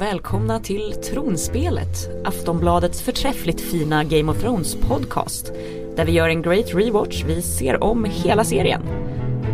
och 0.00 0.06
välkomna 0.06 0.60
till 0.60 0.92
Tronspelet, 0.92 2.24
Aftonbladets 2.24 3.02
förträffligt 3.02 3.60
fina 3.60 4.04
Game 4.04 4.32
of 4.32 4.40
Thrones 4.40 4.74
podcast. 4.74 5.52
Där 5.96 6.04
vi 6.04 6.12
gör 6.12 6.28
en 6.28 6.42
great 6.42 6.74
rewatch, 6.74 7.24
vi 7.26 7.42
ser 7.42 7.82
om 7.84 8.04
hela 8.04 8.44
serien. 8.44 8.82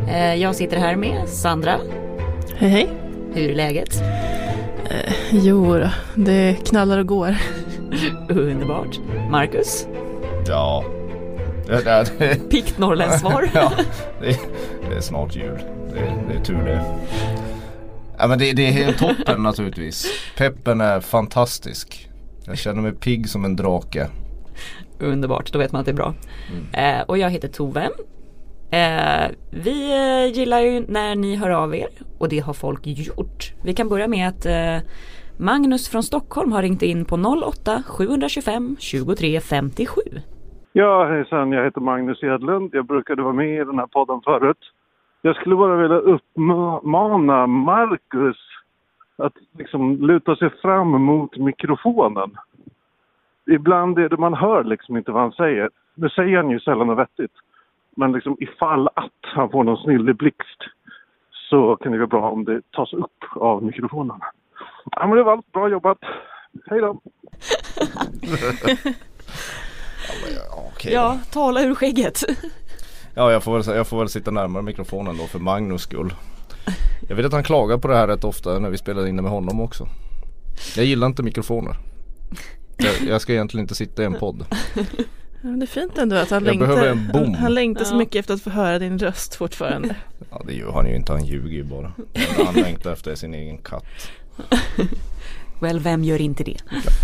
Eh, 0.08 0.34
jag 0.34 0.56
sitter 0.56 0.76
här 0.76 0.96
med 0.96 1.28
Sandra. 1.28 1.80
Hej 2.56 2.70
hej. 2.70 2.88
Hur 3.34 3.50
är 3.50 3.54
läget? 3.54 4.02
Eh, 4.90 5.14
jo 5.30 5.80
det 6.14 6.56
knallar 6.64 6.98
och 6.98 7.06
går. 7.06 7.36
Underbart. 8.28 8.98
Marcus? 9.30 9.86
Ja. 10.46 10.84
Pikt 12.50 12.78
norrländskt 12.78 13.20
svar. 13.20 13.50
ja, 13.54 13.72
det, 14.20 14.40
det 14.90 14.96
är 14.96 15.00
snart 15.00 15.36
jul. 15.36 15.58
Det, 15.92 16.14
det 16.28 16.40
är 16.40 16.44
tur 16.44 16.64
det. 16.64 16.84
Ja 18.18 18.26
men 18.28 18.38
det, 18.38 18.52
det 18.52 18.66
är 18.68 18.72
helt 18.72 18.98
toppen 18.98 19.42
naturligtvis. 19.42 20.06
Peppen 20.38 20.80
är 20.80 21.00
fantastisk. 21.00 22.08
Jag 22.46 22.58
känner 22.58 22.82
mig 22.82 22.92
pigg 22.92 23.28
som 23.28 23.44
en 23.44 23.56
drake. 23.56 24.06
Underbart, 25.00 25.52
då 25.52 25.58
vet 25.58 25.72
man 25.72 25.80
att 25.80 25.86
det 25.86 25.92
är 25.92 25.96
bra. 25.96 26.14
Eh, 26.72 27.02
och 27.06 27.18
jag 27.18 27.30
heter 27.30 27.48
Tove. 27.48 27.90
Eh, 28.70 29.30
vi 29.50 29.92
eh, 29.92 30.38
gillar 30.38 30.60
ju 30.60 30.84
när 30.88 31.14
ni 31.14 31.36
hör 31.36 31.50
av 31.50 31.74
er 31.74 31.88
och 32.18 32.28
det 32.28 32.38
har 32.38 32.52
folk 32.52 32.80
gjort. 32.84 33.52
Vi 33.64 33.74
kan 33.74 33.88
börja 33.88 34.08
med 34.08 34.28
att 34.28 34.46
eh, 34.46 34.88
Magnus 35.38 35.88
från 35.88 36.02
Stockholm 36.02 36.52
har 36.52 36.62
ringt 36.62 36.82
in 36.82 37.04
på 37.04 37.16
08 37.16 37.82
725 37.86 38.76
23 38.80 39.40
57. 39.40 40.00
Ja, 40.72 41.08
hejsan. 41.08 41.52
Jag 41.52 41.64
heter 41.64 41.80
Magnus 41.80 42.22
Edlund. 42.22 42.70
Jag 42.72 42.86
brukade 42.86 43.22
vara 43.22 43.32
med 43.32 43.54
i 43.54 43.64
den 43.64 43.78
här 43.78 43.86
podden 43.86 44.20
förut. 44.24 44.58
Jag 45.26 45.36
skulle 45.36 45.56
bara 45.56 45.76
vilja 45.76 45.96
uppmana 45.96 47.46
Marcus 47.46 48.36
att 49.16 49.32
liksom 49.58 50.06
luta 50.06 50.36
sig 50.36 50.50
fram 50.50 50.88
mot 50.88 51.36
mikrofonen. 51.36 52.36
Ibland 53.50 53.98
är 53.98 54.08
det 54.08 54.16
man 54.16 54.34
hör 54.34 54.64
liksom 54.64 54.96
inte 54.96 55.12
vad 55.12 55.22
han 55.22 55.32
säger. 55.32 55.70
Nu 55.94 56.08
säger 56.08 56.36
han 56.36 56.50
ju 56.50 56.60
sällan 56.60 56.86
något 56.86 56.98
vettigt. 56.98 57.32
Men 57.96 58.12
liksom 58.12 58.36
ifall 58.40 58.88
att 58.94 59.20
han 59.22 59.50
får 59.50 59.64
någon 59.64 59.82
snillig 59.84 60.16
blixt 60.16 60.62
så 61.50 61.76
kan 61.76 61.92
det 61.92 61.98
vara 61.98 62.06
bra 62.06 62.30
om 62.30 62.44
det 62.44 62.70
tas 62.70 62.92
upp 62.92 63.24
av 63.34 63.62
mikrofonen. 63.62 64.20
Ja, 64.90 65.06
men 65.06 65.16
det 65.16 65.22
var 65.22 65.32
allt. 65.32 65.52
Bra 65.52 65.68
jobbat. 65.68 65.98
Hej 66.66 66.80
då! 66.80 66.88
Okej 70.68 70.92
Ja, 70.92 71.18
tala 71.32 71.62
ur 71.62 71.74
skägget. 71.74 72.20
Ja 73.18 73.32
jag 73.32 73.42
får, 73.42 73.58
väl, 73.58 73.76
jag 73.76 73.86
får 73.86 73.98
väl 73.98 74.08
sitta 74.08 74.30
närmare 74.30 74.62
mikrofonen 74.62 75.16
då 75.18 75.26
för 75.26 75.38
Magnus 75.38 75.82
skull. 75.82 76.14
Jag 77.08 77.16
vet 77.16 77.26
att 77.26 77.32
han 77.32 77.42
klagar 77.42 77.78
på 77.78 77.88
det 77.88 77.96
här 77.96 78.08
rätt 78.08 78.24
ofta 78.24 78.58
när 78.58 78.70
vi 78.70 78.78
spelar 78.78 79.06
in 79.06 79.16
det 79.16 79.22
med 79.22 79.30
honom 79.30 79.60
också. 79.60 79.88
Jag 80.76 80.84
gillar 80.84 81.06
inte 81.06 81.22
mikrofoner. 81.22 81.76
Jag, 82.76 83.08
jag 83.08 83.20
ska 83.20 83.32
egentligen 83.32 83.64
inte 83.64 83.74
sitta 83.74 84.02
i 84.02 84.06
en 84.06 84.14
podd. 84.14 84.44
Ja, 85.42 85.48
det 85.48 85.64
är 85.64 85.66
fint 85.66 85.98
ändå 85.98 86.16
att 86.16 86.30
han 86.30 86.44
Jag 86.44 86.56
längtar, 86.56 86.94
han, 87.14 87.34
han 87.34 87.54
längtar 87.54 87.84
så 87.84 87.96
mycket 87.96 88.16
efter 88.16 88.34
att 88.34 88.42
få 88.42 88.50
höra 88.50 88.78
din 88.78 88.98
röst 88.98 89.34
fortfarande. 89.34 89.96
Ja 90.30 90.42
det 90.46 90.54
gör 90.54 90.72
han 90.72 90.86
ju 90.88 90.96
inte, 90.96 91.12
han 91.12 91.24
ljuger 91.24 91.56
ju 91.56 91.64
bara. 91.64 91.92
Han 92.46 92.54
längtar 92.54 92.92
efter 92.92 93.14
sin 93.14 93.34
egen 93.34 93.58
katt. 93.58 93.84
Väl, 95.60 95.80
vem 95.80 96.04
gör 96.04 96.20
inte 96.20 96.44
det? 96.44 96.56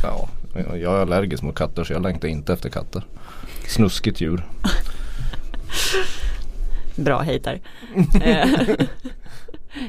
Ja, 0.02 0.28
jag 0.54 0.94
är 0.94 1.02
allergisk 1.02 1.42
mot 1.42 1.54
katter 1.54 1.84
så 1.84 1.92
jag 1.92 2.02
längtar 2.02 2.28
inte 2.28 2.52
efter 2.52 2.68
katter. 2.70 3.04
Snuskigt 3.66 4.20
djur. 4.20 4.44
Bra 6.96 7.18
hejtar. 7.20 7.60
Eh, 8.22 8.46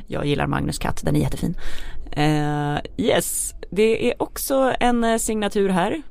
jag 0.08 0.26
gillar 0.26 0.48
Magnus 0.48 0.80
katt, 0.80 1.02
den 1.04 1.16
är 1.16 1.20
jättefin. 1.20 1.56
Eh, 2.12 2.78
yes, 2.98 3.54
det 3.72 4.10
är 4.10 4.22
också 4.24 4.74
en 4.80 5.04
eh, 5.04 5.18
signatur 5.18 5.70
här. 5.70 6.02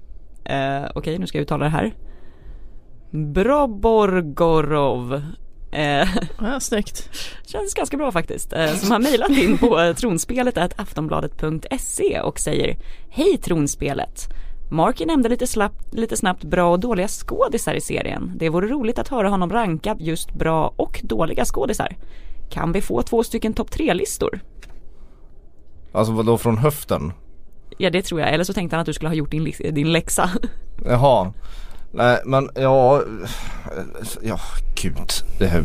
Eh, 0.44 0.84
Okej, 0.94 1.18
nu 1.18 1.26
ska 1.26 1.38
jag 1.38 1.42
uttala 1.42 1.64
det 1.64 1.70
här. 1.70 1.94
Broborgorov. 3.10 5.22
Eh, 5.72 6.08
Ja, 6.40 6.56
snyggt. 6.60 7.10
känns 7.46 7.74
ganska 7.74 7.96
bra 7.96 8.12
faktiskt. 8.12 8.52
Eh, 8.52 8.74
som 8.74 8.90
har 8.90 8.98
mejlat 8.98 9.30
in 9.30 9.58
på 9.58 9.94
tronspelet 9.96 10.58
aftonbladet.se 10.76 12.20
och 12.20 12.40
säger 12.40 12.76
Hej 13.10 13.38
tronspelet! 13.38 14.28
Marky 14.72 15.06
nämnde 15.06 15.28
lite, 15.28 15.46
slapp, 15.46 15.72
lite 15.90 16.16
snabbt 16.16 16.44
bra 16.44 16.70
och 16.72 16.80
dåliga 16.80 17.08
skådisar 17.08 17.74
i 17.74 17.80
serien. 17.80 18.32
Det 18.36 18.48
vore 18.48 18.66
roligt 18.68 18.98
att 18.98 19.08
höra 19.08 19.28
honom 19.28 19.50
ranka 19.52 19.96
just 19.98 20.32
bra 20.34 20.72
och 20.76 21.00
dåliga 21.04 21.44
skådisar. 21.44 21.96
Kan 22.50 22.72
vi 22.72 22.80
få 22.80 23.02
två 23.02 23.22
stycken 23.24 23.52
topp 23.52 23.70
tre-listor? 23.70 24.40
Alltså 25.92 26.12
vadå 26.12 26.38
från 26.38 26.58
höften? 26.58 27.12
Ja 27.78 27.90
det 27.90 28.02
tror 28.02 28.20
jag, 28.20 28.32
eller 28.34 28.44
så 28.44 28.52
tänkte 28.52 28.76
han 28.76 28.80
att 28.80 28.86
du 28.86 28.92
skulle 28.92 29.08
ha 29.08 29.14
gjort 29.14 29.30
din, 29.30 29.52
din 29.72 29.92
läxa. 29.92 30.30
Jaha. 30.84 31.32
Nej 31.92 32.18
men 32.26 32.48
ja, 32.54 33.02
ja 34.22 34.38
gud. 34.82 34.96
Det 35.38 35.46
här, 35.46 35.64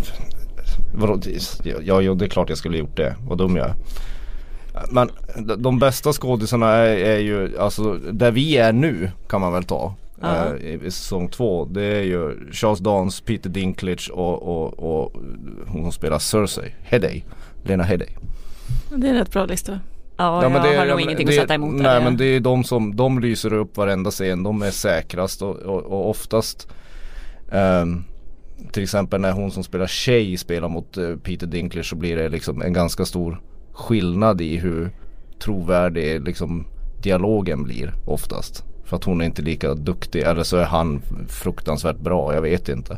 vadå, 0.95 1.15
det- 1.15 1.65
ja, 1.85 2.01
ja 2.01 2.13
det 2.13 2.25
är 2.25 2.29
klart 2.29 2.49
jag 2.49 2.57
skulle 2.57 2.77
gjort 2.77 2.97
det. 2.97 3.15
Vad 3.27 3.37
dum 3.37 3.55
jag 3.55 3.67
är. 3.69 3.75
Men 4.91 5.09
de- 5.57 5.79
bästa 5.79 6.13
skådisarna 6.13 6.71
är, 6.71 6.97
är 6.97 7.19
ju, 7.19 7.59
alltså 7.59 7.93
där 7.93 8.31
vi 8.31 8.57
är 8.57 8.73
nu 8.73 9.11
kan 9.29 9.41
man 9.41 9.53
väl 9.53 9.63
ta. 9.63 9.93
Ja. 10.21 10.45
eh, 10.45 10.65
i, 10.65 10.79
I 10.85 10.91
säsong 10.91 11.29
två. 11.29 11.65
Det 11.65 11.83
är 11.83 12.03
ju 12.03 12.51
Charles 12.51 12.79
Dance, 12.79 13.23
Peter 13.23 13.49
Dinklage 13.49 14.11
och, 14.13 14.43
och, 14.43 14.79
och 14.79 15.13
hon 15.67 15.83
som 15.83 15.91
spelar 15.91 16.19
Cersei, 16.19 16.75
Headey. 16.83 17.21
Lena 17.63 17.83
Headey. 17.83 18.07
Det 18.89 19.07
är 19.07 19.11
en 19.11 19.17
rätt 19.17 19.31
bra 19.31 19.45
lista. 19.45 19.79
Ja, 20.17 20.43
jag 20.43 20.49
har 20.49 20.85
nog 20.85 21.01
ingenting 21.01 21.27
det, 21.27 21.33
att 21.33 21.41
sätta 21.41 21.53
emot 21.53 21.73
Nej 21.73 21.83
där. 21.83 22.01
men 22.01 22.17
det 22.17 22.25
är 22.25 22.39
de 22.39 22.63
som, 22.63 22.95
de 22.95 23.19
lyser 23.19 23.53
upp 23.53 23.77
varenda 23.77 24.11
scen, 24.11 24.43
de 24.43 24.61
är 24.61 24.71
säkrast 24.71 25.41
och, 25.41 25.55
och, 25.55 25.81
och 25.83 26.09
oftast 26.09 26.67
ehm, 27.51 28.03
Till 28.71 28.83
exempel 28.83 29.21
när 29.21 29.31
hon 29.31 29.51
som 29.51 29.63
spelar 29.63 29.87
tjej 29.87 30.37
spelar 30.37 30.69
mot 30.69 30.97
eh, 30.97 31.15
Peter 31.23 31.47
Dinklage 31.47 31.85
så 31.85 31.95
blir 31.95 32.15
det 32.17 32.29
liksom 32.29 32.61
en 32.61 32.73
ganska 32.73 33.05
stor 33.05 33.41
skillnad 33.77 34.41
i 34.41 34.57
hur 34.57 34.91
trovärdig 35.39 36.25
liksom 36.25 36.67
dialogen 37.01 37.63
blir 37.63 37.93
oftast. 38.05 38.63
För 38.85 38.95
att 38.95 39.03
hon 39.03 39.21
är 39.21 39.25
inte 39.25 39.41
lika 39.41 39.73
duktig 39.73 40.21
eller 40.21 40.43
så 40.43 40.57
är 40.57 40.65
han 40.65 41.01
fruktansvärt 41.29 41.99
bra, 41.99 42.33
jag 42.33 42.41
vet 42.41 42.69
inte. 42.69 42.97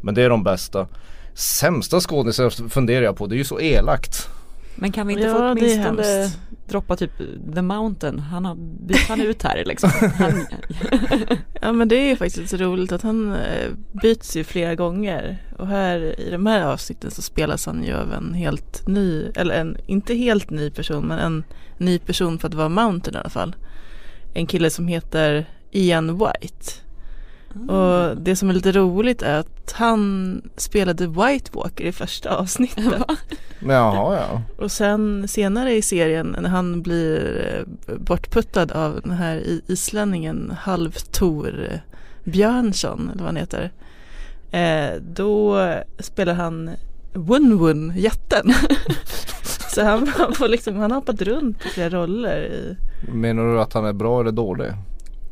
Men 0.00 0.14
det 0.14 0.22
är 0.22 0.30
de 0.30 0.42
bästa. 0.42 0.88
Sämsta 1.34 2.00
skådisar 2.00 2.68
funderar 2.68 3.04
jag 3.04 3.16
på, 3.16 3.26
det 3.26 3.34
är 3.34 3.38
ju 3.38 3.44
så 3.44 3.60
elakt. 3.60 4.28
Men 4.74 4.92
kan 4.92 5.06
vi 5.06 5.12
inte 5.12 5.24
Ja, 5.26 5.34
få 5.34 5.40
det 5.42 5.50
åtminstone 5.50 6.02
hemskt. 6.02 6.38
droppa 6.68 6.96
typ 6.96 7.10
The 7.54 7.62
Mountain? 7.62 8.18
Han 8.18 8.44
har 8.44 8.54
bytt 8.86 9.08
han 9.08 9.20
ut 9.20 9.42
här 9.42 9.64
liksom. 9.66 9.90
Han, 10.18 10.46
Ja 11.60 11.72
men 11.72 11.88
det 11.88 11.96
är 11.96 12.08
ju 12.08 12.16
faktiskt 12.16 12.50
så 12.50 12.56
roligt 12.56 12.92
att 12.92 13.02
han 13.02 13.32
eh, 13.32 13.70
byts 14.02 14.36
ju 14.36 14.44
flera 14.44 14.74
gånger. 14.74 15.38
Och 15.58 15.66
här 15.66 16.20
i 16.20 16.30
de 16.30 16.46
här 16.46 16.62
avsnitten 16.66 17.10
så 17.10 17.22
spelas 17.22 17.66
han 17.66 17.84
ju 17.84 17.94
av 17.94 18.12
en 18.12 18.34
helt 18.34 18.86
ny, 18.86 19.24
eller 19.34 19.54
en 19.54 19.76
inte 19.86 20.14
helt 20.14 20.50
ny 20.50 20.70
person 20.70 21.06
men 21.06 21.18
en 21.18 21.44
ny 21.78 21.98
person 21.98 22.38
för 22.38 22.48
att 22.48 22.54
vara 22.54 22.68
Mountain 22.68 23.16
i 23.16 23.18
alla 23.18 23.30
fall. 23.30 23.56
En 24.34 24.46
kille 24.46 24.70
som 24.70 24.88
heter 24.88 25.46
Ian 25.70 26.18
White. 26.18 26.72
Och 27.68 28.16
det 28.16 28.36
som 28.36 28.50
är 28.50 28.54
lite 28.54 28.72
roligt 28.72 29.22
är 29.22 29.38
att 29.38 29.72
han 29.76 30.42
spelade 30.56 31.06
White 31.06 31.50
Walker 31.52 31.84
i 31.84 31.92
första 31.92 32.36
avsnittet. 32.36 32.84
Men 33.60 33.76
jaha 33.76 34.16
ja. 34.16 34.42
Och 34.64 34.72
sen 34.72 35.28
senare 35.28 35.72
i 35.72 35.82
serien 35.82 36.36
när 36.40 36.48
han 36.48 36.82
blir 36.82 37.46
eh, 37.88 37.94
bortputtad 37.96 38.72
av 38.72 39.00
den 39.02 39.10
här 39.12 39.36
i- 39.36 39.62
islänningen 39.66 40.52
Halvtor 40.60 41.68
eh, 41.72 41.78
Björnsson 42.24 43.08
eller 43.12 43.18
vad 43.22 43.26
han 43.28 43.36
heter. 43.36 43.70
Eh, 44.50 45.00
då 45.14 45.58
spelar 45.98 46.34
han 46.34 46.70
Wun-Wun, 47.12 47.92
jätten. 47.96 48.54
Så 49.74 49.84
han, 49.84 50.08
han, 50.18 50.32
får 50.34 50.48
liksom, 50.48 50.76
han 50.76 50.90
har 50.90 50.98
hoppat 50.98 51.22
runt 51.22 51.66
i 51.66 51.68
flera 51.68 51.90
roller. 51.90 52.42
I, 52.42 52.76
Menar 53.12 53.44
du 53.44 53.60
att 53.60 53.72
han 53.72 53.84
är 53.84 53.92
bra 53.92 54.20
eller 54.20 54.32
dålig? 54.32 54.72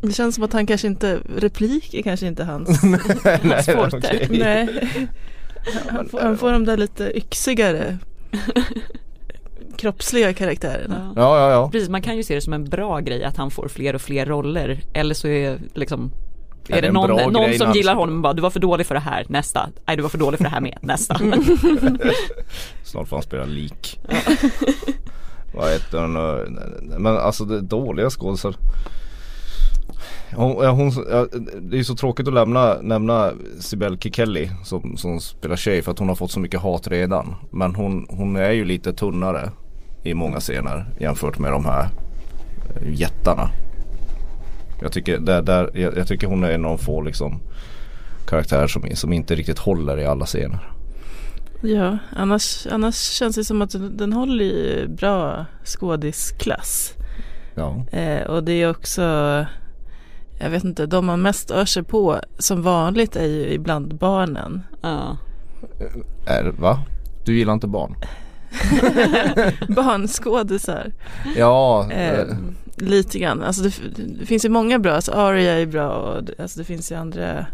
Det 0.03 0.13
känns 0.13 0.35
som 0.35 0.45
att 0.45 0.53
han 0.53 0.67
kanske 0.67 0.87
inte, 0.87 1.21
replik 1.37 1.95
är 1.95 2.03
kanske 2.03 2.27
inte 2.27 2.45
hans, 2.45 2.69
hans 3.43 3.67
forte. 3.67 3.97
okej. 3.97 4.29
Nej. 4.31 5.09
Han, 5.89 6.09
får, 6.09 6.21
han 6.21 6.39
får 6.39 6.53
de 6.53 6.65
där 6.65 6.77
lite 6.77 7.17
yxigare 7.17 7.99
kroppsliga 9.77 10.33
karaktärerna. 10.35 11.13
ja. 11.17 11.39
Ja 11.39 11.51
ja. 11.51 11.71
Precis, 11.71 11.89
man 11.89 12.03
kan 12.03 12.17
ju 12.17 12.23
se 12.23 12.35
det 12.35 12.41
som 12.41 12.53
en 12.53 12.65
bra 12.65 13.01
grej 13.01 13.25
att 13.25 13.37
han 13.37 13.51
får 13.51 13.69
fler 13.69 13.95
och 13.95 14.01
fler 14.01 14.27
roller. 14.27 14.81
Eller 14.93 15.15
så 15.15 15.29
är 15.29 15.59
liksom 15.75 16.13
Är 16.69 16.77
är 16.77 16.83
det 16.83 16.93
någon, 16.93 17.33
någon 17.33 17.55
som 17.55 17.73
gillar 17.73 17.95
honom 17.95 18.17
och 18.17 18.23
bara 18.23 18.33
du 18.33 18.43
var 18.43 18.51
för 18.51 18.61
dålig 18.61 18.87
för 18.87 18.95
det 18.95 19.01
här, 19.01 19.27
nästa. 19.29 19.69
Nej 19.87 19.97
du 19.97 20.03
var 20.03 20.11
för 20.11 20.19
dålig 20.19 20.39
för 20.39 20.45
det 20.45 20.51
här 20.51 20.61
med, 20.61 20.79
nästa. 20.81 21.15
Snart 22.85 23.09
får 23.09 23.17
han 23.17 23.23
spela 23.23 23.45
lik. 23.45 24.01
Vad 25.55 25.73
heter 25.73 25.99
hon? 25.99 26.13
Men 27.03 27.17
alltså 27.17 27.45
det 27.45 27.57
är 27.57 27.61
dåliga 27.61 28.11
skådisar. 28.11 28.55
Hon, 30.35 30.67
hon, 30.67 30.91
det 31.61 31.79
är 31.79 31.83
så 31.83 31.95
tråkigt 31.95 32.29
att 32.29 32.35
lämna, 32.35 32.75
nämna 32.83 33.33
Sibel 33.61 33.99
Kikeli 33.99 34.51
som, 34.65 34.97
som 34.97 35.21
spelar 35.21 35.57
tjej 35.57 35.83
för 35.83 35.93
att 35.93 35.99
hon 35.99 36.09
har 36.09 36.17
fått 36.17 36.31
så 36.31 36.41
mycket 36.41 36.61
hat 36.61 36.89
redan. 36.89 37.35
Men 37.51 37.75
hon, 37.75 38.07
hon 38.11 38.37
är 38.37 38.51
ju 38.51 38.65
lite 38.65 38.93
tunnare 38.93 39.51
i 40.03 40.15
många 40.15 40.41
scener 40.41 40.87
jämfört 41.01 41.39
med 41.39 41.53
de 41.53 41.65
här 41.65 41.89
eh, 42.77 43.01
jättarna. 43.01 43.51
Jag 44.83 44.93
tycker, 44.93 45.19
där, 45.19 45.43
där, 45.43 45.71
jag, 45.75 45.97
jag 45.97 46.07
tycker 46.07 46.27
hon 46.27 46.45
är 46.45 46.51
en 46.51 46.65
av 46.65 46.79
de 46.79 46.85
få 46.85 47.03
liksom 47.03 47.41
karaktärer 48.27 48.67
som, 48.67 48.83
som 48.95 49.13
inte 49.13 49.35
riktigt 49.35 49.59
håller 49.59 50.01
i 50.01 50.07
alla 50.07 50.27
scener. 50.27 50.73
Ja, 51.63 51.99
annars, 52.17 52.67
annars 52.71 52.97
känns 52.97 53.37
det 53.37 53.45
som 53.45 53.63
att 53.63 53.71
den, 53.71 53.97
den 53.97 54.13
håller 54.13 54.45
i 54.45 54.87
bra 54.89 55.47
skådisklass. 55.65 56.95
Ja. 57.55 57.87
Eh, 57.93 58.27
och 58.27 58.45
det 58.45 58.53
är 58.53 58.71
också, 58.71 59.03
jag 60.43 60.51
vet 60.51 60.65
inte, 60.65 60.87
de 60.87 61.07
man 61.07 61.23
mest 61.23 61.51
ör 61.51 61.65
sig 61.65 61.83
på 61.83 62.21
som 62.39 62.63
vanligt 62.63 63.17
är 63.17 63.27
ju 63.27 63.53
ibland 63.53 63.95
barnen. 63.95 64.63
Ja. 64.83 65.17
Är, 66.27 66.45
va? 66.59 66.81
Du 67.25 67.37
gillar 67.39 67.53
inte 67.53 67.67
barn? 67.67 67.95
Barnskådisar. 69.69 70.93
Ja, 71.37 71.87
Eh, 71.91 72.19
eh, 72.19 72.27
lite 72.77 73.19
grann. 73.19 73.43
Alltså 73.43 73.63
det, 73.63 73.73
det 74.19 74.27
finns 74.27 74.45
ju 74.45 74.49
många 74.49 74.79
bra. 74.79 74.93
Alltså 74.93 75.13
Aria 75.13 75.53
är 75.61 75.67
bra 75.67 75.89
och 75.89 76.25
det, 76.25 76.35
alltså 76.39 76.59
det 76.59 76.65
finns 76.65 76.93
ju 76.93 76.97
andra. 76.97 77.47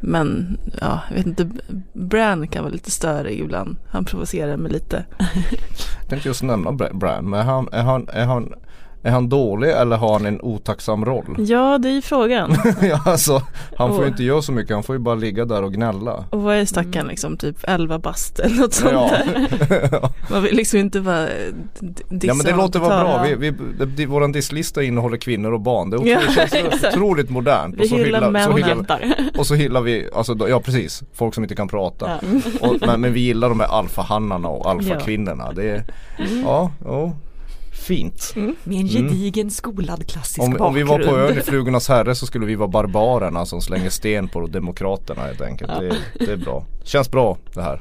Men 0.00 0.58
ja, 0.80 1.00
jag 1.08 1.16
vet 1.16 1.26
inte. 1.26 1.50
Bran 1.92 2.48
kan 2.48 2.62
vara 2.64 2.72
lite 2.72 2.90
störig 2.90 3.40
ibland. 3.40 3.76
Han 3.88 4.04
provocerar 4.04 4.56
mig 4.56 4.72
lite. 4.72 5.04
jag 6.00 6.08
tänkte 6.08 6.28
just 6.28 6.42
nämna 6.42 6.72
Bra- 6.72 6.92
Bran. 6.92 7.30
Men 7.30 7.40
är 7.40 7.44
han, 7.44 7.68
är, 7.72 7.82
han, 7.82 8.08
är, 8.12 8.24
han, 8.24 8.52
är 9.02 9.10
han 9.10 9.28
dålig 9.28 9.70
eller 9.70 9.96
har 9.96 10.12
han 10.12 10.26
en 10.26 10.40
otacksam 10.42 11.04
roll? 11.04 11.36
Ja, 11.38 11.78
det 11.78 11.88
är 11.88 11.92
ju 11.92 12.02
frågan. 12.02 12.56
ja, 12.82 13.00
alltså, 13.06 13.42
han 13.76 13.94
får 13.94 14.04
ju 14.04 14.10
inte 14.10 14.22
göra 14.24 14.42
så 14.42 14.52
mycket. 14.52 14.74
Han 14.76 14.82
får 14.82 14.94
ju 14.94 14.98
bara 15.00 15.14
ligga 15.14 15.44
där 15.44 15.62
och 15.62 15.72
gnälla. 15.74 16.24
Och 16.30 16.42
vad 16.42 16.56
är 16.56 16.64
stackaren 16.64 17.06
liksom? 17.06 17.36
Typ 17.36 17.56
11 17.62 17.98
bast 17.98 18.38
eller 18.38 18.56
något 18.56 18.72
sånt 18.74 18.92
Ja. 18.92 19.10
där. 19.10 20.08
Man 20.32 20.42
vill 20.42 20.56
liksom 20.56 20.78
inte 20.78 21.00
vara 21.00 21.24
d- 21.80 22.02
dissa 22.08 22.26
ja 22.26 22.34
men 22.34 22.46
det 22.46 22.56
låter 22.56 22.78
vara 22.80 23.04
bra. 23.04 23.22
Vi, 23.22 23.34
vi, 23.34 23.50
det, 23.78 23.86
det, 23.86 24.06
våran 24.06 24.32
disslista 24.32 24.82
innehåller 24.82 25.16
kvinnor 25.16 25.52
och 25.52 25.60
barn. 25.60 25.90
Det 25.90 25.96
är 25.96 26.06
Ja, 26.06 26.18
otroligt, 26.18 26.34
känns 26.34 26.54
exakt. 26.54 26.96
otroligt 26.96 27.30
modernt. 27.30 27.74
Vi 27.78 27.88
så 27.88 27.96
hyllar 27.96 28.30
männen. 28.30 28.52
Och 28.52 28.58
hyllar, 28.58 28.76
jättar. 28.76 29.14
och 29.38 29.46
så 29.46 29.54
hyllar 29.54 29.80
vi, 29.80 30.08
alltså, 30.14 30.34
då- 30.34 30.48
ja 30.48 30.60
precis, 30.60 31.02
folk 31.14 31.34
som 31.34 31.44
inte 31.44 31.54
kan 31.54 31.68
prata. 31.68 32.10
Ja. 32.60 32.68
Och, 32.68 32.76
men, 32.80 33.00
men 33.00 33.12
vi 33.12 33.20
gillar 33.20 33.48
de 33.48 33.60
här 33.60 33.68
alfahannarna 33.68 34.48
och 34.48 34.70
alfakvinnorna. 34.70 35.52
Det 35.52 35.70
är, 35.70 35.84
Mm. 36.18 36.42
ja, 36.44 36.70
ja, 36.84 37.12
fint. 37.90 38.32
Med 38.64 38.80
en 38.80 38.86
gedigen 38.88 39.50
skolad 39.50 40.06
klassisk 40.06 40.42
Om, 40.42 40.50
bakgrund. 40.50 40.68
om 40.68 40.74
vi 40.74 40.82
var 40.82 40.98
på 40.98 41.18
ön 41.18 41.38
i 41.38 41.40
Flugornas 41.40 41.88
herre 41.88 42.14
så 42.14 42.26
skulle 42.26 42.46
vi 42.46 42.54
vara 42.54 42.68
barbarerna 42.68 43.46
som 43.46 43.60
slänger 43.60 43.90
sten 43.90 44.28
på 44.28 44.46
demokraterna 44.46 45.22
helt 45.22 45.40
enkelt. 45.40 45.70
Det, 45.80 45.96
det 46.26 46.32
är 46.32 46.36
bra. 46.36 46.64
Känns 46.84 47.10
bra 47.10 47.38
det 47.54 47.62
här. 47.62 47.80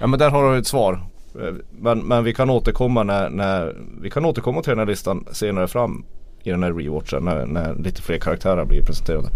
Ja 0.00 0.06
men 0.06 0.18
där 0.18 0.30
har 0.30 0.52
du 0.52 0.58
ett 0.58 0.66
svar. 0.66 0.92
Eh, 1.40 1.54
Men, 1.70 1.98
men 1.98 2.24
vi 2.24 2.34
kan 2.34 2.50
återkomma 2.50 3.02
när, 3.02 3.30
när 3.30 3.76
vi 4.02 4.10
kan 4.10 4.24
återkomma 4.24 4.62
till 4.62 4.70
den 4.70 4.78
här 4.78 4.86
listan 4.86 5.26
senare 5.32 5.68
fram 5.68 6.04
i 6.42 6.50
den 6.50 6.62
här 6.62 6.72
rewatchen 6.72 7.24
när, 7.24 7.46
när 7.46 7.74
lite 7.74 8.02
fler 8.02 8.18
karaktärer 8.18 8.64
blir 8.64 8.82
presenterade. 8.82 9.28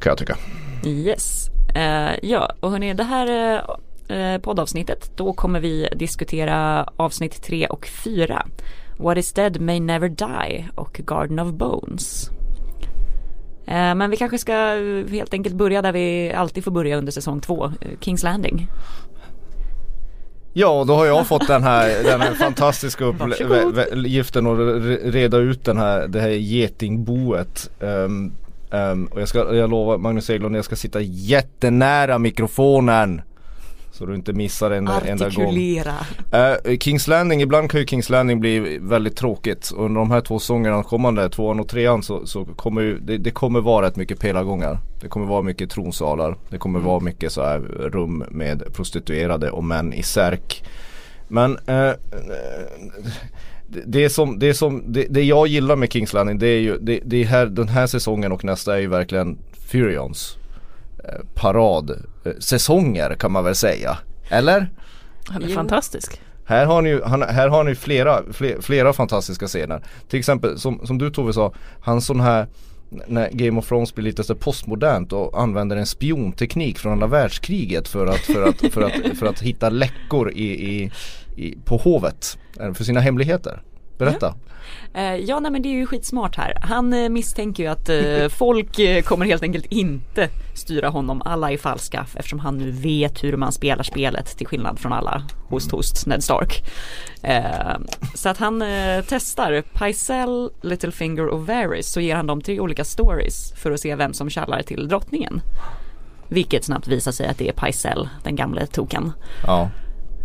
Kan 0.00 0.10
jag 0.10 0.18
tycka. 0.18 0.36
Yes. 0.84 1.48
Eh, 1.74 2.14
ja, 2.22 2.52
och 2.60 2.70
hörni, 2.70 2.94
det 2.94 3.04
här 3.04 3.54
eh, 3.54 3.60
poddavsnittet, 4.42 5.10
då 5.16 5.32
kommer 5.32 5.60
vi 5.60 5.88
diskutera 5.96 6.88
avsnitt 6.96 7.42
3 7.42 7.66
och 7.66 7.86
4. 7.86 8.46
What 8.98 9.18
is 9.18 9.32
dead 9.32 9.60
may 9.60 9.80
never 9.80 10.08
die 10.08 10.68
och 10.74 11.00
Garden 11.04 11.38
of 11.38 11.52
Bones. 11.52 12.30
Eh, 13.68 13.94
men 13.94 14.10
vi 14.10 14.16
kanske 14.16 14.38
ska 14.38 14.52
eh, 14.52 15.10
helt 15.10 15.34
enkelt 15.34 15.54
börja 15.54 15.82
där 15.82 15.92
vi 15.92 16.32
alltid 16.32 16.64
får 16.64 16.70
börja 16.70 16.96
under 16.96 17.12
säsong 17.12 17.40
2, 17.40 17.64
eh, 17.64 17.70
Kings 18.00 18.22
Landing. 18.22 18.68
Ja, 20.52 20.84
då 20.86 20.94
har 20.94 21.06
jag 21.06 21.26
fått 21.26 21.46
den 21.46 21.62
här, 21.62 22.04
den 22.04 22.20
här 22.20 22.34
fantastiska 22.34 23.04
uppgiften 23.04 24.46
att 24.46 24.58
re- 24.58 25.10
reda 25.10 25.38
ut 25.38 25.64
den 25.64 25.78
här, 25.78 26.08
det 26.08 26.20
här 26.20 26.28
getingboet. 26.28 27.70
Um, 27.80 28.32
um, 28.70 29.06
och 29.06 29.20
jag, 29.20 29.28
ska, 29.28 29.54
jag 29.54 29.70
lovar 29.70 29.98
Magnus 29.98 30.30
Eglund, 30.30 30.56
jag 30.56 30.64
ska 30.64 30.76
sitta 30.76 31.00
jättenära 31.00 32.18
mikrofonen. 32.18 33.22
Så 33.98 34.06
du 34.06 34.14
inte 34.14 34.32
missar 34.32 34.70
en 34.70 34.88
enda 34.88 35.28
gång. 35.28 35.56
Uh, 35.56 36.78
Kings 36.78 37.08
Landing, 37.08 37.42
ibland 37.42 37.70
kan 37.70 37.80
ju 37.80 37.86
Kings 37.86 38.10
Landing 38.10 38.40
bli 38.40 38.78
väldigt 38.80 39.16
tråkigt. 39.16 39.72
Under 39.76 40.00
de 40.00 40.10
här 40.10 40.20
två 40.20 40.38
säsongerna 40.38 40.82
kommande, 40.82 41.28
tvåan 41.28 41.60
och 41.60 41.68
trean 41.68 42.02
så, 42.02 42.26
så 42.26 42.44
kommer 42.44 42.82
ju, 42.82 42.98
det, 42.98 43.18
det 43.18 43.30
kommer 43.30 43.60
vara 43.60 43.86
rätt 43.86 43.96
mycket 43.96 44.20
pelargångar. 44.20 44.78
Det 45.00 45.08
kommer 45.08 45.26
vara 45.26 45.42
mycket 45.42 45.70
tronsalar. 45.70 46.36
Det 46.50 46.58
kommer 46.58 46.80
vara 46.80 47.00
mycket 47.00 47.32
så 47.32 47.42
här 47.42 47.58
rum 47.92 48.24
med 48.30 48.74
prostituerade 48.74 49.50
och 49.50 49.64
män 49.64 49.92
i 49.92 50.02
särk. 50.02 50.64
Men 51.28 51.58
eh, 51.66 51.88
eh, 51.88 51.94
det, 53.68 54.10
som, 54.10 54.38
det, 54.38 54.54
som, 54.54 54.82
det, 54.86 55.06
det 55.10 55.22
jag 55.22 55.46
gillar 55.46 55.76
med 55.76 55.92
Kings 55.92 56.12
Landing 56.12 56.38
det 56.38 56.48
är 56.48 56.60
ju 56.60 56.78
det, 56.78 57.00
det 57.04 57.22
är 57.22 57.24
här, 57.24 57.46
den 57.46 57.68
här 57.68 57.86
säsongen 57.86 58.32
och 58.32 58.44
nästa 58.44 58.76
är 58.76 58.80
ju 58.80 58.86
verkligen 58.86 59.38
Furions 59.52 60.37
eh, 61.08 61.20
parad 61.34 61.90
eh, 62.24 62.32
säsonger 62.38 63.14
kan 63.14 63.32
man 63.32 63.44
väl 63.44 63.54
säga. 63.54 63.98
Eller? 64.28 64.70
Han 65.28 65.42
är 65.42 65.48
Jo. 65.48 65.54
fantastisk. 65.54 66.20
Här 66.44 66.66
har 66.66 66.82
ni, 66.82 66.88
ju- 66.90 67.02
han, 67.04 67.22
här 67.22 67.48
har 67.48 67.64
ni 67.64 67.74
flera, 67.74 68.22
flera, 68.32 68.62
flera 68.62 68.92
fantastiska 68.92 69.46
scener. 69.46 69.82
Till 70.08 70.18
exempel 70.18 70.58
som, 70.58 70.86
som 70.86 70.98
du 70.98 71.10
Tove 71.10 71.32
sa, 71.32 71.52
han 71.80 72.00
sån 72.00 72.20
här 72.20 72.46
när 73.06 73.30
Game 73.32 73.58
of 73.58 73.68
Thrones 73.68 73.94
blir 73.94 74.04
lite 74.04 74.24
så 74.24 74.34
postmodernt 74.34 75.12
och 75.12 75.40
använder 75.42 75.76
en 75.76 75.86
spionteknik 75.86 76.78
från 76.78 76.92
andra 76.92 77.06
världskriget 77.06 77.88
för 77.88 78.06
att, 78.06 78.18
för 78.18 78.42
att, 78.48 78.72
för 78.72 78.82
att, 78.82 79.18
för 79.18 79.26
att 79.26 79.40
hitta 79.40 79.68
läckor 79.70 80.30
i, 80.32 80.44
i, 80.74 80.90
i, 81.36 81.58
på 81.64 81.76
hovet 81.76 82.38
eh, 82.60 82.72
för 82.72 82.84
sina 82.84 83.00
hemligheter. 83.00 83.62
Berätta. 83.98 84.34
Eh, 84.94 85.14
ja, 85.14 85.40
nej 85.40 85.52
men 85.52 85.62
det 85.62 85.68
är 85.68 85.72
ju 85.74 85.86
skitsmart 85.86 86.36
här. 86.36 86.58
Han 86.62 86.92
eh, 86.92 87.08
misstänker 87.08 87.62
ju 87.62 87.68
att 87.68 87.88
eh, 87.88 88.28
folk 88.38 89.04
kommer 89.04 89.26
helt 89.26 89.42
enkelt 89.42 89.66
inte 89.66 90.28
styra 90.54 90.88
honom. 90.88 91.22
Alla 91.24 91.52
är 91.52 91.56
falska 91.56 92.06
eftersom 92.16 92.38
han 92.38 92.58
nu 92.58 92.70
vet 92.70 93.24
hur 93.24 93.36
man 93.36 93.52
spelar 93.52 93.82
spelet 93.82 94.36
till 94.36 94.46
skillnad 94.46 94.78
från 94.78 94.92
alla 94.92 95.22
host 95.48 95.70
host 95.70 96.06
Ned 96.06 96.24
Stark. 96.24 96.64
Så 98.14 98.28
att 98.28 98.38
han 98.38 98.64
testar 99.08 99.62
Pycelle, 99.62 100.50
Littlefinger 100.62 101.26
och 101.26 101.46
Varys 101.46 101.92
så 101.92 102.00
ger 102.00 102.16
han 102.16 102.26
dem 102.26 102.40
tre 102.40 102.60
olika 102.60 102.84
stories 102.84 103.52
för 103.52 103.70
att 103.70 103.80
se 103.80 103.94
vem 103.94 104.12
som 104.12 104.30
kallar 104.30 104.62
till 104.62 104.88
drottningen. 104.88 105.40
Vilket 106.28 106.64
snabbt 106.64 106.88
visar 106.88 107.12
sig 107.12 107.26
att 107.26 107.38
det 107.38 107.48
är 107.48 107.52
Pycelle, 107.52 108.08
den 108.24 108.36
gamle 108.36 108.66
token. 108.66 109.12
Ja, 109.46 109.70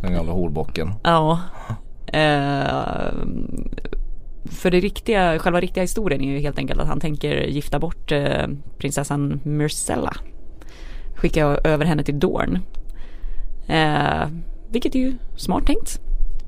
den 0.02 0.14
gamla 0.14 0.32
horbocken. 0.32 0.94
Ja. 1.04 1.40
Eh, 2.14 3.14
för 4.46 4.72
det 4.72 4.80
riktiga, 4.80 5.40
själva 5.40 5.62
riktiga 5.62 5.84
historien 5.84 6.22
är 6.22 6.32
ju 6.32 6.40
helt 6.40 6.58
enkelt 6.58 6.80
att 6.80 6.88
han 6.88 7.00
tänker 7.00 7.36
gifta 7.36 7.80
bort 7.80 8.12
eh, 8.12 8.48
prinsessan 8.78 9.40
Myrcella. 9.44 10.14
Skicka 11.16 11.46
över 11.46 11.86
henne 11.86 12.04
till 12.04 12.20
Dorn. 12.20 12.60
Eh, 13.68 14.28
vilket 14.70 14.96
är 14.96 15.00
ju 15.00 15.14
smart 15.36 15.66
tänkt. 15.66 16.00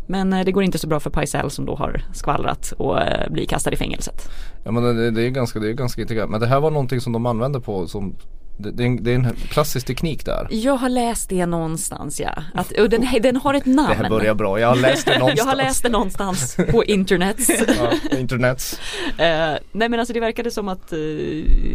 Men 0.08 0.34
eh, 0.34 0.46
det 0.46 0.52
går 0.52 0.64
inte 0.64 0.78
så 0.78 0.88
bra 0.88 1.00
för 1.00 1.10
Pycelle 1.10 1.50
som 1.50 1.66
då 1.66 1.76
har 1.76 2.02
skvallrat 2.14 2.74
och 2.78 3.02
eh, 3.02 3.32
blir 3.32 3.46
kastad 3.46 3.72
i 3.72 3.76
fängelset. 3.76 4.30
Ja 4.64 4.72
men 4.72 4.84
det, 4.84 5.12
det 5.12 5.22
är 5.22 5.30
ganska, 5.30 5.60
det 5.60 5.70
är 5.70 5.74
ganska 5.74 6.02
intressant. 6.02 6.32
Men 6.32 6.40
det 6.40 6.48
här 6.48 6.60
var 6.60 6.72
någonting 6.72 7.02
som 7.02 7.14
de 7.14 7.26
använde 7.26 7.60
på 7.60 7.88
som 7.88 8.16
det, 8.58 8.72
det, 8.72 8.84
är 8.84 8.88
en, 8.88 9.04
det 9.04 9.12
är 9.12 9.16
en 9.16 9.36
klassisk 9.50 9.88
teknik 9.88 10.26
där. 10.26 10.48
Jag 10.52 10.76
har 10.76 10.90
läst 10.90 11.30
det 11.30 11.46
någonstans 11.46 12.20
ja. 12.20 12.34
Att, 12.54 12.72
och 12.72 12.90
den, 12.90 13.08
den 13.22 13.36
har 13.36 13.54
ett 13.54 13.66
namn. 13.66 13.90
Det 13.90 13.96
här 13.96 14.10
börjar 14.10 14.34
bra, 14.34 14.60
jag 14.60 14.68
har 14.68 14.76
läst 14.76 15.06
det 15.06 15.20
någonstans. 15.20 15.38
Jag 15.46 15.46
har 15.46 15.56
läst 15.56 15.84
det 15.84 15.90
någonstans 15.90 16.58
på 16.72 16.84
internet. 16.84 17.38
ja, 17.78 18.18
internet. 18.18 18.80
Eh, 19.18 19.58
nej 19.72 19.90
men 19.90 20.00
alltså 20.00 20.14
det 20.14 20.20
verkade 20.20 20.52
som 20.52 20.68
att 20.68 20.94
eh, 20.94 21.00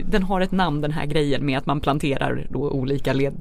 den 0.05 0.23
har 0.23 0.41
ett 0.41 0.53
namn 0.53 0.81
den 0.81 0.93
här 0.93 1.07
grejen 1.07 1.47
med 1.47 1.59
att 1.59 1.67
man 1.67 1.81
planterar 1.81 2.47
då 2.51 2.71
olika 2.71 3.13
led 3.13 3.35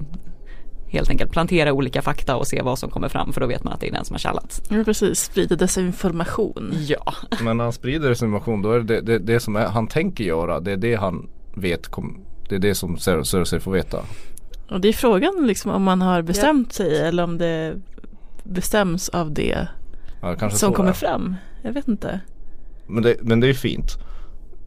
Helt 0.91 1.10
enkelt 1.10 1.31
plantera 1.31 1.74
olika 1.74 2.01
fakta 2.01 2.36
och 2.36 2.48
se 2.48 2.62
vad 2.62 2.79
som 2.79 2.89
kommer 2.89 3.10
fram 3.10 3.34
för 3.34 3.41
då 3.41 3.48
vet 3.48 3.63
man 3.63 3.74
att 3.74 3.79
det 3.79 3.88
är 3.88 3.91
den 3.91 4.05
som 4.05 4.13
har 4.13 4.19
kallat. 4.19 4.67
Ja 4.69 4.84
precis, 4.84 5.19
sprider 5.19 5.55
desinformation. 5.55 6.74
Ja, 6.88 7.13
Men 7.43 7.58
när 7.58 7.63
han 7.63 7.74
sprider 7.74 8.10
desinformation 8.10 8.62
då 8.62 8.72
är 8.72 8.79
det 8.79 9.01
det, 9.01 9.19
det 9.19 9.39
som 9.39 9.55
är, 9.55 9.65
han 9.65 9.88
tänker 9.88 10.24
göra, 10.24 10.60
det 10.60 10.72
är 10.72 10.77
det 10.77 10.96
han 10.96 11.29
vet, 11.55 11.88
kom, 11.88 12.25
det 12.50 12.56
är 12.56 12.60
det 12.60 12.75
som 12.75 12.96
Cer- 12.98 13.24
Cersei 13.24 13.60
får 13.60 13.72
veta. 13.72 14.00
Och 14.70 14.82
det 14.82 14.88
är 14.88 14.94
frågan 14.94 15.48
liksom 15.48 15.72
om 15.72 15.84
man 15.84 16.01
har 16.01 16.22
bestämt 16.22 16.74
sig 16.74 17.00
eller 17.01 17.24
om 17.24 17.38
det 17.38 17.75
bestäms 18.44 19.10
av 19.10 19.32
det 19.34 19.68
Ja, 20.22 20.50
som 20.50 20.74
kommer 20.74 20.89
är. 20.89 20.94
fram. 20.94 21.36
Jag 21.62 21.74
vet 21.74 21.88
inte. 21.88 22.20
Men 22.88 23.03
det, 23.03 23.15
men 23.22 23.39
det 23.39 23.50
är 23.50 23.53
fint. 23.53 23.98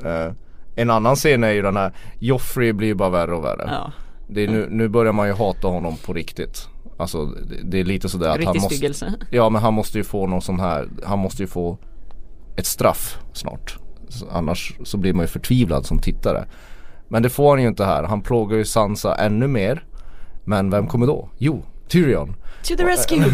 Eh, 0.05 0.33
en 0.75 0.91
annan 0.91 1.17
scen 1.17 1.45
är 1.45 1.51
ju 1.51 1.63
den 1.63 1.77
här, 1.77 1.93
Joffrey 2.19 2.73
blir 2.73 2.89
ju 2.89 2.95
bara 2.95 3.09
värre 3.11 3.35
och 3.35 3.45
värre. 3.45 3.69
ja. 3.71 3.93
Det 4.29 4.45
är 4.45 4.49
nu, 4.49 4.69
nu 4.71 4.89
börjar 4.89 5.13
man 5.13 5.27
ju 5.29 5.35
hata 5.35 5.69
honom 5.69 5.97
på 6.07 6.13
riktigt. 6.13 6.69
Alltså 6.99 7.25
det, 7.27 7.57
det 7.65 7.81
är 7.81 7.85
lite 7.85 8.09
sådär 8.09 8.29
att 8.29 8.45
han 8.45 8.57
måste. 8.57 8.93
Ja 9.31 9.49
men 9.49 9.63
han 9.63 9.75
måste 9.75 9.99
ju 9.99 10.05
få 10.05 10.27
någon 10.27 10.43
sån 10.43 10.61
här, 10.61 10.89
han 11.05 11.19
måste 11.19 11.43
ju 11.43 11.47
få 11.47 11.79
ett 12.57 12.67
straff 12.67 13.19
snart. 13.33 13.79
Så, 14.09 14.27
annars 14.31 14.73
så 14.85 14.97
blir 14.99 15.13
man 15.13 15.23
ju 15.25 15.29
förtvivlad 15.29 15.87
som 15.87 15.99
tittare. 15.99 16.45
Men 17.13 17.23
det 17.23 17.29
får 17.31 17.51
han 17.51 17.63
ju 17.63 17.69
inte 17.69 17.85
här. 17.85 18.03
Han 18.03 18.21
plågar 18.23 18.57
ju 18.57 18.65
Sansa 18.65 19.15
ännu 19.15 19.47
mer. 19.47 19.85
Men 20.45 20.71
vem 20.71 20.87
kommer 20.87 21.07
då? 21.07 21.29
Jo, 21.39 21.63
Tyrion. 21.89 22.35
To 22.63 22.77
the 22.77 22.85
rescue! 22.85 23.25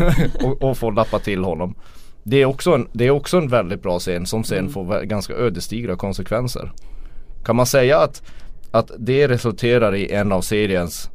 och, 0.44 0.62
och 0.62 0.76
får 0.76 0.92
lappa 0.92 1.18
till 1.18 1.44
honom. 1.44 1.74
det, 2.22 2.36
är 2.42 2.44
också 2.44 2.74
en, 2.74 2.88
det 2.92 3.06
är 3.06 3.10
också 3.10 3.38
en 3.38 3.48
väldigt 3.48 3.82
bra 3.82 3.98
scen 3.98 4.26
som 4.26 4.44
sen 4.44 4.58
Mm. 4.58 4.72
får 4.72 5.02
ganska 5.02 5.34
ödesdigra 5.34 5.96
konsekvenser. 5.96 6.72
Kan 7.44 7.56
man 7.56 7.66
säga 7.66 7.98
att, 7.98 8.22
att 8.70 8.90
det 8.98 9.28
resulterar 9.28 9.94
i 9.94 10.12
en 10.12 10.32
av 10.32 10.40
seriens 10.40 11.10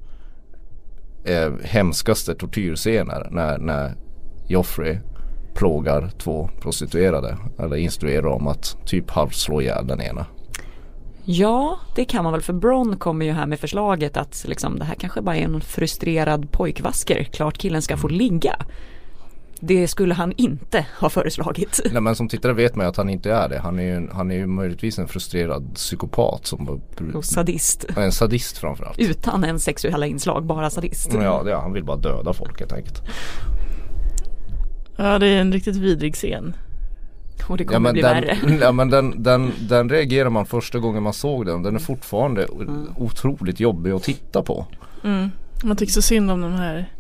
eh, 1.26 1.52
hemskaste 1.64 2.36
tortyrscener 2.36 3.28
när, 3.32 3.58
när 3.58 3.94
Joffrey 4.48 4.98
plågar 5.54 6.10
två 6.18 6.50
prostituerade 6.62 7.38
eller 7.60 7.76
instruerar 7.76 8.28
om 8.28 8.48
att 8.48 8.78
typ 8.86 9.10
halvt 9.12 9.36
slå 9.36 9.62
ihjäl 9.62 9.88
den 9.88 10.02
ena. 10.02 10.26
Ja, 11.26 11.80
det 11.96 12.06
kan 12.06 12.24
man 12.24 12.34
väl 12.34 12.42
för 12.42 12.54
Bron 12.54 12.98
kommer 12.98 13.26
ju 13.26 13.32
här 13.32 13.46
med 13.46 13.60
förslaget 13.60 14.18
att 14.18 14.46
liksom, 14.48 14.80
det 14.80 14.86
här 14.86 14.96
kanske 14.96 15.22
bara 15.22 15.36
är 15.36 15.42
en 15.44 15.62
frustrerad 15.62 16.52
pojkvasker. 16.52 17.24
Klart 17.24 17.58
killen 17.58 17.82
ska 17.82 17.98
få 17.98 18.08
ligga. 18.08 18.56
Det 19.60 19.88
skulle 19.88 20.14
han 20.14 20.32
inte 20.38 20.86
ha 21.00 21.10
föreslagit. 21.10 21.82
Nej 21.92 22.02
men 22.02 22.16
som 22.16 22.28
tittare 22.28 22.54
vet 22.54 22.76
man 22.76 22.86
ju 22.86 22.90
att 22.90 22.98
han 22.98 23.10
inte 23.10 23.32
är 23.32 23.50
det. 23.50 23.60
Han 23.60 23.80
är 23.80 23.84
ju, 23.84 24.10
han 24.12 24.32
är 24.32 24.36
ju 24.36 24.48
möjligtvis 24.48 25.00
en 25.00 25.08
frustrerad 25.08 25.76
psykopat 25.76 26.46
som 26.46 26.82
Och 27.14 27.26
sadist. 27.26 27.86
en 27.98 28.12
sadist 28.12 28.58
framförallt. 28.58 29.00
Utan 29.00 29.44
en 29.44 29.60
sexuella 29.60 30.06
inslag, 30.06 30.46
bara 30.46 30.70
sadist. 30.70 31.14
Ja, 31.14 31.44
det, 31.44 31.56
han 31.56 31.74
vill 31.74 31.84
bara 31.84 31.98
döda 31.98 32.34
folk 32.34 32.60
helt 32.60 32.74
enkelt. 32.74 33.02
Ja 34.98 35.20
det 35.20 35.28
är 35.28 35.42
en 35.42 35.54
riktigt 35.54 35.76
vidrig 35.76 36.16
scen. 36.16 36.56
Och 37.50 37.58
det 37.58 37.64
Ja 37.64 37.68
kommer 37.70 37.80
men, 37.80 37.94
bli 37.94 38.02
den, 38.02 38.12
värre. 38.14 38.58
ja, 38.62 38.72
men 38.72 38.90
den, 38.90 39.24
den, 39.24 39.52
den 39.70 39.90
reagerar 39.90 40.30
man 40.30 40.46
första 40.46 40.80
gången 40.80 41.04
man 41.04 41.14
såg 41.14 41.46
den. 41.46 41.64
Den 41.64 41.76
är 41.76 41.80
fortfarande 41.80 42.44
Mm. 42.46 42.88
otroligt 42.98 43.60
jobbig 43.60 43.92
att 43.92 44.04
titta 44.04 44.44
på. 44.44 44.68
Mm. 45.04 45.32
Man 45.64 45.78
tycker 45.78 45.94
så 45.94 46.02
synd 46.02 46.32
om 46.32 46.42
de 46.42 46.54
här 46.54 46.92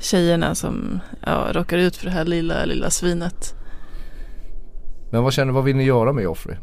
tjejerna 0.00 0.54
som 0.54 1.00
ja, 1.26 1.46
råkar 1.52 1.78
ut 1.78 1.96
för 1.96 2.04
det 2.04 2.10
här 2.12 2.24
lilla, 2.24 2.64
lilla 2.64 2.90
svinet. 2.90 3.54
Men 5.10 5.22
vad 5.22 5.32
känner, 5.32 5.52
vad 5.52 5.64
vill 5.64 5.76
ni 5.76 5.84
göra 5.84 6.12
med 6.12 6.24
Joffrey? 6.24 6.56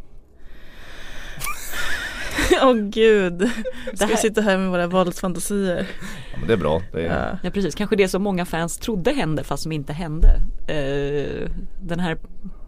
Åh 2.63 2.73
gud. 2.73 3.49
Ska 3.95 4.05
här- 4.05 4.11
vi 4.11 4.17
sitta 4.17 4.41
här 4.41 4.57
med 4.57 4.69
våra 4.69 4.87
våldsfantasier? 4.87 5.87
Ja, 6.31 6.37
men 6.39 6.47
det 6.47 6.53
är 6.53 6.57
bra. 6.57 6.81
Det 6.91 7.01
är, 7.01 7.29
Ja. 7.31 7.39
Ja 7.43 7.49
precis, 7.51 7.75
kanske 7.75 7.95
det 7.95 8.07
som 8.07 8.23
många 8.23 8.45
fans 8.45 8.77
trodde 8.77 9.11
hände 9.11 9.43
fast 9.43 9.63
som 9.63 9.71
inte 9.71 9.93
hände. 9.93 10.27
Eh, 10.67 11.49
den 11.81 11.99
här 11.99 12.17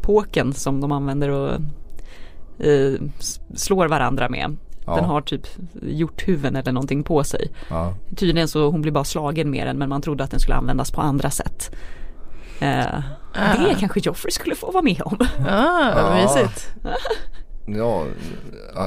påken 0.07 0.53
som 0.53 0.81
de 0.81 0.91
använder 0.91 1.29
och 1.29 1.51
eh, 2.65 2.93
slår 3.55 3.87
varandra 3.87 4.29
med. 4.29 4.55
Ja. 4.85 4.95
Den 4.95 5.05
har 5.05 5.21
typ 5.21 5.47
hjorthuvuden 5.81 6.55
eller 6.55 6.71
någonting 6.71 7.03
på 7.03 7.23
sig. 7.23 7.51
ja. 7.69 7.93
Tydligen 8.15 8.47
så 8.47 8.69
hon 8.69 8.81
blir 8.81 8.91
bara 8.91 9.03
slagen 9.03 9.51
med 9.51 9.67
den 9.67 9.77
men 9.77 9.89
man 9.89 10.01
trodde 10.01 10.23
att 10.23 10.31
den 10.31 10.39
skulle 10.39 10.55
användas 10.55 10.91
på 10.91 11.01
andra 11.01 11.29
sätt. 11.29 11.71
Eh, 12.59 12.99
Det 13.33 13.75
kanske 13.79 13.99
Joffrey 13.99 14.31
skulle 14.31 14.55
få 14.55 14.71
vara 14.71 14.83
med 14.83 15.01
om. 15.05 15.17
Ah, 15.49 15.89
Ja. 15.89 15.93
vad 15.95 16.15
mysigt. 16.23 16.69
Ja, 17.69 18.05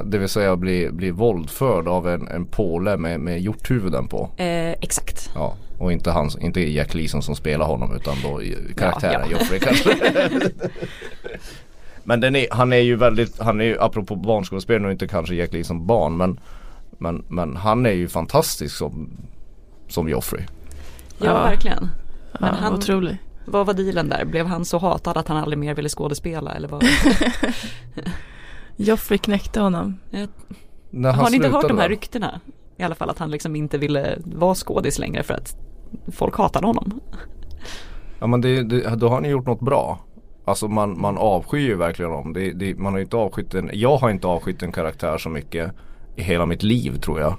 det 0.05 0.19
vill 0.19 0.29
säga 0.29 0.57
bli, 0.57 0.91
bli 0.93 1.11
våldförd 1.11 1.89
av 1.89 2.09
en, 2.09 2.29
en 2.29 2.47
påle 2.47 2.97
med, 2.97 3.21
med 3.21 3.41
hjorthuvuden 3.41 4.09
på. 4.09 4.31
Eh, 4.37 4.71
exakt. 4.71 5.31
Ja, 5.35 5.55
och 5.79 5.93
inte, 5.93 6.11
han, 6.11 6.31
inte 6.41 6.61
Jack 6.71 6.95
Leeson 6.95 7.23
som 7.23 7.37
spelar 7.37 7.67
honom 7.67 7.97
utan 7.97 8.17
då 8.23 8.41
karaktären 8.77 9.21
Ja, 9.21 9.27
ja. 9.31 9.39
Joffrey 9.39 9.59
kanske. 9.61 9.97
men 12.05 12.21
den 12.21 12.37
är, 12.37 12.47
han 12.51 12.73
är 12.73 12.77
ju 12.79 12.97
väldigt, 12.97 13.39
han 13.39 13.61
är 13.61 13.65
ju 13.65 13.81
apropå 13.81 14.17
barnskådespelare 14.17 14.87
och 14.87 14.93
inte 14.93 15.09
kanske 15.09 15.35
Jack 15.35 15.53
Leeson 15.53 15.87
barn 15.87 16.17
men, 16.17 16.41
men, 16.99 17.25
men 17.29 17.57
han 17.57 17.87
är 17.87 17.91
ju 17.93 18.09
fantastisk 18.09 18.77
som, 18.77 19.11
som 19.89 20.09
Joffrey. 20.09 20.43
Ja, 21.19 21.27
Ja. 21.27 21.43
verkligen. 21.43 21.89
Men 22.41 22.55
han- 22.55 22.75
Otrolig. 22.75 23.17
Vad 23.45 23.67
var 23.67 23.75
dealen 23.75 24.09
där? 24.09 24.25
Blev 24.25 24.47
han 24.47 24.65
så 24.65 24.79
hatad 24.79 25.17
att 25.17 25.29
han 25.29 25.37
aldrig 25.37 25.59
mer 25.59 25.75
ville 25.75 25.89
skådespela 25.89 26.53
eller 26.55 26.69
vad? 26.69 26.85
Joffrey 28.77 29.19
knäckte 29.19 29.61
honom. 29.61 29.99
När 30.91 31.13
Har 31.13 31.31
ni 31.31 31.37
inte 31.37 31.49
hört 31.49 31.69
de 31.69 31.79
här 31.79 31.89
ryktena? 31.89 32.41
I 32.77 32.83
alla 32.83 32.95
fall 32.95 33.11
att 33.11 33.19
han 33.19 33.31
liksom 33.31 33.57
inte 33.57 33.79
ville 33.79 34.19
vara 34.25 34.55
skådis 34.55 34.99
längre 34.99 35.23
för 35.23 35.35
att 35.35 35.57
folk 36.13 36.37
hatade 36.37 36.67
honom. 36.67 37.01
Ja 38.21 38.27
men 38.27 38.41
det, 38.41 38.63
det, 38.63 38.97
då 38.97 39.09
har 39.09 39.21
ni 39.21 39.29
gjort 39.29 39.47
något 39.47 39.61
bra. 39.61 39.99
Alltså 40.45 40.69
man, 40.69 41.01
man 41.01 41.19
avskyr 41.19 41.67
ju 41.67 41.77
verkligen 41.77 42.11
dem. 42.11 42.33
Det, 42.33 42.53
det, 42.53 42.79
man 42.79 42.93
har 42.93 43.01
inte 43.01 43.17
avskytt 43.17 43.55
en, 43.55 43.71
jag 43.73 43.97
har 43.97 44.11
inte 44.11 44.27
avskytt 44.27 44.63
en 44.63 44.73
karaktär 44.73 45.19
så 45.19 45.29
mycket 45.29 45.73
i 46.17 46.23
hela 46.23 46.47
mitt 46.47 46.63
liv 46.63 46.97
tror 46.97 47.21
jag. 47.21 47.35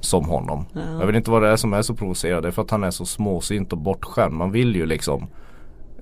Som 0.00 0.24
honom. 0.24 0.66
Ja. 0.72 0.80
Jag 1.00 1.06
vet 1.06 1.16
inte 1.16 1.30
vad 1.30 1.42
det 1.42 1.48
är 1.48 1.56
som 1.56 1.72
är 1.72 1.82
så 1.82 1.94
provocerande. 1.94 2.42
Det 2.42 2.48
är 2.48 2.52
för 2.52 2.62
att 2.62 2.70
han 2.70 2.84
är 2.84 2.90
så 2.90 3.06
småsint 3.06 3.72
och 3.72 3.78
bortskämd. 3.78 4.34
Man 4.34 4.52
vill 4.52 4.76
ju 4.76 4.86
liksom 4.86 5.28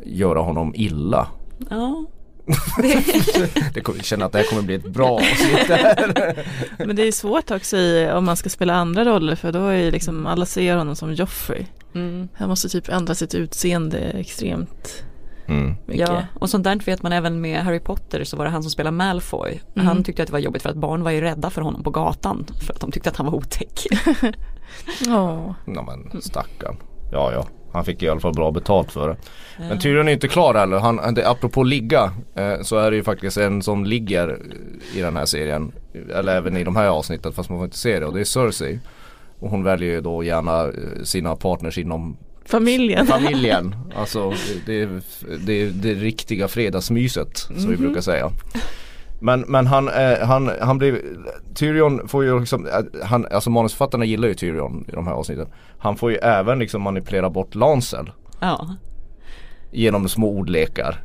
göra 0.04 0.40
honom 0.40 0.72
illa. 0.76 1.28
Ja. 1.70 2.04
Det 3.74 3.80
kommer, 3.80 3.98
jag 3.98 4.04
känner 4.04 4.26
att 4.26 4.32
det 4.32 4.38
här 4.38 4.44
kommer 4.44 4.62
bli 4.62 4.74
ett 4.74 4.86
bra 4.86 5.08
avsnitt. 5.10 5.68
där. 5.68 6.46
Men 6.86 6.96
det 6.96 7.02
är 7.08 7.12
svårt 7.12 7.50
också 7.50 7.76
i, 7.76 8.10
om 8.12 8.24
man 8.24 8.36
ska 8.36 8.48
spela 8.48 8.74
andra 8.74 9.04
roller 9.04 9.34
för 9.36 9.52
då 9.52 9.66
är 9.66 9.90
liksom 9.90 10.26
alla 10.26 10.46
ser 10.46 10.76
honom 10.76 10.96
som 10.96 11.14
Joffrey. 11.14 11.64
Mm. 11.94 12.28
Han 12.34 12.48
måste 12.48 12.68
typ 12.68 12.88
ändra 12.88 13.14
sitt 13.14 13.34
utseende 13.34 13.98
extremt 13.98 15.04
Mm. 15.48 15.76
mycket. 15.86 16.08
Ja, 16.08 16.22
och 16.34 16.50
sånt 16.50 16.64
där 16.64 16.76
vet 16.86 17.02
man 17.02 17.12
även 17.12 17.40
med 17.40 17.64
Harry 17.64 17.80
Potter 17.80 18.24
så 18.24 18.36
var 18.36 18.44
det 18.44 18.50
han 18.50 18.62
som 18.62 18.70
spelade 18.70 18.96
Malfoy. 18.96 19.60
Mm. 19.74 19.86
Han 19.86 20.04
tyckte 20.04 20.22
att 20.22 20.26
det 20.26 20.32
var 20.32 20.38
jobbigt 20.40 20.62
för 20.62 20.70
att 20.70 20.76
barn 20.76 21.02
var 21.02 21.10
ju 21.10 21.20
rädda 21.20 21.50
för 21.50 21.62
honom 21.62 21.82
på 21.82 21.90
gatan 21.90 22.46
för 22.66 22.74
att 22.74 22.80
de 22.80 22.92
tyckte 22.92 23.10
att 23.10 23.16
han 23.16 23.26
var 23.26 23.34
otäck. 23.34 23.86
Ja 25.06 25.54
men 25.66 26.22
stackarn. 26.22 26.76
Ja 27.12 27.32
ja. 27.32 27.46
Han 27.72 27.84
fick 27.84 28.02
i 28.02 28.08
alla 28.08 28.20
fall 28.20 28.34
bra 28.34 28.50
betalt 28.50 28.92
för 28.92 29.08
det. 29.08 29.16
Men 29.58 29.78
Tyrion 29.78 30.08
är 30.08 30.12
inte 30.12 30.28
klar 30.28 30.54
heller. 30.54 30.78
Han, 30.78 31.14
det, 31.14 31.28
apropå 31.28 31.62
ligga 31.62 32.12
eh, 32.34 32.60
så 32.62 32.76
är 32.78 32.90
det 32.90 32.96
ju 32.96 33.02
faktiskt 33.02 33.36
en 33.36 33.62
som 33.62 33.84
ligger 33.84 34.38
i 34.94 35.00
den 35.00 35.16
här 35.16 35.26
serien. 35.26 35.72
Eller 36.14 36.36
även 36.36 36.56
i 36.56 36.64
de 36.64 36.76
här 36.76 36.86
avsnitten 36.86 37.32
fast 37.32 37.50
man 37.50 37.58
får 37.58 37.64
inte 37.64 37.78
se 37.78 38.00
det 38.00 38.06
och 38.06 38.14
det 38.14 38.20
är 38.20 38.24
Cersei. 38.24 38.78
Och 39.38 39.50
hon 39.50 39.64
väljer 39.64 39.90
ju 39.90 40.00
då 40.00 40.24
gärna 40.24 40.64
eh, 40.64 41.02
sina 41.04 41.36
partners 41.36 41.78
inom 41.78 42.16
Familjen. 42.44 43.06
familjen. 43.06 43.74
Alltså 43.96 44.32
det, 44.66 44.86
det, 44.86 45.02
det, 45.46 45.68
det 45.70 45.94
riktiga 45.94 46.48
fredagsmyset 46.48 47.38
som 47.38 47.70
vi 47.70 47.76
brukar 47.76 48.00
säga. 48.00 48.30
Men, 49.20 49.40
men 49.40 49.66
han, 49.66 49.88
eh, 49.88 50.18
han, 50.26 50.50
han 50.60 50.78
blir, 50.78 51.02
Tyrion 51.54 52.08
får 52.08 52.24
ju 52.24 52.40
liksom, 52.40 52.66
eh, 52.66 53.04
han, 53.04 53.26
alltså 53.30 53.50
manusförfattarna 53.50 54.04
gillar 54.04 54.28
ju 54.28 54.34
Tyrion 54.34 54.84
i 54.88 54.92
de 54.92 55.06
här 55.06 55.14
avsnitten. 55.14 55.46
Han 55.78 55.96
får 55.96 56.10
ju 56.10 56.16
även 56.16 56.58
liksom 56.58 56.82
manipulera 56.82 57.30
bort 57.30 57.54
Lancel 57.54 58.10
Ja, 58.40 58.74
genom 59.70 60.08
små 60.08 60.30
ordlekar. 60.30 61.02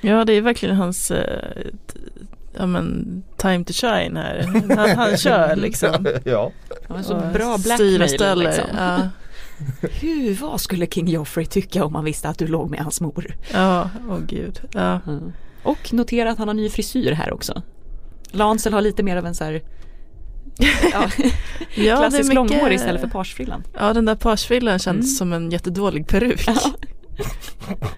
Ja 0.00 0.24
det 0.24 0.32
är 0.32 0.40
verkligen 0.40 0.76
hans 0.76 1.10
eh, 1.10 1.66
ja, 2.58 2.66
men, 2.66 3.22
time 3.36 3.64
to 3.64 3.72
shine 3.72 4.16
här. 4.16 4.42
Han, 4.76 4.96
han 4.96 5.16
kör 5.16 5.56
liksom. 5.56 6.06
ja. 6.24 6.50
han 6.88 6.96
var 6.96 7.02
så 7.02 7.14
bra 7.14 7.58
blackmail 7.64 8.38
liksom. 8.38 8.64
Ja, 8.76 9.08
Hur, 10.00 10.34
vad 10.40 10.60
skulle 10.60 10.86
King 10.86 11.08
Joffrey 11.08 11.46
tycka 11.46 11.84
om 11.84 11.94
han 11.94 12.04
visste 12.04 12.28
att 12.28 12.38
du 12.38 12.46
låg 12.46 12.70
med 12.70 12.80
hans 12.80 13.00
mor? 13.00 13.36
ja, 13.52 13.90
åh 14.08 14.18
gud. 14.26 14.60
Ja. 14.72 15.00
Mm. 15.06 15.32
Och 15.62 15.92
notera 15.92 16.30
att 16.30 16.38
han 16.38 16.48
har 16.48 16.54
ny 16.54 16.68
frisyr 16.68 17.12
här 17.12 17.32
också. 17.32 17.62
Lancel 18.30 18.72
har 18.72 18.80
lite 18.80 19.02
mer 19.02 19.16
av 19.16 19.26
en 19.26 19.34
så 19.34 19.44
här 19.44 19.62
ja, 20.92 21.08
Ja, 21.74 21.96
klassisk 21.96 22.28
mycket- 22.28 22.34
långhår 22.34 22.72
istället 22.72 23.00
för 23.00 23.08
parsfrillan. 23.08 23.62
Ja 23.78 23.92
den 23.92 24.04
där 24.04 24.14
parsfrillan 24.14 24.78
känns 24.78 24.96
Mm. 25.04 25.06
som 25.06 25.32
en 25.32 25.50
jättedålig 25.50 26.06
peruk. 26.08 26.44
Ja. 26.46 26.54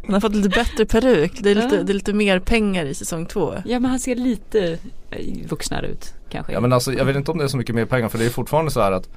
Han 0.04 0.14
har 0.14 0.20
fått 0.20 0.34
lite 0.34 0.48
bättre 0.48 0.86
peruk. 0.86 1.32
Det 1.42 1.50
är 1.50 1.54
lite, 1.54 1.76
Ja. 1.76 1.82
det 1.82 1.92
är 1.92 1.94
lite 1.94 2.12
mer 2.12 2.38
pengar 2.38 2.84
i 2.84 2.94
säsong 2.94 3.26
två. 3.26 3.54
ja 3.64 3.80
men 3.80 3.90
han 3.90 3.98
ser 4.00 4.14
lite 4.16 4.78
eh, 5.10 5.48
vuxnare 5.48 5.86
ut 5.86 6.14
kanske. 6.30 6.52
ja 6.52 6.60
men 6.60 6.72
alltså 6.72 6.92
jag 6.92 7.04
vet 7.04 7.16
inte 7.16 7.30
om 7.30 7.38
det 7.38 7.44
är 7.44 7.48
så 7.48 7.56
mycket 7.56 7.74
mer 7.74 7.84
pengar 7.84 8.08
för 8.08 8.18
det 8.18 8.24
är 8.24 8.30
fortfarande 8.30 8.70
så 8.70 8.80
här 8.80 8.92
att 8.92 9.08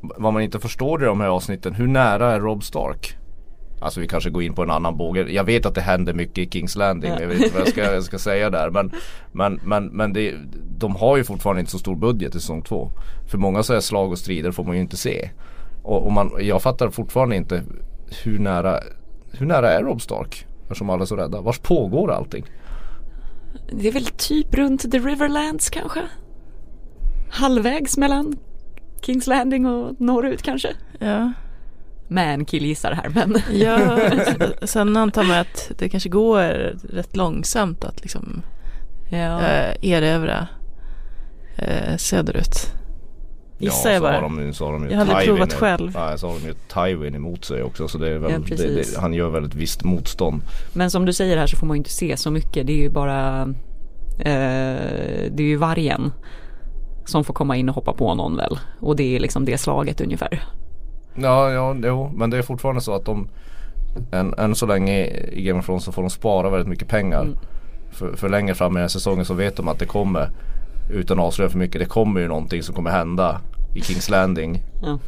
vad 0.00 0.32
man 0.32 0.42
inte 0.42 0.58
förstår 0.60 1.02
i 1.02 1.06
de 1.06 1.20
här 1.20 1.28
avsnitten, 1.28 1.74
hur 1.74 1.86
nära 1.86 2.32
är 2.32 2.40
Rob 2.40 2.64
Stark? 2.64 3.16
Alltså 3.80 4.00
vi 4.00 4.08
kanske 4.08 4.30
går 4.30 4.42
in 4.42 4.54
på 4.54 4.62
en 4.62 4.70
annan 4.70 4.96
båge. 4.96 5.26
Jag 5.32 5.44
vet 5.44 5.66
att 5.66 5.74
det 5.74 5.80
händer 5.80 6.14
mycket 6.14 6.38
i 6.38 6.50
Kings 6.50 6.76
Landing. 6.76 7.10
Ja. 7.10 7.20
Jag 7.20 7.28
vet 7.28 7.40
inte 7.40 7.54
vad 7.54 7.60
jag 7.60 7.68
ska, 7.68 7.94
jag 7.94 8.04
ska 8.04 8.18
säga 8.18 8.50
där. 8.50 8.70
Men, 8.70 8.92
men, 9.32 9.60
men, 9.64 9.86
men 9.86 10.12
det, 10.12 10.34
de 10.78 10.96
har 10.96 11.16
ju 11.16 11.24
fortfarande 11.24 11.60
inte 11.60 11.72
så 11.72 11.78
stor 11.78 11.96
budget 11.96 12.34
i 12.34 12.40
säsong 12.40 12.62
två. 12.62 12.90
För 13.30 13.38
många 13.38 13.62
så 13.62 13.72
här 13.72 13.80
slag 13.80 14.10
och 14.10 14.18
strider 14.18 14.50
får 14.50 14.64
man 14.64 14.74
ju 14.74 14.80
inte 14.80 14.96
se. 14.96 15.30
Och, 15.82 16.06
och 16.06 16.12
man, 16.12 16.30
jag 16.40 16.62
fattar 16.62 16.90
fortfarande 16.90 17.36
inte 17.36 17.62
hur 18.24 18.38
nära, 18.38 18.80
hur 19.32 19.46
nära 19.46 19.70
är 19.72 19.82
Rob 19.82 20.00
Stark? 20.00 20.46
Eftersom 20.62 20.90
alla 20.90 21.02
är 21.02 21.06
så 21.06 21.16
rädda. 21.16 21.40
Vars 21.40 21.58
pågår 21.58 22.12
allting? 22.12 22.44
Det 23.72 23.88
är 23.88 23.92
väl 23.92 24.04
typ 24.04 24.54
runt 24.54 24.92
The 24.92 24.98
Riverlands 24.98 25.70
kanske? 25.70 26.00
Halvvägs 27.30 27.96
mellan 27.96 28.36
Kings 29.02 29.26
Landing 29.26 29.66
och 29.66 30.00
norrut 30.00 30.42
kanske? 30.42 30.68
Ja, 30.98 31.32
Men 32.12 32.44
killgissar 32.44 32.92
här 32.92 33.08
men 33.14 33.42
ja 33.52 33.98
sen 34.66 34.96
antar 34.96 35.24
man 35.24 35.38
att 35.38 35.70
det 35.78 35.88
kanske 35.88 36.08
går 36.08 36.42
rätt 36.92 37.16
långsamt 37.16 37.84
att 37.84 38.02
liksom 38.02 38.42
ja. 39.10 39.40
eh, 39.40 39.90
erövra 39.90 40.48
eh, 41.56 41.96
söderut. 41.96 42.72
Gissar 43.58 43.90
ja, 43.90 43.94
jag 43.94 44.02
så 44.02 44.06
har 44.06 44.20
bara. 44.20 44.42
de, 44.42 44.54
så 44.54 44.64
har 44.66 44.72
de 44.72 44.84
ju 44.84 44.90
Jag 44.90 44.98
har 44.98 45.06
aldrig 45.06 45.28
provat 45.28 45.52
själv. 45.52 45.92
Ja, 45.94 46.18
så 46.18 46.26
har 46.26 46.34
de 46.34 46.46
ju 46.46 46.54
Tywin 46.74 47.14
emot 47.14 47.44
sig 47.44 47.62
också 47.62 47.88
så 47.88 47.98
det 47.98 48.08
är 48.08 48.18
väl, 48.18 48.32
Ja, 48.32 48.56
det, 48.56 48.74
det, 48.74 48.98
han 48.98 49.14
gör 49.14 49.30
väl 49.30 49.44
ett 49.44 49.54
visst 49.54 49.84
motstånd. 49.84 50.42
Men 50.72 50.90
som 50.90 51.06
du 51.06 51.12
säger 51.12 51.36
här 51.36 51.46
så 51.46 51.56
får 51.56 51.66
man 51.66 51.76
ju 51.76 51.78
inte 51.78 51.90
se 51.90 52.16
så 52.16 52.30
mycket. 52.30 52.66
Det 52.66 52.72
är 52.72 52.82
ju 52.82 52.90
bara 52.90 53.42
eh, 54.18 55.30
Det 55.30 55.38
är 55.38 55.48
ju 55.48 55.56
vargen 55.56 56.12
som 57.04 57.24
får 57.24 57.34
komma 57.34 57.56
in 57.56 57.68
och 57.68 57.74
hoppa 57.74 57.92
på 57.92 58.14
någon 58.14 58.36
väl. 58.36 58.58
Och 58.80 58.96
det 58.96 59.16
är 59.16 59.20
liksom 59.20 59.44
det 59.44 59.58
slaget 59.58 60.00
ungefär. 60.00 60.42
Ja, 61.22 61.50
ja, 61.52 61.76
jo, 61.84 62.12
men 62.16 62.30
det 62.30 62.38
är 62.38 62.42
fortfarande 62.42 62.80
så 62.80 62.94
att 62.94 63.04
de 63.04 63.28
än, 64.12 64.34
än 64.38 64.54
så 64.54 64.66
länge 64.66 65.06
i 65.32 65.42
Game 65.42 65.58
of 65.60 65.66
Thrones 65.66 65.84
så 65.84 65.92
får 65.92 66.02
de 66.02 66.10
spara 66.10 66.50
väldigt 66.50 66.68
mycket 66.68 66.88
pengar. 66.88 67.22
Mm. 67.22 67.36
För, 67.92 68.16
för 68.16 68.28
längre 68.28 68.54
fram 68.54 68.72
i 68.72 68.74
den 68.74 68.80
här 68.82 68.88
säsongen 68.88 69.24
så 69.24 69.34
vet 69.34 69.56
de 69.56 69.68
att 69.68 69.78
det 69.78 69.86
kommer, 69.86 70.30
utan 70.92 71.18
att 71.18 71.24
avslöja 71.24 71.50
för 71.50 71.58
mycket, 71.58 71.80
det 71.80 71.86
kommer 71.86 72.20
ju 72.20 72.28
någonting 72.28 72.62
som 72.62 72.74
kommer 72.74 72.90
hända 72.90 73.40
i 73.74 73.80
Kings 73.82 74.08
Landing. 74.10 74.62
Ja. 74.82 74.86
Som, 74.86 74.98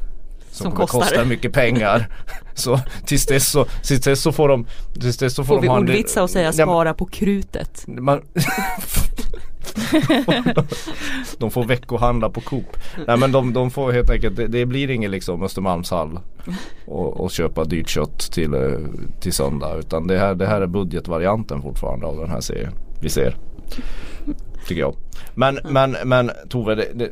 Som 0.64 0.71
kommer 0.73 0.87
kostar. 0.87 1.00
kosta 1.00 1.25
mycket 1.25 1.52
pengar. 1.52 2.09
så 2.54 2.81
tills 3.07 3.26
dess 3.26 3.50
så, 3.50 3.64
tills 3.64 4.00
dess 4.00 4.23
så 4.23 4.33
får 4.33 4.49
de, 4.49 4.66
tills 5.00 5.16
dess 5.19 5.35
så 5.35 5.45
får 5.45 5.54
Får 5.54 5.62
vi 5.62 5.66
de 5.69 5.76
en- 5.76 5.83
ordvitsa 5.83 6.23
och 6.23 6.31
säga 6.31 6.52
spara 6.52 6.95
på 6.95 7.07
krutet. 7.07 7.85
man 7.87 8.21
De 11.38 11.50
får 11.50 11.64
veckohandla 11.64 12.31
på 12.31 12.40
Coop. 12.40 12.76
Nej 13.07 13.16
men 13.16 13.33
de, 13.33 13.52
de 13.52 13.71
får 13.71 13.92
helt 13.92 14.11
enkelt, 14.11 14.37
det, 14.37 14.47
det 14.47 14.66
blir 14.66 14.90
ingen 14.90 15.11
liksom 15.11 15.42
Östermalmshall 15.42 16.19
och, 16.87 17.21
och 17.21 17.31
köpa 17.31 17.64
dyrt 17.64 17.88
kött 17.88 18.19
till, 18.19 18.54
eh, 18.54 18.78
till 19.21 19.33
söndag. 19.33 19.78
Utan 19.78 20.07
det 20.07 20.19
här, 20.19 20.35
det 20.35 20.47
här 20.47 20.61
är 20.61 20.66
budgetvarianten 20.66 21.62
fortfarande 21.62 22.07
av 22.07 22.16
den 22.16 22.31
här 22.31 22.40
serien 22.40 22.73
vi 23.02 23.09
ser. 23.09 23.37
Tycker 24.66 24.81
jag. 24.81 24.97
Men, 25.35 25.59
men, 25.64 25.97
men 26.04 26.31
Tove, 26.49 26.75
det, 26.75 26.88
det, 26.95 27.11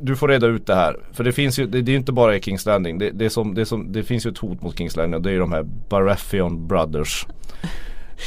du 0.00 0.16
får 0.16 0.28
reda 0.28 0.46
ut 0.46 0.66
det 0.66 0.74
här. 0.74 0.96
För 1.12 1.24
det 1.24 1.32
finns 1.32 1.58
ju, 1.58 1.66
det, 1.66 1.82
det 1.82 1.90
är 1.90 1.92
ju 1.92 1.98
inte 1.98 2.12
bara 2.12 2.36
i 2.36 2.42
Kings 2.42 2.66
Landing. 2.66 2.98
Det, 2.98 3.30
som, 3.30 3.54
det, 3.54 3.66
som, 3.66 3.92
det 3.92 4.02
finns 4.02 4.26
ju 4.26 4.30
ett 4.30 4.38
hot 4.38 4.62
mot 4.62 4.78
Kings 4.78 4.96
Landing 4.96 5.14
och 5.14 5.22
det 5.22 5.30
är 5.30 5.38
de 5.38 5.52
här 5.52 5.62
Baratheon 5.62 6.66
Brothers. 6.68 7.26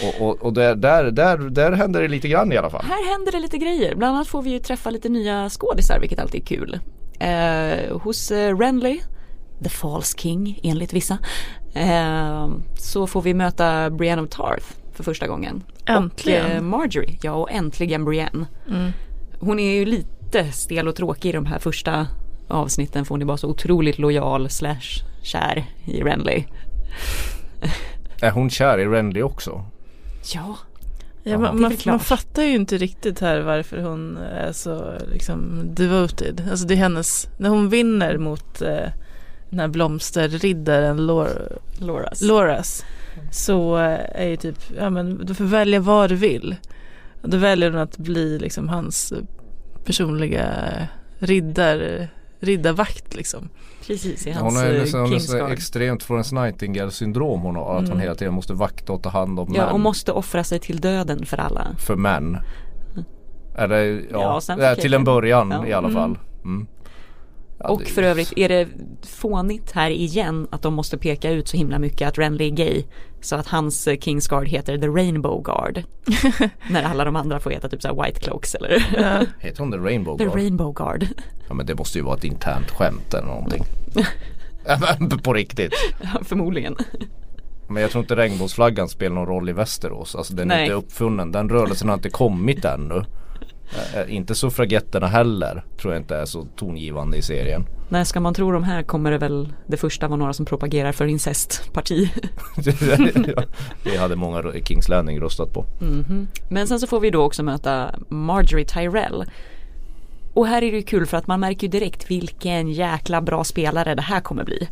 Och, 0.04 0.28
och, 0.28 0.42
och 0.42 0.54
där, 0.54 0.76
där, 0.76 1.12
där, 1.12 1.38
där 1.38 1.72
händer 1.72 2.02
det 2.02 2.08
lite 2.08 2.28
grann 2.28 2.52
i 2.52 2.58
alla 2.58 2.70
fall. 2.70 2.86
Här 2.86 3.12
händer 3.12 3.32
det 3.32 3.40
lite 3.40 3.58
grejer. 3.58 3.96
Bland 3.96 4.16
annat 4.16 4.28
får 4.28 4.42
vi 4.42 4.50
ju 4.50 4.60
träffa 4.60 4.90
lite 4.90 5.10
nya 5.10 5.50
skådisar 5.50 6.00
vilket 6.00 6.20
alltid 6.20 6.42
är 6.42 6.46
kul. 6.46 6.80
Eh, 7.20 7.98
hos 7.98 8.32
eh, 8.32 8.58
Renly, 8.58 9.00
The 9.64 9.70
False 9.70 10.18
King 10.18 10.60
enligt 10.64 10.94
vissa, 10.94 11.18
eh, 11.74 12.50
så 12.78 13.08
får 13.08 13.22
vi 13.22 13.34
möta 13.34 13.90
Brienne 13.90 14.22
of 14.22 14.30
Tarth 14.30 14.66
för 14.94 15.04
första 15.04 15.28
gången. 15.28 15.64
Äntligen. 15.86 16.46
Och 16.46 16.52
eh, 16.52 16.62
Marjorie, 16.62 17.18
ja 17.22 17.32
och 17.32 17.52
äntligen 17.52 18.06
Brienne. 18.06 18.46
Mm. 18.70 18.92
Hon 19.40 19.60
är 19.60 19.72
ju 19.72 19.86
lite 19.86 20.52
stel 20.52 20.88
och 20.88 20.96
tråkig 20.96 21.30
i 21.30 21.32
de 21.32 21.46
här 21.46 21.60
första 21.60 22.08
avsnitten 22.48 23.06
för 23.06 23.10
hon 23.10 23.22
är 23.22 23.26
bara 23.26 23.38
så 23.38 23.48
otroligt 23.48 24.00
lojal 24.00 24.50
slash 24.50 25.04
kär 25.22 25.66
i 25.86 26.02
Renly. 26.02 26.44
Är 28.22 28.32
hon 28.32 28.50
kär 28.50 28.78
i 28.78 28.86
Renly 28.86 29.22
också? 29.22 29.66
Ja, 30.34 30.58
Ja, 31.24 31.38
man, 31.38 31.62
man, 31.62 31.78
man 31.86 32.00
fattar 32.00 32.44
ju 32.44 32.56
inte 32.56 32.78
riktigt 32.78 33.20
här 33.20 33.40
varför 33.40 33.78
hon 33.78 34.18
är 34.18 34.52
så 34.52 34.94
liksom 35.12 35.62
devoted. 35.74 36.48
Alltså 36.52 36.68
det 36.68 36.74
är 36.74 36.78
hennes, 36.78 37.28
när 37.38 37.50
hon 37.50 37.70
vinner 37.70 38.18
mot 38.18 38.62
eh, 38.62 38.90
den 39.50 39.60
här 39.60 39.68
blomsterriddaren 39.68 41.06
Lor, 41.06 41.60
Loras. 41.80 42.22
Loras 42.22 42.86
så 43.32 43.78
eh, 43.78 44.22
är 44.22 44.28
ju 44.28 44.36
typ, 44.36 44.60
ja 44.78 44.90
men 44.90 45.26
du 45.26 45.36
får 45.36 45.46
välja 45.46 45.80
vad 45.80 46.10
du 46.10 46.16
vill. 46.16 46.56
Och 47.22 47.30
då 47.30 47.38
väljer 47.38 47.72
hon 47.72 47.82
att 47.82 47.98
bli 47.98 48.40
liksom 48.40 48.70
hans 48.70 49.14
personliga 49.86 50.48
riddar, 51.20 52.08
riddarvakt 52.40 53.16
liksom. 53.16 53.50
Precis 53.88 54.28
i 54.28 54.32
hans 54.32 54.44
Hon 54.44 54.56
har 54.64 54.72
ju 54.74 54.86
Kingsguard. 55.10 55.52
extremt 55.52 56.04
Florence 56.04 56.36
Nightingale 56.36 56.92
syndrom 56.92 57.42
hon 57.42 57.56
har. 57.56 57.72
Att 57.76 57.82
hon 57.82 57.86
Mm. 57.86 58.00
hela 58.00 58.16
tiden 58.16 58.34
måste 58.34 58.54
vakta 58.54 58.94
och 58.94 59.04
ta 59.04 59.10
hand 59.10 59.40
om 59.40 59.54
Ja, 59.56 59.66
män. 59.66 59.74
och 59.74 59.80
måste 59.80 60.12
offra 60.12 60.44
sig 60.44 60.60
till 60.60 60.78
döden 60.82 61.26
för 61.26 61.38
alla. 61.38 61.68
För 61.80 61.96
män. 61.96 62.38
Eller 63.58 64.06
ja, 64.12 64.42
Ja, 64.48 64.56
ja 64.60 64.76
till 64.76 64.94
en 64.94 65.04
början 65.04 65.52
Ja. 65.52 65.68
i 65.68 65.74
alla 65.74 65.88
Mm. 65.88 66.02
fall. 66.02 66.18
Mm. 66.44 66.68
Ja, 67.60 67.70
och 67.70 67.84
för 67.84 68.04
övrigt 68.04 68.34
är 68.36 68.50
det 68.50 68.68
fånigt 69.08 69.72
här 69.72 69.90
igen 69.90 70.48
att 70.52 70.62
de 70.62 70.74
måste 70.74 70.98
peka 70.98 71.32
ut 71.32 71.48
så 71.48 71.58
himla 71.58 71.80
mycket 71.80 72.08
att 72.08 72.18
Renly 72.18 72.46
är 72.48 72.50
gay. 72.52 72.84
Så 73.22 73.36
att 73.36 73.48
hans 73.48 73.88
eh, 73.88 73.98
Kingsguard 73.98 74.48
heter 74.48 74.78
The 74.78 74.88
Rainbow 74.88 75.44
Guard. 75.44 75.84
När 76.70 76.84
alla 76.84 77.06
de 77.06 77.16
andra 77.16 77.40
får 77.40 77.50
heta 77.52 77.70
typ 77.70 77.82
så 77.82 78.04
White 78.04 78.20
Cloaks 78.20 78.56
eller 78.56 78.88
Ja. 78.98 79.26
Heter 79.40 79.60
hon 79.60 79.72
The 79.72 79.78
Rainbow 79.78 80.18
The 80.18 80.24
Guard? 80.24 80.36
Rainbow 80.36 80.74
Guard. 80.74 81.08
Ja 81.48 81.54
men 81.54 81.66
det 81.66 81.76
måste 81.76 81.98
ju 81.98 82.04
vara 82.04 82.16
ett 82.18 82.24
internt 82.24 82.72
skämt 82.72 83.14
eller 83.14 83.28
någonting. 83.28 83.64
På 85.24 85.34
riktigt. 85.34 85.74
Ja, 86.02 86.24
förmodligen. 86.24 86.76
Men 87.68 87.82
jag 87.82 87.92
tror 87.92 88.04
inte 88.04 88.16
regnbågsflaggan 88.16 88.90
spelar 88.90 89.16
någon 89.16 89.26
roll 89.28 89.50
i 89.50 89.54
Västerås. 89.54 90.16
Alltså 90.16 90.34
den 90.34 90.52
är 90.52 90.56
Nej. 90.56 90.64
inte 90.64 90.76
uppfunnen. 90.76 91.32
Den 91.32 91.50
rörelsen 91.50 91.90
har 91.90 91.96
inte 91.96 92.10
kommit 92.10 92.66
ännu. 92.66 93.04
Eh, 93.96 94.16
inte 94.16 94.36
suffragetterna 94.36 95.08
heller 95.08 95.64
tror 95.82 95.94
jag 95.94 96.02
inte 96.02 96.16
är 96.16 96.26
så 96.26 96.48
tongivande 96.56 97.18
i 97.18 97.22
serien. 97.22 97.66
När 97.90 98.04
ska 98.04 98.20
man 98.20 98.34
tro 98.34 98.52
de 98.52 98.64
här 98.64 98.84
kommer 98.84 99.12
det 99.12 99.18
väl 99.18 99.54
det 99.68 99.78
första 99.78 100.08
var 100.08 100.18
några 100.18 100.34
som 100.34 100.46
propagerar 100.46 100.92
för 100.92 101.06
incestparti. 101.06 102.12
Det 103.84 103.98
hade 103.98 104.16
många 104.16 104.44
Kings 104.64 104.90
Landing 104.90 105.20
röstat 105.20 105.54
på. 105.54 105.66
Mhm. 105.82 106.28
Men 106.50 106.68
sen 106.68 106.80
så 106.80 106.88
får 106.88 107.00
vi 107.00 107.10
då 107.10 107.24
också 107.24 107.44
möta 107.44 107.96
Marjorie 108.10 108.66
Tyrell. 108.66 109.26
Och 110.38 110.48
här 110.48 110.64
är 110.64 110.72
det 110.72 110.78
ju 110.78 110.84
kul 110.84 111.06
för 111.06 111.18
att 111.18 111.28
man 111.28 111.40
märker 111.40 111.68
ju 111.68 111.72
direkt 111.72 112.12
vilken 112.12 112.72
jäkla 112.72 113.22
bra 113.22 113.44
spelare 113.44 113.96
det 113.96 114.02
här 114.02 114.20
kommer 114.20 114.44
bli. 114.44 114.70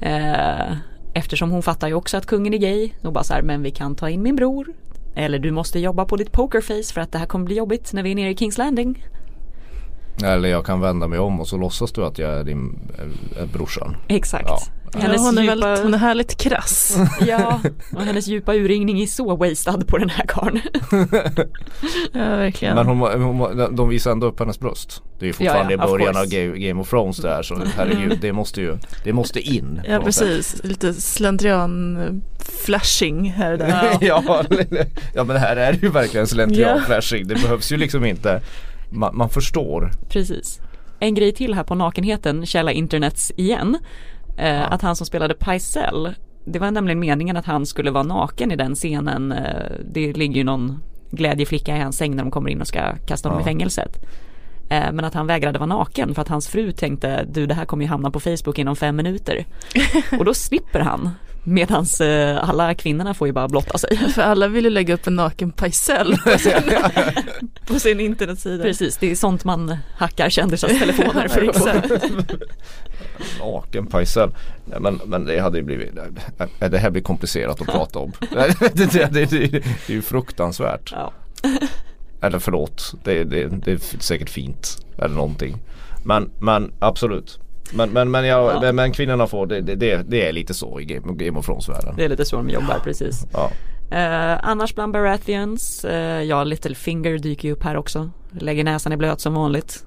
Eh, 0.00 0.76
eftersom 1.14 1.50
hon 1.50 1.62
fattar 1.62 1.88
ju 1.88 1.94
också 1.94 2.16
att 2.16 2.26
kungen 2.26 2.54
är 2.54 2.58
gay 2.58 2.90
och 3.02 3.12
bara 3.12 3.24
så 3.24 3.34
här, 3.34 3.42
men 3.42 3.62
vi 3.62 3.70
kan 3.70 3.94
ta 3.94 4.08
in 4.08 4.22
min 4.22 4.36
bror. 4.36 4.66
Eller 5.14 5.38
du 5.38 5.50
måste 5.50 5.78
jobba 5.78 6.04
på 6.04 6.16
ditt 6.16 6.32
pokerface 6.32 6.94
för 6.94 7.00
att 7.00 7.12
det 7.12 7.18
här 7.18 7.26
kommer 7.26 7.44
bli 7.44 7.56
jobbigt 7.56 7.92
när 7.92 8.02
vi 8.02 8.10
är 8.10 8.14
nere 8.14 8.30
i 8.30 8.36
Kings 8.36 8.58
Landing. 8.58 9.06
Eller 10.24 10.48
jag 10.48 10.66
kan 10.66 10.80
vända 10.80 11.08
mig 11.08 11.18
om 11.18 11.40
och 11.40 11.48
så 11.48 11.56
låtsas 11.56 11.92
du 11.92 12.04
att 12.04 12.18
jag 12.18 12.30
är 12.30 12.44
din 12.44 12.78
äh, 13.38 13.46
brorsan. 13.52 13.96
Exakt. 14.08 14.48
Ja. 14.48 14.58
Ja, 14.92 15.00
Hennes, 15.00 15.20
hon, 15.20 15.38
är 15.38 15.42
djupa, 15.42 15.56
väldigt, 15.56 15.84
hon 15.84 15.94
är 15.94 15.98
härligt 15.98 16.36
krass. 16.36 16.96
ja, 17.26 17.60
och 17.94 18.02
hennes 18.02 18.26
djupa 18.26 18.54
urringning 18.54 19.00
är 19.02 19.06
så 19.06 19.36
wasted 19.36 19.86
på 19.88 19.98
den 19.98 20.10
här 20.10 20.24
karln. 20.28 20.60
Ja, 22.12 22.20
verkligen. 22.36 22.74
Men 22.74 22.86
hon, 22.86 23.22
hon, 23.22 23.74
de 23.76 23.88
visar 23.88 24.10
ändå 24.12 24.26
upp 24.26 24.38
hennes 24.40 24.60
bröst. 24.60 25.02
Det 25.18 25.24
är 25.24 25.26
ju 25.26 25.32
fortfarande 25.32 25.74
Ja, 25.74 25.78
ja, 25.80 25.84
i 25.84 25.86
of 25.86 25.98
början 25.98 26.16
av. 26.16 26.24
Ga- 26.24 26.68
Game 26.68 26.80
of 26.80 26.90
Thrones 26.90 27.16
där 27.16 27.42
så 27.42 27.62
herregud 27.76 28.18
det 28.20 28.32
måste 28.32 28.60
ju 28.60 28.78
Det 29.04 29.12
måste 29.12 29.40
in. 29.40 29.80
Ja 29.88 29.98
något 29.98 30.14
sätt. 30.14 30.26
precis, 30.28 30.64
lite 30.64 30.94
slentrian 30.94 31.96
eh, 31.96 32.44
flashing 32.64 33.30
här 33.30 33.52
och 33.52 33.58
där. 33.58 33.98
Ja. 34.00 34.44
ja, 35.14 35.24
men 35.24 35.36
här 35.36 35.56
är 35.56 35.72
det 35.72 35.78
ju 35.82 35.88
verkligen 35.90 36.26
slentrian 36.26 36.82
flashing. 36.86 37.28
Det 37.28 37.34
behövs 37.34 37.72
ju 37.72 37.76
liksom 37.76 38.04
inte 38.04 38.42
man, 38.90 39.16
man 39.16 39.28
förstår. 39.30 39.90
Precis. 40.08 40.60
En 40.98 41.14
grej 41.14 41.32
till 41.32 41.54
här 41.54 41.64
på 41.64 41.74
nakenheten, 41.74 42.46
källa 42.46 42.72
internets 42.72 43.32
igen. 43.36 43.78
Eh, 44.36 44.72
Att 44.72 44.82
han 44.82 44.96
som 44.96 45.06
spelade 45.06 45.34
Pycelle, 45.34 46.14
det 46.44 46.58
var 46.58 46.70
nämligen 46.70 47.00
meningen 47.00 47.36
att 47.36 47.46
han 47.46 47.66
skulle 47.66 47.90
vara 47.90 48.02
naken 48.02 48.52
i 48.52 48.56
den 48.56 48.74
scenen. 48.74 49.32
Eh, 49.32 49.70
det 49.92 50.12
ligger 50.12 50.34
ju 50.36 50.44
någon 50.44 50.82
glädjeflicka 51.10 51.76
i 51.76 51.80
hans 51.80 51.96
säng 51.96 52.16
när 52.16 52.22
de 52.22 52.30
kommer 52.30 52.50
in 52.50 52.60
och 52.60 52.66
ska 52.66 52.96
kasta 53.06 53.28
honom 53.28 53.40
Ja. 53.40 53.42
i 53.42 53.44
fängelset. 53.50 53.96
Eh, 54.70 54.92
men 54.92 55.04
att 55.04 55.14
han 55.14 55.26
vägrade 55.26 55.58
vara 55.58 55.66
naken 55.66 56.14
för 56.14 56.22
att 56.22 56.28
hans 56.28 56.48
fru 56.48 56.72
tänkte 56.72 57.24
du 57.32 57.46
det 57.46 57.54
här 57.54 57.64
kommer 57.64 57.84
ju 57.84 57.88
hamna 57.90 58.10
på 58.10 58.20
Facebook 58.20 58.58
inom 58.58 58.76
fem 58.76 58.96
minuter. 58.96 59.44
och 60.18 60.24
då 60.24 60.34
slipper 60.34 60.80
han. 60.80 61.10
Medan 61.44 61.86
eh, 62.00 62.48
alla 62.48 62.74
kvinnorna 62.74 63.14
får 63.14 63.26
ju 63.26 63.32
bara 63.32 63.48
blotta 63.48 63.78
sig. 63.78 63.96
För 64.14 64.22
alla 64.22 64.48
vill 64.48 64.64
ju 64.64 64.70
lägga 64.70 64.94
upp 64.94 65.06
en 65.06 65.16
naken 65.16 65.52
pajsell 65.52 66.16
på 66.24 66.30
sin, 66.38 66.52
på 67.66 67.78
sin 67.78 68.00
internetsida. 68.00 68.62
Precis, 68.62 68.96
det 68.96 69.10
är 69.10 69.14
sånt 69.14 69.44
man 69.44 69.76
hackar 69.96 70.30
kändisars 70.30 70.78
telefoner 70.80 71.28
för 71.28 71.48
att 71.48 71.56
få. 71.56 71.68
Exakt. 71.68 72.04
Naken 73.38 73.86
Pajsel. 73.86 74.30
Ja, 74.70 74.80
men, 74.80 75.00
men 75.04 75.24
det 75.24 75.40
hade 75.40 75.58
ju 75.58 75.64
blivit 75.64 75.98
Det 76.58 76.78
här 76.78 76.90
blir 76.90 77.02
komplicerat 77.02 77.60
att 77.60 77.66
prata 77.66 77.98
om. 77.98 78.12
det, 78.20 78.60
det, 78.74 78.86
det, 78.92 79.06
det, 79.10 79.46
det 79.46 79.56
är 79.86 79.92
ju 79.92 80.02
fruktansvärt. 80.02 80.92
Ja. 80.92 81.12
Eller 82.20 82.38
förlåt, 82.38 82.94
det, 83.04 83.24
det, 83.24 83.48
det 83.48 83.72
är 83.72 84.02
säkert 84.02 84.30
fint. 84.30 84.86
Eller 84.98 85.14
någonting. 85.14 85.56
Men, 86.04 86.30
men 86.40 86.72
absolut. 86.78 87.38
Men, 87.74 87.90
men, 87.90 88.10
men, 88.10 88.26
jag, 88.26 88.54
Ja. 88.54 88.60
men, 88.60 88.76
men 88.76 88.92
kvinnorna 88.92 89.26
får, 89.26 89.46
det, 89.46 89.60
det, 89.60 90.02
det, 90.08 90.28
är 90.28 90.32
lite 90.32 90.54
så 90.54 90.80
i 90.80 90.84
Game, 90.84 91.12
Game 91.14 91.38
of 91.38 91.46
Thrones-världen. 91.46 91.94
Det 91.96 92.04
är 92.04 92.08
lite 92.08 92.24
så 92.24 92.36
de 92.36 92.50
jobbar 92.50 92.78
precis. 92.84 93.26
Ja. 93.32 93.50
Eh, 93.96 94.38
annars 94.48 94.74
bland 94.74 94.92
Baratheons, 94.92 95.84
eh, 95.84 96.22
ja 96.22 96.44
Littlefinger 96.44 97.18
dyker 97.18 97.48
ju 97.48 97.54
upp 97.54 97.62
här 97.64 97.76
också. 97.76 98.10
Lägger 98.38 98.64
näsan 98.64 98.92
i 98.92 98.96
blöt 98.96 99.20
som 99.20 99.34
vanligt. 99.34 99.84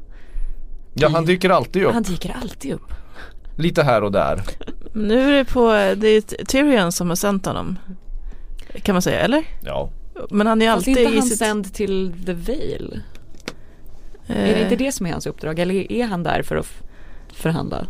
ja, 0.94 1.10
han 1.10 1.26
dyker 1.26 1.50
alltid 1.50 1.84
upp. 1.84 1.94
Han 1.94 2.04
dyker 2.04 2.36
alltid 2.42 2.74
upp. 2.74 2.94
Lite 3.58 3.84
här 3.84 4.04
och 4.04 4.12
där. 4.12 4.42
Nu 4.94 5.20
är 5.22 5.32
det 5.32 5.46
på, 5.46 5.68
det 5.98 6.08
är 6.08 6.46
Tyrion 6.46 6.92
som 6.92 7.10
har 7.10 7.16
sänt 7.16 7.46
honom. 7.46 7.80
Kan 8.82 8.96
man 8.96 9.02
säga, 9.02 9.20
eller? 9.20 9.44
Ja. 9.64 9.90
Men 10.30 10.48
han 10.48 10.62
är 10.62 10.66
Fast 10.68 10.78
alltid 10.78 10.98
inte 10.98 11.14
i 11.14 11.18
han 11.20 11.28
sitt... 11.28 11.38
sänd 11.40 11.74
till 11.74 12.14
The 12.26 12.34
Vale? 12.34 13.02
eh, 14.28 14.50
Är 14.50 14.56
det 14.56 14.62
inte 14.64 14.76
det 14.76 14.92
som 14.92 15.06
är 15.06 15.12
hans 15.12 15.28
uppdrag? 15.28 15.60
Eller 15.60 15.92
är 15.92 16.06
han 16.06 16.24
där 16.24 16.44
för 16.44 16.56
att 16.56 16.68
f- 17.34 17.42
förhandla? 17.42 17.86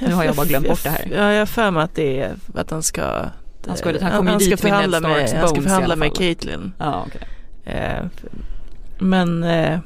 Nu 0.00 0.12
har 0.14 0.24
jag 0.24 0.34
bara 0.36 0.46
glömt 0.46 0.68
bort 0.68 0.82
det 0.82 0.90
här. 0.90 1.08
Ja, 1.16 1.32
jag 1.32 1.38
har 1.38 1.46
för 1.46 1.70
mig 1.70 1.82
att 1.82 1.94
det 1.94 2.20
är 2.20 2.34
att 2.54 2.70
han 2.70 2.82
ska 2.82 3.02
Han 3.66 3.76
ska- 3.76 3.88
han 4.00 4.10
kommer 4.12 4.22
ju 4.22 4.30
han 4.30 4.40
ska 4.40 4.50
dit 4.50 4.62
med 4.62 4.70
förhandla 4.72 4.98
Starks 4.98 5.32
med, 5.32 5.40
han 5.40 5.48
ska 5.48 5.62
förhandla 5.62 5.96
med. 5.96 6.16
Caitlyn. 6.16 6.72
Ja, 6.78 7.04
okej. 7.06 7.28
Eh, 7.64 8.04
men 8.98 9.44
eh, 9.44 9.78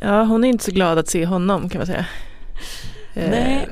ja, 0.00 0.22
hon 0.22 0.44
är 0.44 0.48
inte 0.48 0.64
så 0.64 0.70
glad 0.70 0.98
att 0.98 1.08
se 1.08 1.26
honom 1.26 1.68
kan 1.68 1.78
man 1.78 1.86
säga. 1.86 2.06
Eh, 3.14 3.30
Nej. 3.30 3.68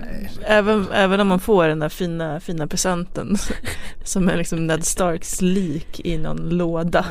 Även, 0.47 0.87
även 0.93 1.21
om 1.21 1.29
man 1.29 1.41
får 1.41 1.69
den 1.69 1.79
där 1.79 1.89
fina, 1.89 2.41
fina 2.41 2.67
presenten 2.67 3.37
som 4.05 4.29
är 4.29 4.37
liksom 4.37 4.67
Ned 4.67 4.85
Starks 4.85 5.41
lik 5.41 6.01
i 6.05 6.19
någon 6.19 6.49
låda. 6.49 7.05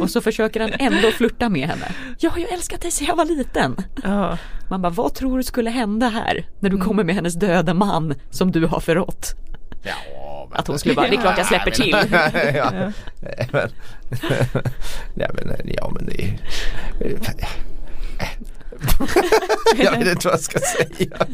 Och 0.00 0.10
så 0.10 0.20
försöker 0.20 0.60
han 0.60 0.72
ändå 0.78 1.10
flirta 1.10 1.48
med 1.48 1.68
henne. 1.68 1.86
Ja, 2.18 2.32
jag 2.38 2.46
har 2.48 2.54
älskat 2.54 2.80
dig 2.80 2.90
sedan 2.90 3.06
jag 3.06 3.16
var 3.16 3.24
liten. 3.24 3.76
Ja, 4.02 4.38
Man 4.68 4.82
bara, 4.82 4.90
vad 4.90 5.14
tror 5.14 5.36
du 5.36 5.42
skulle 5.44 5.70
hända 5.70 6.08
här? 6.08 6.46
När 6.60 6.70
du 6.70 6.76
Mm. 6.76 6.86
kommer 6.88 7.04
med 7.04 7.14
hennes 7.14 7.34
döda 7.34 7.74
man 7.74 8.14
som 8.30 8.52
du 8.52 8.66
har 8.66 8.80
förrått. 8.80 9.34
Ja, 9.82 10.46
men... 10.50 10.58
Att 10.60 10.66
hon 10.66 10.78
skulle 10.78 10.94
bara, 10.94 11.08
det 11.08 11.16
är 11.16 11.20
klart 11.20 11.38
jag 11.38 11.46
släpper 11.46 11.70
till. 11.70 11.90
ja. 12.10 12.28
Ja. 12.54 12.92
Nej, 13.22 13.48
men, 13.52 13.68
nej, 15.14 15.30
men, 15.34 15.56
ja 15.74 15.90
men 15.94 16.06
det 16.06 16.24
är... 16.24 16.38
jag 19.76 19.98
vet 19.98 20.08
inte 20.08 20.28
vad 20.28 20.34
jag 20.34 20.40
ska 20.40 20.58
säga. 20.58 21.26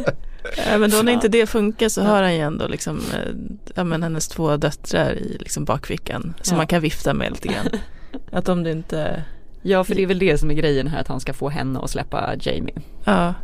Ja, 0.71 0.79
men 0.79 0.91
då 0.91 1.03
när 1.03 1.13
inte 1.13 1.29
det 1.29 1.47
funkar 1.47 1.89
så 1.89 2.03
har 2.03 2.23
han 2.23 2.35
ju 2.35 2.41
ändå 2.41 2.67
liksom, 2.69 2.97
eh, 2.97 3.33
ja, 3.75 3.85
men 3.85 4.03
hennes 4.03 4.29
två 4.29 4.57
döttrar 4.57 5.13
i 5.13 5.37
liksom 5.41 5.65
bakfickan 5.65 6.35
som 6.43 6.55
Ja. 6.55 6.57
man 6.57 6.67
kan 6.67 6.81
vifta 6.81 7.15
med 7.15 7.31
lite 7.33 7.49
grann. 7.49 7.69
Att 8.33 8.49
om 8.49 8.63
det 8.63 8.71
inte, 8.71 9.25
Ja, 9.63 9.85
för 9.85 9.95
det 9.95 10.03
är 10.03 10.07
väl 10.07 10.19
det 10.19 10.39
som 10.39 10.51
är 10.51 10.55
grejen 10.55 10.87
här, 10.89 11.01
att 11.01 11.09
han 11.09 11.21
ska 11.21 11.33
få 11.33 11.49
henne 11.49 11.79
att 11.81 11.91
släppa 11.91 12.35
Jamie. 12.41 12.75
ja, 13.05 13.35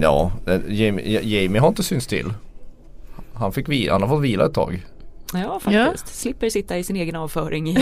Ja, 0.00 0.32
eh, 0.46 0.60
Jamie, 0.68 1.20
Jamie 1.22 1.60
har 1.60 1.68
inte 1.68 1.82
synts 1.82 2.06
till. 2.06 2.32
Han 3.34 3.52
fick 3.52 3.68
vila, 3.68 3.92
han 3.92 4.02
har 4.02 4.08
fått 4.08 4.22
vila 4.22 4.46
ett 4.46 4.54
tag. 4.54 4.86
Ja, 5.32 5.60
faktiskt. 5.60 6.20
Slipper 6.20 6.50
sitta 6.50 6.78
i 6.78 6.84
sin 6.84 6.96
egen 6.96 7.16
avföring. 7.16 7.78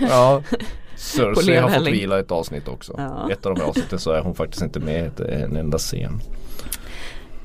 Ja, 0.00 0.42
Cersei 0.96 1.56
har 1.56 1.70
fått 1.70 1.86
vila 1.86 2.18
ett 2.18 2.30
avsnitt 2.30 2.68
också. 2.68 2.94
Ja. 2.96 3.30
Ett 3.30 3.46
av 3.46 3.54
de 3.54 3.60
här 3.60 3.68
avsnitten 3.68 3.98
så 3.98 4.12
är 4.12 4.20
hon 4.20 4.34
faktiskt 4.34 4.62
inte 4.62 4.80
med 4.80 5.20
i 5.20 5.32
en 5.32 5.56
enda 5.56 5.78
scen. 5.78 6.20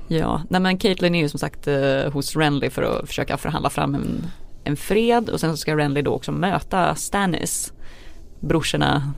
Ja, 0.07 0.41
nej 0.49 0.61
men 0.61 0.77
Caitlyn 0.77 1.15
är 1.15 1.19
ju 1.19 1.29
som 1.29 1.39
sagt 1.39 1.67
eh, 1.67 2.11
hos 2.11 2.35
Renly 2.35 2.69
för 2.69 2.83
att 2.83 3.07
försöka 3.07 3.37
förhandla 3.37 3.69
fram 3.69 3.95
en, 3.95 4.25
en 4.63 4.77
fred 4.77 5.29
och 5.29 5.39
sen 5.39 5.51
så 5.51 5.57
ska 5.57 5.77
Renly 5.77 6.01
då 6.01 6.11
också 6.11 6.31
möta 6.31 6.95
Stannis. 6.95 7.73
Brorsorna, 8.39 9.13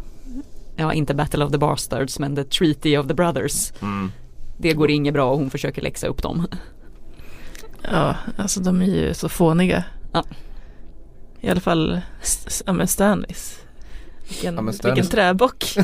ja 0.76 0.94
inte 0.94 1.14
Battle 1.14 1.46
of 1.46 1.52
the 1.52 1.58
Bastards 1.58 2.20
men 2.20 2.36
The 2.36 2.44
Treaty 2.44 2.98
of 2.98 3.08
the 3.08 3.14
Brothers. 3.14 3.74
Mm. 3.82 4.12
Det 4.58 4.74
går 4.74 4.92
inget 4.92 5.14
bra 5.14 5.32
och 5.32 5.38
hon 5.38 5.50
försöker 5.50 5.82
läxa 5.82 6.08
upp 6.08 6.22
dem. 6.24 6.48
ja, 7.92 8.16
alltså 8.38 8.60
de 8.60 8.82
är 8.82 8.86
ju 8.86 9.14
så 9.14 9.30
fåniga. 9.30 9.84
Ja. 10.14 10.24
I 11.42 11.50
alla 11.50 11.62
fall, 11.62 12.02
ja 12.66 12.74
men 12.74 12.88
Stannis. 12.88 13.61
Vilken, 14.32 14.56
Ja, 14.56 14.62
vilken 14.84 15.06
träbock. 15.12 15.66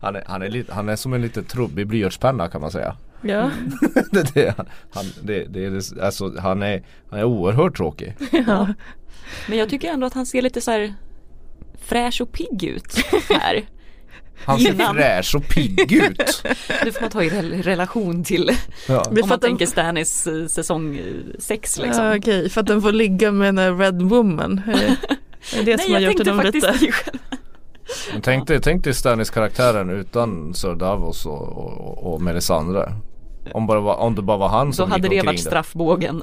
Han, 0.00 0.16
är, 0.16 0.22
han, 0.26 0.42
är 0.42 0.48
lite, 0.48 0.74
han 0.74 0.88
är 0.88 0.96
som 0.96 1.12
en 1.14 1.22
lite 1.22 1.42
trubbig 1.42 1.86
blyertspenna 1.86 2.48
kan 2.48 2.60
man 2.60 2.70
säga. 2.70 2.96
ja, 3.22 3.50
det, 4.12 4.34
det, 4.34 4.54
han, 4.90 5.04
det, 5.22 5.44
det, 5.44 5.64
är 5.64 5.70
det, 5.70 6.02
alltså, 6.04 6.38
han, 6.40 6.62
är, 6.62 6.82
han 7.10 7.18
är 7.18 7.24
oerhört 7.24 7.76
tråkig. 7.76 8.14
ja. 8.46 8.68
Men 9.48 9.58
jag 9.58 9.68
tycker 9.70 9.88
ändå 9.92 10.06
att 10.06 10.14
han 10.14 10.26
ser 10.26 10.42
lite 10.42 10.60
så 10.60 10.70
här 10.70 10.94
fräsch 11.82 12.20
och 12.20 12.32
pigg 12.32 12.64
ut 12.64 12.96
här. 13.30 13.62
Han 14.44 14.58
ser 14.58 14.72
Innan. 14.74 14.94
fräsch 14.94 15.34
och 15.34 15.48
pigg 15.48 15.92
ut. 15.92 16.42
Nu 16.84 16.92
får 16.92 17.00
man 17.00 17.10
ta 17.10 17.22
i 17.22 17.28
rel- 17.30 17.62
relation 17.62 18.24
till 18.24 18.50
Ja. 18.88 18.94
Det 18.94 19.08
om 19.10 19.16
för 19.16 19.28
man 19.28 19.40
tänker 19.40 19.66
Stannis 19.66 20.26
eh, 20.26 20.46
säsong 20.46 21.00
6 21.38 21.78
liksom. 21.78 22.04
Ja, 22.04 22.16
okej, 22.16 22.48
för 22.50 22.60
att 22.60 22.66
den 22.66 22.82
får 22.82 22.92
ligga 22.92 23.32
med 23.32 23.58
här 23.58 23.74
Red 23.74 24.02
Woman. 24.02 24.60
Det, 25.52 25.58
är 25.60 25.64
det 25.64 25.78
som 25.78 25.92
har 25.92 26.00
gjort 26.00 26.16
tänkte 26.16 26.30
honom 26.30 26.46
lite... 26.46 26.72
det 26.72 26.92
själv. 26.92 27.18
Men 28.12 28.22
tänk 28.22 28.48
dig, 28.48 28.60
tänk 28.60 28.84
dig 28.84 28.94
Stannis 28.94 29.30
karaktären 29.30 29.90
utan 29.90 30.54
Sir 30.54 30.74
Davos 30.74 31.26
och, 31.26 31.48
och, 31.48 32.14
och 32.14 32.22
Melisandre. 32.22 32.92
Om, 33.52 33.66
bara 33.66 33.80
var, 33.80 33.96
om 33.96 34.14
det 34.14 34.22
bara 34.22 34.36
var 34.36 34.48
han 34.48 34.66
Då 34.66 34.72
som 34.72 34.90
hade 34.90 35.08
gick 35.08 35.20
det 35.20 35.26
varit 35.26 35.40
straffbågen. 35.40 36.22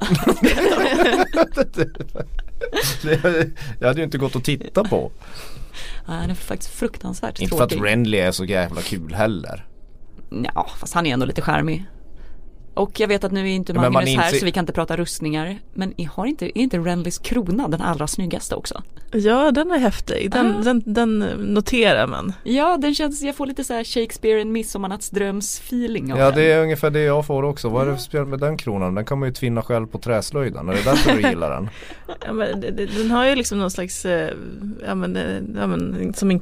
det, 3.02 3.50
det 3.78 3.86
hade 3.86 3.98
ju 3.98 4.04
inte 4.04 4.18
gått 4.18 4.36
att 4.36 4.44
titta 4.44 4.84
på. 4.84 5.12
Nej, 6.08 6.16
Han 6.20 6.30
är 6.30 6.34
faktiskt 6.34 6.74
fruktansvärt 6.74 7.40
Inte 7.40 7.56
för 7.56 7.64
att 7.64 7.70
tråkig. 7.70 7.86
Renly 7.86 8.18
är 8.18 8.32
så 8.32 8.44
jävla 8.44 8.80
kul 8.80 9.14
heller. 9.14 9.66
Ja, 10.54 10.68
fast 10.78 10.94
han 10.94 11.06
är 11.06 11.12
ändå 11.12 11.26
lite 11.26 11.42
charmig. 11.42 11.84
Och 12.74 13.00
jag 13.00 13.08
vet 13.08 13.24
att 13.24 13.32
nu 13.32 13.40
är 13.40 13.44
inte 13.54 13.72
Men 13.72 13.82
man 13.82 13.92
Magnus 13.92 14.16
här 14.16 14.30
inser- 14.32 14.38
så 14.38 14.44
vi 14.44 14.52
kan 14.52 14.62
inte 14.62 14.72
prata 14.72 14.96
rustningar. 14.96 15.58
Men 15.74 15.94
har 16.10 16.26
inte, 16.26 16.58
är 16.58 16.62
inte 16.62 16.78
Renlys 16.78 17.18
krona 17.18 17.68
den 17.68 17.80
allra 17.80 18.06
snyggaste 18.06 18.54
också? 18.54 18.82
Ja, 19.12 19.50
den 19.50 19.70
är 19.70 19.78
häftig. 19.78 20.30
Den, 20.30 20.56
Ah. 20.56 20.62
den, 20.62 20.82
den 20.86 21.18
noterar 21.38 22.06
man. 22.06 22.32
Ja, 22.44 22.76
den 22.76 22.94
känns, 22.94 23.22
jag 23.22 23.34
får 23.36 23.46
lite 23.46 23.64
så 23.64 23.72
här 23.74 23.84
Shakespeare 23.84 24.40
en 24.40 24.52
midsommarnattsdröms 24.52 25.60
feeling 25.60 26.12
av 26.12 26.18
Ja 26.18 26.24
den. 26.26 26.34
det 26.38 26.52
är 26.52 26.62
ungefär 26.62 26.90
det 26.90 27.00
jag 27.00 27.26
får 27.26 27.42
också. 27.42 27.68
Vad 27.68 27.82
är 27.82 27.90
det 27.90 27.96
för 27.96 28.02
spel 28.02 28.24
med 28.26 28.38
den 28.38 28.56
kronan? 28.56 28.94
Den 28.94 29.04
kan 29.04 29.18
man 29.18 29.28
ju 29.28 29.32
tvinna 29.34 29.62
själv 29.62 29.86
på 29.86 29.98
träslöjden. 29.98 30.68
Är 30.68 30.72
det 30.72 30.84
därför 30.84 31.12
du 31.22 31.28
gillar 31.28 31.50
den? 31.50 31.68
Ja, 32.26 32.32
men 32.32 32.60
den 32.96 33.10
har 33.10 33.26
ju 33.26 33.34
liksom 33.34 33.58
någon 33.58 33.70
slags, 33.70 34.04
eh, 34.04 34.30
ja 34.86 34.94
men, 34.94 35.16
eh, 35.16 35.36
ja, 35.60 35.66
men 35.66 36.14
som 36.14 36.30
en 36.30 36.40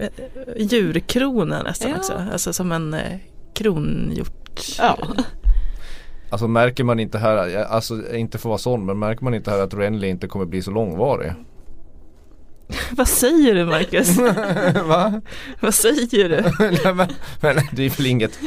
eh, 0.00 0.08
djurkrona 0.56 1.62
nästan 1.62 1.90
Ja. 1.90 1.96
också. 1.96 2.22
Alltså 2.32 2.52
som 2.52 2.72
en 2.72 2.96
kronhjort. 3.54 4.60
Ja. 4.78 4.98
Alltså 6.30 6.48
märker 6.48 6.84
man 6.84 7.00
inte 7.00 7.18
här, 7.18 7.64
alltså 7.64 8.14
inte 8.14 8.38
för 8.38 8.48
att 8.48 8.50
vara 8.50 8.58
sån, 8.58 8.86
men 8.86 8.98
märker 8.98 9.24
man 9.24 9.34
inte 9.34 9.50
här 9.50 9.58
att 9.58 9.74
Renly 9.74 10.08
inte 10.08 10.26
kommer 10.26 10.44
bli 10.44 10.62
så 10.62 10.70
långvarig? 10.70 11.32
Vad 12.90 13.08
säger 13.08 13.54
du 13.54 13.64
Marcus? 13.64 14.18
Va? 14.88 15.20
Vad 15.60 15.74
säger 15.74 16.28
du? 16.28 16.42
Nej, 16.84 16.94
men, 16.94 17.08
men 17.40 17.56
det 17.72 17.82
är 17.82 17.96
väl 17.96 18.06
inget 18.06 18.38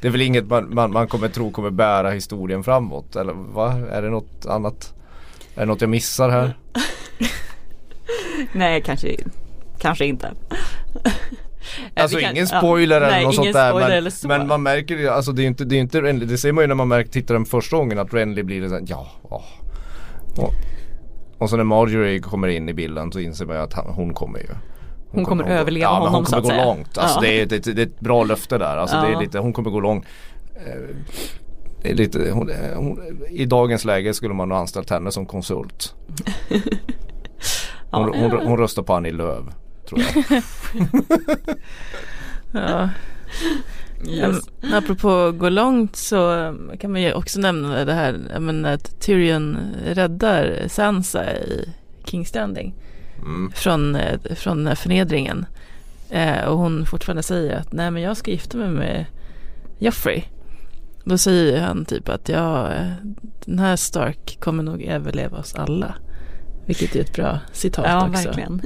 Det 0.00 0.06
är 0.08 0.12
väl 0.12 0.22
inget 0.22 0.46
man, 0.46 0.74
man, 0.74 0.92
man 0.92 1.08
kommer 1.08 1.28
tro 1.28 1.50
kommer 1.50 1.70
bära 1.70 2.10
historien 2.10 2.64
framåt 2.64 3.16
eller 3.16 3.32
va? 3.32 3.72
Är 3.90 4.02
det 4.02 4.10
något 4.10 4.46
annat? 4.46 4.94
Är 5.54 5.60
det 5.60 5.66
något 5.66 5.80
jag 5.80 5.90
missar 5.90 6.28
här? 6.28 6.58
Nej, 8.52 8.82
kanske, 8.82 9.16
kanske 9.78 10.06
inte. 10.06 10.32
Eh, 11.94 12.02
Alltså 12.02 12.18
kan- 12.18 12.30
ingen 12.32 12.46
ja. 12.52 12.58
spoiler 12.58 12.96
eller 12.96 13.06
Nej, 13.10 13.24
något 13.24 13.34
sånt 13.34 13.52
där 13.52 14.00
men, 14.02 14.10
så. 14.10 14.28
men 14.28 14.46
man 14.48 14.62
märker 14.62 14.96
ju, 14.96 15.08
alltså 15.08 15.32
det 15.32 15.42
är 15.42 15.46
inte, 15.46 15.64
det 15.64 15.76
är 15.76 15.80
inte 15.80 16.02
Renly, 16.02 16.26
det 16.26 16.38
ser 16.38 16.52
man 16.52 16.64
ju 16.64 16.68
när 16.68 16.74
man 16.74 16.88
märker, 16.88 17.10
tittar 17.10 17.34
den 17.34 17.44
första 17.44 17.76
gången 17.76 17.98
att 17.98 18.14
Renly 18.14 18.42
blir 18.42 18.68
såhär, 18.68 18.82
ja, 18.86 19.06
ja. 19.30 19.42
Och, 20.36 20.52
och 21.38 21.50
så 21.50 21.56
när 21.56 21.64
Marjorie 21.64 22.18
kommer 22.18 22.48
in 22.48 22.68
i 22.68 22.74
bilden 22.74 23.12
så 23.12 23.20
inser 23.20 23.46
man 23.46 23.56
ju 23.56 23.62
att 23.62 23.72
han, 23.72 23.86
hon 23.86 24.14
kommer 24.14 24.38
ju 24.38 24.46
Hon 25.10 25.24
kommer 25.24 25.42
att 25.42 25.48
gå- 25.48 25.54
överleva 25.54 25.84
ja, 25.84 25.98
honom, 25.98 26.14
hon 26.14 26.26
så 26.26 26.30
kommer 26.30 26.38
att 26.38 26.44
gå 26.44 26.50
säga. 26.50 26.64
långt. 26.64 26.98
Alltså 26.98 27.16
Ja. 27.16 27.20
det, 27.20 27.40
är, 27.40 27.46
det, 27.46 27.58
det 27.74 27.82
är 27.82 27.86
ett 27.86 28.00
bra 28.00 28.24
löfte 28.24 28.58
där. 28.58 28.76
Alltså 28.76 28.96
det 28.96 29.06
är 29.06 29.12
Ja. 29.12 29.20
lite, 29.20 29.38
hon 29.38 29.52
kommer 29.52 29.70
gå 29.70 29.80
långt. 29.80 30.04
Eh, 30.66 30.96
Det 31.82 31.90
är 31.90 31.94
lite, 31.94 32.30
hon, 32.32 32.50
hon, 32.76 33.00
I 33.30 33.44
dagens 33.46 33.84
läge 33.84 34.14
skulle 34.14 34.34
man 34.34 34.50
ha 34.50 34.58
anställt 34.58 34.90
henne 34.90 35.12
som 35.12 35.26
konsult. 35.26 35.94
Hon, 37.90 38.12
Ja. 38.14 38.28
hon, 38.30 38.46
hon 38.46 38.58
röstar 38.58 38.82
på 38.82 38.94
Annie 38.94 39.10
Lööf 39.12 39.44
tror 39.94 40.24
jag. 40.30 40.42
Ja. 42.52 42.90
Yes. 44.08 44.26
Um, 44.62 44.72
apropå 44.74 45.32
gå 45.32 45.48
långt 45.48 45.96
så 45.96 46.30
um, 46.32 46.70
kan 46.80 46.92
man 46.92 47.02
ju 47.02 47.12
också 47.12 47.40
nämna 47.40 47.84
det 47.84 47.92
här 47.94 48.38
menar, 48.40 48.72
att 48.72 49.00
Tyrion 49.00 49.58
räddar 49.86 50.64
Sansa 50.68 51.32
i 51.36 51.68
King's 52.04 52.24
Standing 52.24 52.74
Mm. 53.18 53.52
från, 53.54 53.94
eh, 53.96 54.18
från 54.34 54.56
den 54.56 54.66
här 54.66 54.74
förnedringen. 54.74 55.46
Eh, 56.10 56.44
och 56.44 56.58
hon 56.58 56.86
fortfarande 56.86 57.22
säger 57.22 57.56
att 57.56 57.72
nej 57.72 57.90
men 57.90 58.02
jag 58.02 58.16
ska 58.16 58.30
gifta 58.30 58.58
mig 58.58 58.68
med 58.68 59.06
Joffrey. 59.78 60.22
Då 61.04 61.18
säger 61.18 61.60
han 61.60 61.84
typ 61.84 62.08
att 62.08 62.28
ja, 62.28 62.70
den 63.44 63.58
här 63.58 63.76
Stark 63.76 64.38
kommer 64.40 64.62
nog 64.62 64.82
överleva 64.82 65.38
oss 65.38 65.54
alla. 65.54 65.94
Vilket 66.66 66.96
är 66.96 67.00
ett 67.00 67.14
bra 67.14 67.38
citat 67.52 67.84
Ja, 67.88 68.08
också. 68.08 68.22
verkligen. 68.26 68.62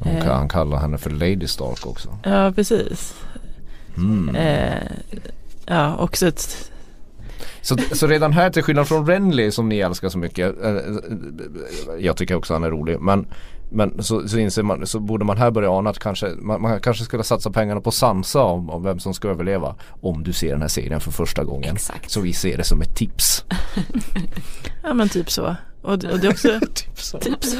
Hon 0.00 0.12
Eh. 0.16 0.22
kan 0.22 0.36
han 0.36 0.48
kalla 0.48 0.76
henne 0.78 0.98
för 0.98 1.10
Lady 1.10 1.46
Stark 1.46 1.86
också. 1.86 2.18
Ja, 2.22 2.52
precis. 2.54 3.14
Mm. 3.96 4.36
Ja, 5.66 5.96
också 5.96 6.26
ett 6.26 6.70
Så, 7.62 7.76
så 7.92 8.06
redan 8.06 8.32
här 8.32 8.50
till 8.50 8.62
skillnad 8.62 8.88
från 8.88 9.06
Renly 9.06 9.50
som 9.50 9.68
ni 9.68 9.78
älskar 9.78 10.08
så 10.08 10.18
mycket. 10.18 10.62
eh, 10.64 10.72
Jag 11.98 12.16
tycker 12.16 12.34
också 12.34 12.52
han 12.52 12.64
är 12.64 12.70
rolig. 12.70 13.00
Men, 13.00 13.26
men 13.70 14.02
så, 14.02 14.28
så 14.28 14.38
inser 14.38 14.62
man, 14.62 14.86
så 14.86 15.00
borde 15.00 15.24
man 15.24 15.36
här 15.38 15.50
börja 15.50 15.70
ana 15.70 15.90
att 15.90 15.98
kanske, 15.98 16.28
man, 16.38 16.62
man 16.62 16.80
kanske 16.80 17.04
skulle 17.04 17.22
satsa 17.24 17.50
pengarna 17.50 17.80
på 17.80 17.90
Sansa 17.90 18.42
om, 18.42 18.70
om 18.70 18.82
vem 18.82 18.98
som 18.98 19.14
ska 19.14 19.28
överleva. 19.28 19.74
Om 20.00 20.22
du 20.22 20.32
ser 20.32 20.50
den 20.52 20.60
här 20.60 20.68
serien 20.68 21.00
för 21.00 21.10
första 21.10 21.44
gången. 21.44 21.74
Exakt. 21.74 22.10
Så 22.10 22.20
vi 22.20 22.32
ser 22.32 22.56
det 22.56 22.64
som 22.64 22.82
ett 22.82 22.96
tips. 22.96 23.44
Ja 24.82 24.94
men 24.94 25.08
typ 25.08 25.30
så. 25.30 25.56
Och, 25.82 25.90
och 25.92 25.98
det 25.98 26.26
är 26.26 26.30
också 26.30 26.60
typ 26.74 27.00
så. 27.00 27.18
typ 27.18 27.44
så. 27.44 27.56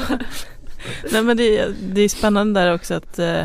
Nej 1.11 1.23
men 1.23 1.37
det, 1.37 1.57
är- 1.57 1.73
det 1.93 2.01
är 2.01 2.09
spännande 2.09 2.59
där 2.59 2.73
också 2.73 2.93
att 2.93 3.19
eh, 3.19 3.43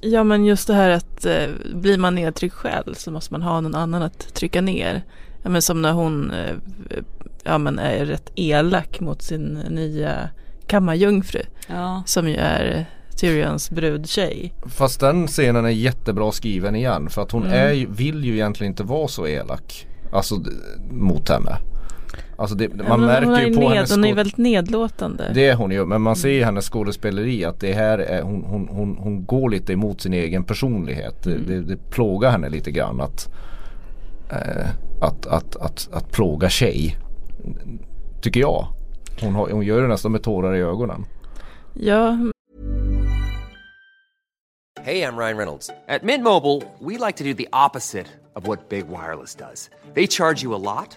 Ja 0.00 0.24
men 0.24 0.44
just 0.44 0.66
det 0.66 0.74
här 0.74 0.90
att 0.90 1.26
eh, 1.26 1.46
blir 1.74 1.98
man 1.98 2.14
nedtryckt 2.14 2.54
själv 2.54 2.94
så 2.94 3.10
måste 3.10 3.32
man 3.34 3.42
ha 3.42 3.60
någon 3.60 3.74
annan 3.74 4.02
att 4.02 4.34
trycka 4.34 4.60
ner. 4.60 5.04
Ja 5.42 5.50
men 5.50 5.62
som 5.62 5.82
när 5.82 5.92
hon 5.92 6.30
eh, 6.30 6.54
ja, 7.44 7.58
men 7.58 7.78
är 7.78 8.04
rätt 8.04 8.30
elak 8.34 9.00
mot 9.00 9.22
sin 9.22 9.44
nya 9.70 10.28
kammarjungfru. 10.66 11.40
Ja. 11.68 12.02
Som 12.06 12.28
ju 12.28 12.36
är 12.36 12.86
Tyrions 13.16 13.70
brudtjej. 13.70 14.54
Fast 14.66 15.00
den 15.00 15.26
scenen 15.26 15.64
är 15.64 15.68
jättebra 15.70 16.32
skriven 16.32 16.76
igen 16.76 17.08
för 17.10 17.22
att 17.22 17.32
hon 17.32 17.42
Mm. 17.46 17.54
är, 17.54 17.86
vill 17.86 18.24
ju 18.24 18.32
egentligen 18.34 18.72
inte 18.72 18.82
vara 18.82 19.08
så 19.08 19.26
elak. 19.26 19.86
Alltså 20.12 20.34
mot 20.90 21.28
henne. 21.28 21.56
Alltså 22.36 22.56
det, 22.56 22.74
man 22.74 23.00
men 23.00 23.08
märker 23.08 23.26
hon 23.26 23.34
är 23.34 23.46
ju 23.46 23.54
på 23.54 23.60
ned, 23.60 23.70
hennes 23.70 23.90
Hon 23.90 24.04
är 24.04 24.14
väldigt 24.14 24.36
nedlåtande. 24.36 25.30
Det 25.34 25.48
är 25.48 25.54
hon 25.54 25.70
ju 25.70 25.86
men 25.86 26.02
man 26.02 26.16
ser 26.16 26.28
i 26.28 26.42
hennes 26.42 26.68
skådespeleri 26.70 27.44
att 27.44 27.60
det 27.60 27.72
här 27.72 27.98
är, 27.98 28.22
hon, 28.22 28.44
hon, 28.44 28.68
hon, 28.68 28.98
hon 28.98 29.24
går 29.24 29.50
lite 29.50 29.72
emot 29.72 30.00
sin 30.00 30.12
egen 30.12 30.44
personlighet. 30.44 31.22
Det, 31.22 31.38
det, 31.38 31.60
det 31.60 31.90
plågar 31.90 32.30
henne 32.30 32.48
lite 32.48 32.70
grann 32.70 33.00
att, 33.00 33.28
eh, 34.30 34.68
att, 35.00 35.26
att, 35.26 35.56
att, 35.56 35.88
att 35.92 36.12
plåga 36.12 36.48
tjej. 36.48 36.96
Tycker 38.20 38.40
jag. 38.40 38.66
Hon, 39.20 39.34
har, 39.34 39.50
hon 39.50 39.64
gör 39.64 39.82
det 39.82 39.88
nästan 39.88 40.12
med 40.12 40.22
tårar 40.22 40.54
i 40.54 40.60
ögonen. 40.60 41.04
Ja, 41.74 42.16
Hey, 44.86 45.02
I'm 45.02 45.16
Ryan 45.16 45.36
Reynolds. 45.36 45.68
At 45.88 46.04
Mint 46.04 46.22
Mobile, 46.22 46.62
we 46.78 46.96
like 46.96 47.16
to 47.16 47.24
do 47.24 47.34
the 47.34 47.48
opposite 47.52 48.06
of 48.36 48.46
what 48.46 48.68
Big 48.68 48.86
Wireless 48.86 49.34
does. 49.34 49.68
They 49.94 50.06
charge 50.06 50.44
you 50.44 50.54
a 50.54 50.62
lot, 50.62 50.96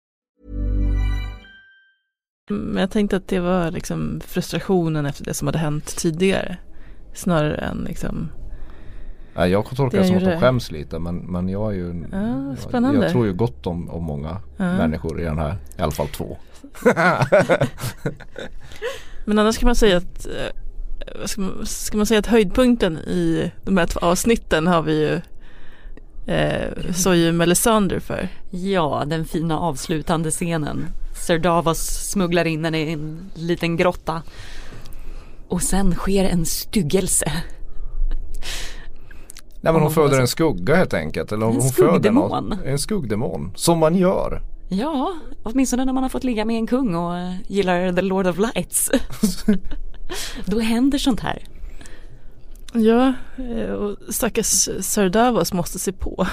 men 2.51 2.81
jag 2.81 2.91
tänkte 2.91 3.17
att 3.17 3.27
det 3.27 3.39
var 3.39 3.71
liksom 3.71 4.21
frustrationen 4.27 5.05
efter 5.05 5.25
det 5.25 5.33
som 5.33 5.47
hade 5.47 5.59
hänt 5.59 5.85
tidigare. 5.97 6.57
Snarare 7.13 7.55
än 7.55 7.77
liksom 7.87 8.29
Nej, 9.35 9.51
jag 9.51 9.65
tolkar 9.65 9.97
Det 9.97 10.03
det 10.03 10.07
som 10.07 10.17
att 10.17 10.23
de 10.23 10.39
skäms 10.39 10.71
lite 10.71 10.99
men, 10.99 11.15
men 11.17 11.49
jag 11.49 11.71
är 11.71 11.75
ju 11.75 12.05
Ja, 12.11 12.47
jag, 12.49 12.57
spännande. 12.59 13.01
jag 13.03 13.11
tror 13.11 13.25
ju 13.25 13.33
gott 13.33 13.67
om, 13.67 13.89
om 13.89 14.03
många 14.03 14.37
Ja. 14.57 14.73
människor 14.77 15.21
i 15.21 15.23
den 15.23 15.37
här. 15.39 15.55
I 15.77 15.81
alla 15.81 15.91
fall 15.91 16.07
två. 16.07 16.37
Men 19.25 19.39
annars 19.39 19.57
kan 19.57 19.67
man 19.67 19.75
säga 19.75 19.97
att 19.97 20.27
eh, 20.27 21.25
ska, 21.25 21.41
man, 21.41 21.65
ska 21.65 21.97
man 21.97 22.05
säga 22.05 22.19
att 22.19 22.27
höjdpunkten 22.27 22.97
i 22.97 23.51
de 23.65 23.77
här 23.77 23.85
två 23.87 23.99
avsnitten 23.99 24.67
har 24.67 24.81
vi 24.81 24.99
ju 25.09 25.21
eh, 26.33 26.91
så 26.93 27.13
ju 27.13 27.31
Melisandre 27.31 27.99
för. 27.99 28.27
Ja, 28.49 29.03
den 29.07 29.25
fina 29.25 29.59
avslutande 29.59 30.31
scenen. 30.31 30.85
Sir 31.21 31.39
Davos 31.39 31.79
smugglar 32.09 32.45
in 32.47 32.65
henne 32.65 32.79
i 32.79 32.91
en 32.93 33.31
liten 33.35 33.77
grotta. 33.77 34.21
Och 35.47 35.61
sen 35.61 35.95
sker 35.95 36.25
en 36.25 36.45
styggelse. 36.45 37.31
Nej 39.63 39.73
men 39.73 39.81
hon 39.81 39.91
föder 39.91 40.19
en 40.19 40.27
skugga 40.27 40.75
helt 40.75 40.93
enkelt. 40.93 41.31
Eller 41.31 41.45
En 41.45 41.51
hon 41.53 41.61
föder 41.71 41.89
skuggdemon. 41.91 42.49
något- 42.49 42.59
En 42.65 42.79
skuggdemon. 42.79 43.51
Som 43.55 43.79
man 43.79 43.95
gör. 43.95 44.41
Ja, 44.69 45.13
åtminstone 45.43 45.85
när 45.85 45.93
man 45.93 46.03
har 46.03 46.09
fått 46.09 46.23
ligga 46.23 46.45
med 46.45 46.55
en 46.55 46.67
kung 46.67 46.95
och 46.95 47.33
gillar 47.47 47.93
The 47.93 48.01
Lord 48.01 48.27
of 48.27 48.37
Lights. 48.37 48.91
Då 50.45 50.59
händer 50.59 50.97
sånt 50.97 51.19
här. 51.19 51.43
Ja, 52.73 53.13
eh, 53.37 53.71
och 53.71 53.97
stackars 54.13 54.69
Sir 54.81 55.09
Davos 55.09 55.53
måste 55.53 55.79
se 55.79 55.91
på. 55.91 56.27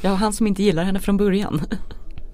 Ja, 0.00 0.14
han 0.14 0.32
som 0.32 0.46
inte 0.46 0.62
gillar 0.62 0.84
henne 0.84 1.00
från 1.00 1.16
början. 1.16 1.60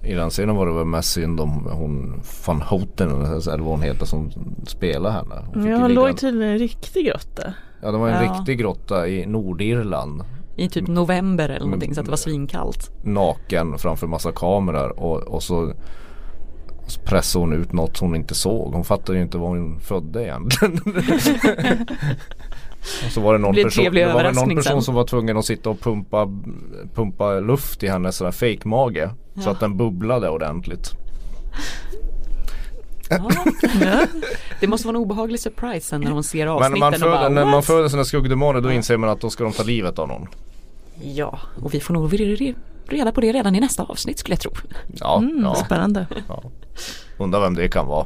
I 0.05 0.13
den 0.13 0.29
scenen 0.29 0.55
var 0.55 0.65
det 0.65 0.73
väl 0.73 0.85
mest 0.85 1.11
synd 1.11 1.39
om 1.39 1.49
hon 1.71 2.21
van 2.47 2.61
Houten 2.61 3.09
eller 3.11 3.57
vad 3.57 3.71
hon 3.71 3.81
heter 3.81 4.05
som 4.05 4.31
spelar 4.67 5.11
henne. 5.11 5.35
Hon 5.53 5.65
Ja, 5.67 5.87
ligga- 5.87 6.01
låg 6.07 6.17
tydligen 6.17 6.49
i 6.49 6.53
en 6.53 6.59
riktig 6.59 7.05
grotta. 7.05 7.53
Ja 7.81 7.91
det 7.91 7.97
var 7.97 8.09
en 8.09 8.23
Ja. 8.25 8.33
riktig 8.33 8.59
grotta 8.59 9.07
i 9.07 9.25
Nordirland. 9.25 10.23
I 10.55 10.69
typ 10.69 10.87
november 10.87 11.49
eller 11.49 11.65
någonting 11.65 11.93
så 11.95 11.99
att 11.99 12.05
det 12.05 12.11
var 12.11 12.17
svinkallt. 12.17 12.91
Naken 13.03 13.77
framför 13.77 14.07
massa 14.07 14.31
kameror 14.31 14.99
och, 14.99 15.17
och 15.21 15.43
så 15.43 15.73
så 16.87 17.01
pressade 17.01 17.45
hon 17.45 17.53
ut 17.53 17.73
något 17.73 17.97
hon 17.99 18.15
inte 18.15 18.35
såg. 18.35 18.73
Hon 18.73 18.83
fattade 18.83 19.17
ju 19.17 19.23
inte 19.23 19.37
vad 19.37 19.49
hon 19.49 19.79
födde 19.79 20.23
egentligen. 20.23 20.79
och 23.05 23.11
så 23.11 23.21
var 23.21 23.33
det 23.33 23.39
någon 23.39 23.55
Det 23.55 23.63
person, 23.63 23.93
det 23.93 24.05
var 24.13 24.31
någon 24.33 24.55
person 24.55 24.81
som 24.83 24.95
var 24.95 25.03
tvungen 25.03 25.37
att 25.37 25.45
sitta 25.45 25.69
och 25.69 25.79
pumpa, 25.79 26.27
pumpa 26.95 27.39
luft 27.39 27.83
i 27.83 27.87
hennes 27.87 28.19
här 28.21 28.31
fake-mage. 28.31 29.09
Så 29.35 29.41
Ja. 29.49 29.51
att 29.51 29.59
den 29.59 29.77
bubblade 29.77 30.29
ordentligt. 30.29 30.91
Ja. 33.09 33.29
Ja. 33.81 34.05
Det 34.59 34.67
måste 34.67 34.87
vara 34.87 34.97
en 34.97 35.01
obehaglig 35.03 35.39
surprise 35.39 35.87
sen 35.87 36.01
när 36.01 36.11
hon 36.11 36.23
ser 36.23 36.45
Men 36.45 36.49
avsnitten 36.55 36.79
när 36.79 36.79
man 36.79 36.93
och 36.93 36.99
föder, 36.99 37.11
bara, 37.11 37.29
när 37.29 37.45
man 37.45 37.63
föder 37.63 37.89
sina 37.89 38.05
skuggdemoner 38.05 38.61
då 38.61 38.71
inser 38.71 38.97
man 38.97 39.09
att 39.09 39.21
då 39.21 39.29
ska 39.29 39.43
de 39.43 39.53
ta 39.53 39.63
livet 39.63 39.99
av 39.99 40.07
någon. 40.07 40.27
Ja, 41.03 41.39
och 41.61 41.73
vi 41.73 41.79
får 41.79 41.93
nog 41.93 42.13
re- 42.13 42.55
reda 42.87 43.11
på 43.11 43.21
det 43.21 43.33
redan 43.33 43.55
i 43.55 43.59
nästa 43.59 43.83
avsnitt 43.83 44.19
skulle 44.19 44.33
jag 44.33 44.39
tro. 44.41 44.51
Ja, 44.99 45.17
Mm, 45.17 45.43
ja, 45.43 45.55
Spännande. 45.55 46.07
ja. 46.27 46.43
Undrar 47.17 47.41
vem 47.41 47.53
det 47.55 47.67
kan 47.67 47.87
vara. 47.87 48.05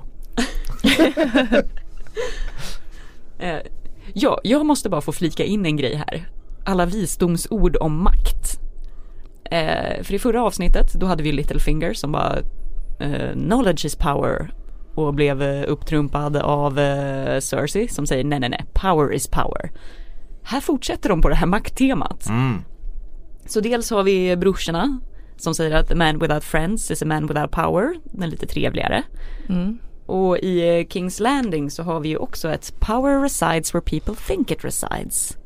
Ja, 4.13 4.39
jag 4.43 4.65
måste 4.65 4.89
bara 4.89 5.01
få 5.01 5.11
flika 5.11 5.43
in 5.43 5.65
en 5.65 5.77
grej 5.77 5.95
här. 5.95 6.29
Alla 6.65 6.85
visdomsord 6.85 7.77
om 7.79 8.03
makt. 8.03 8.59
Eh, 9.51 10.03
för 10.03 10.13
i 10.13 10.19
förra 10.19 10.43
avsnittet 10.43 10.93
då 10.93 11.05
hade 11.05 11.23
vi 11.23 11.31
Littlefinger 11.31 11.93
som 11.93 12.11
bara 12.11 12.37
eh, 12.99 13.31
knowledge 13.33 13.85
is 13.85 13.95
power 13.95 14.53
och 14.95 15.13
blev 15.13 15.41
eh, 15.41 15.63
upptrumpad 15.67 16.37
av 16.37 16.79
eh, 16.79 17.39
Cersei 17.39 17.87
som 17.87 18.07
säger 18.07 18.23
nej 18.23 18.39
nej 18.39 18.49
nej, 18.49 18.65
power 18.73 19.13
is 19.13 19.27
power. 19.27 19.71
Här 20.43 20.61
fortsätter 20.61 21.09
de 21.09 21.21
på 21.21 21.29
det 21.29 21.35
här 21.35 21.47
makttemat. 21.47 22.29
Mm. 22.29 22.61
Så 23.45 23.59
dels 23.59 23.89
har 23.89 24.03
vi 24.03 24.35
brorsorna 24.35 24.99
som 25.37 25.55
säger 25.55 25.75
att 25.75 25.91
a 25.91 25.95
man 25.95 26.19
without 26.19 26.43
friends 26.43 26.91
is 26.91 27.01
a 27.01 27.05
man 27.05 27.27
without 27.27 27.51
power. 27.51 27.93
Den 28.03 28.23
är 28.23 28.27
lite 28.27 28.45
trevligare. 28.45 29.03
Mm. 29.49 29.77
Och 30.09 30.37
i 30.37 30.79
eh, 30.79 30.87
Kings 30.87 31.19
Landing 31.19 31.71
så 31.71 31.83
har 31.83 31.99
vi 31.99 32.09
ju 32.09 32.17
också 32.17 32.49
ett 32.51 32.73
power 32.79 33.21
resides 33.21 33.73
where 33.75 33.81
people 33.81 34.15
think 34.27 34.51
it 34.51 34.65
resides. 34.65 35.37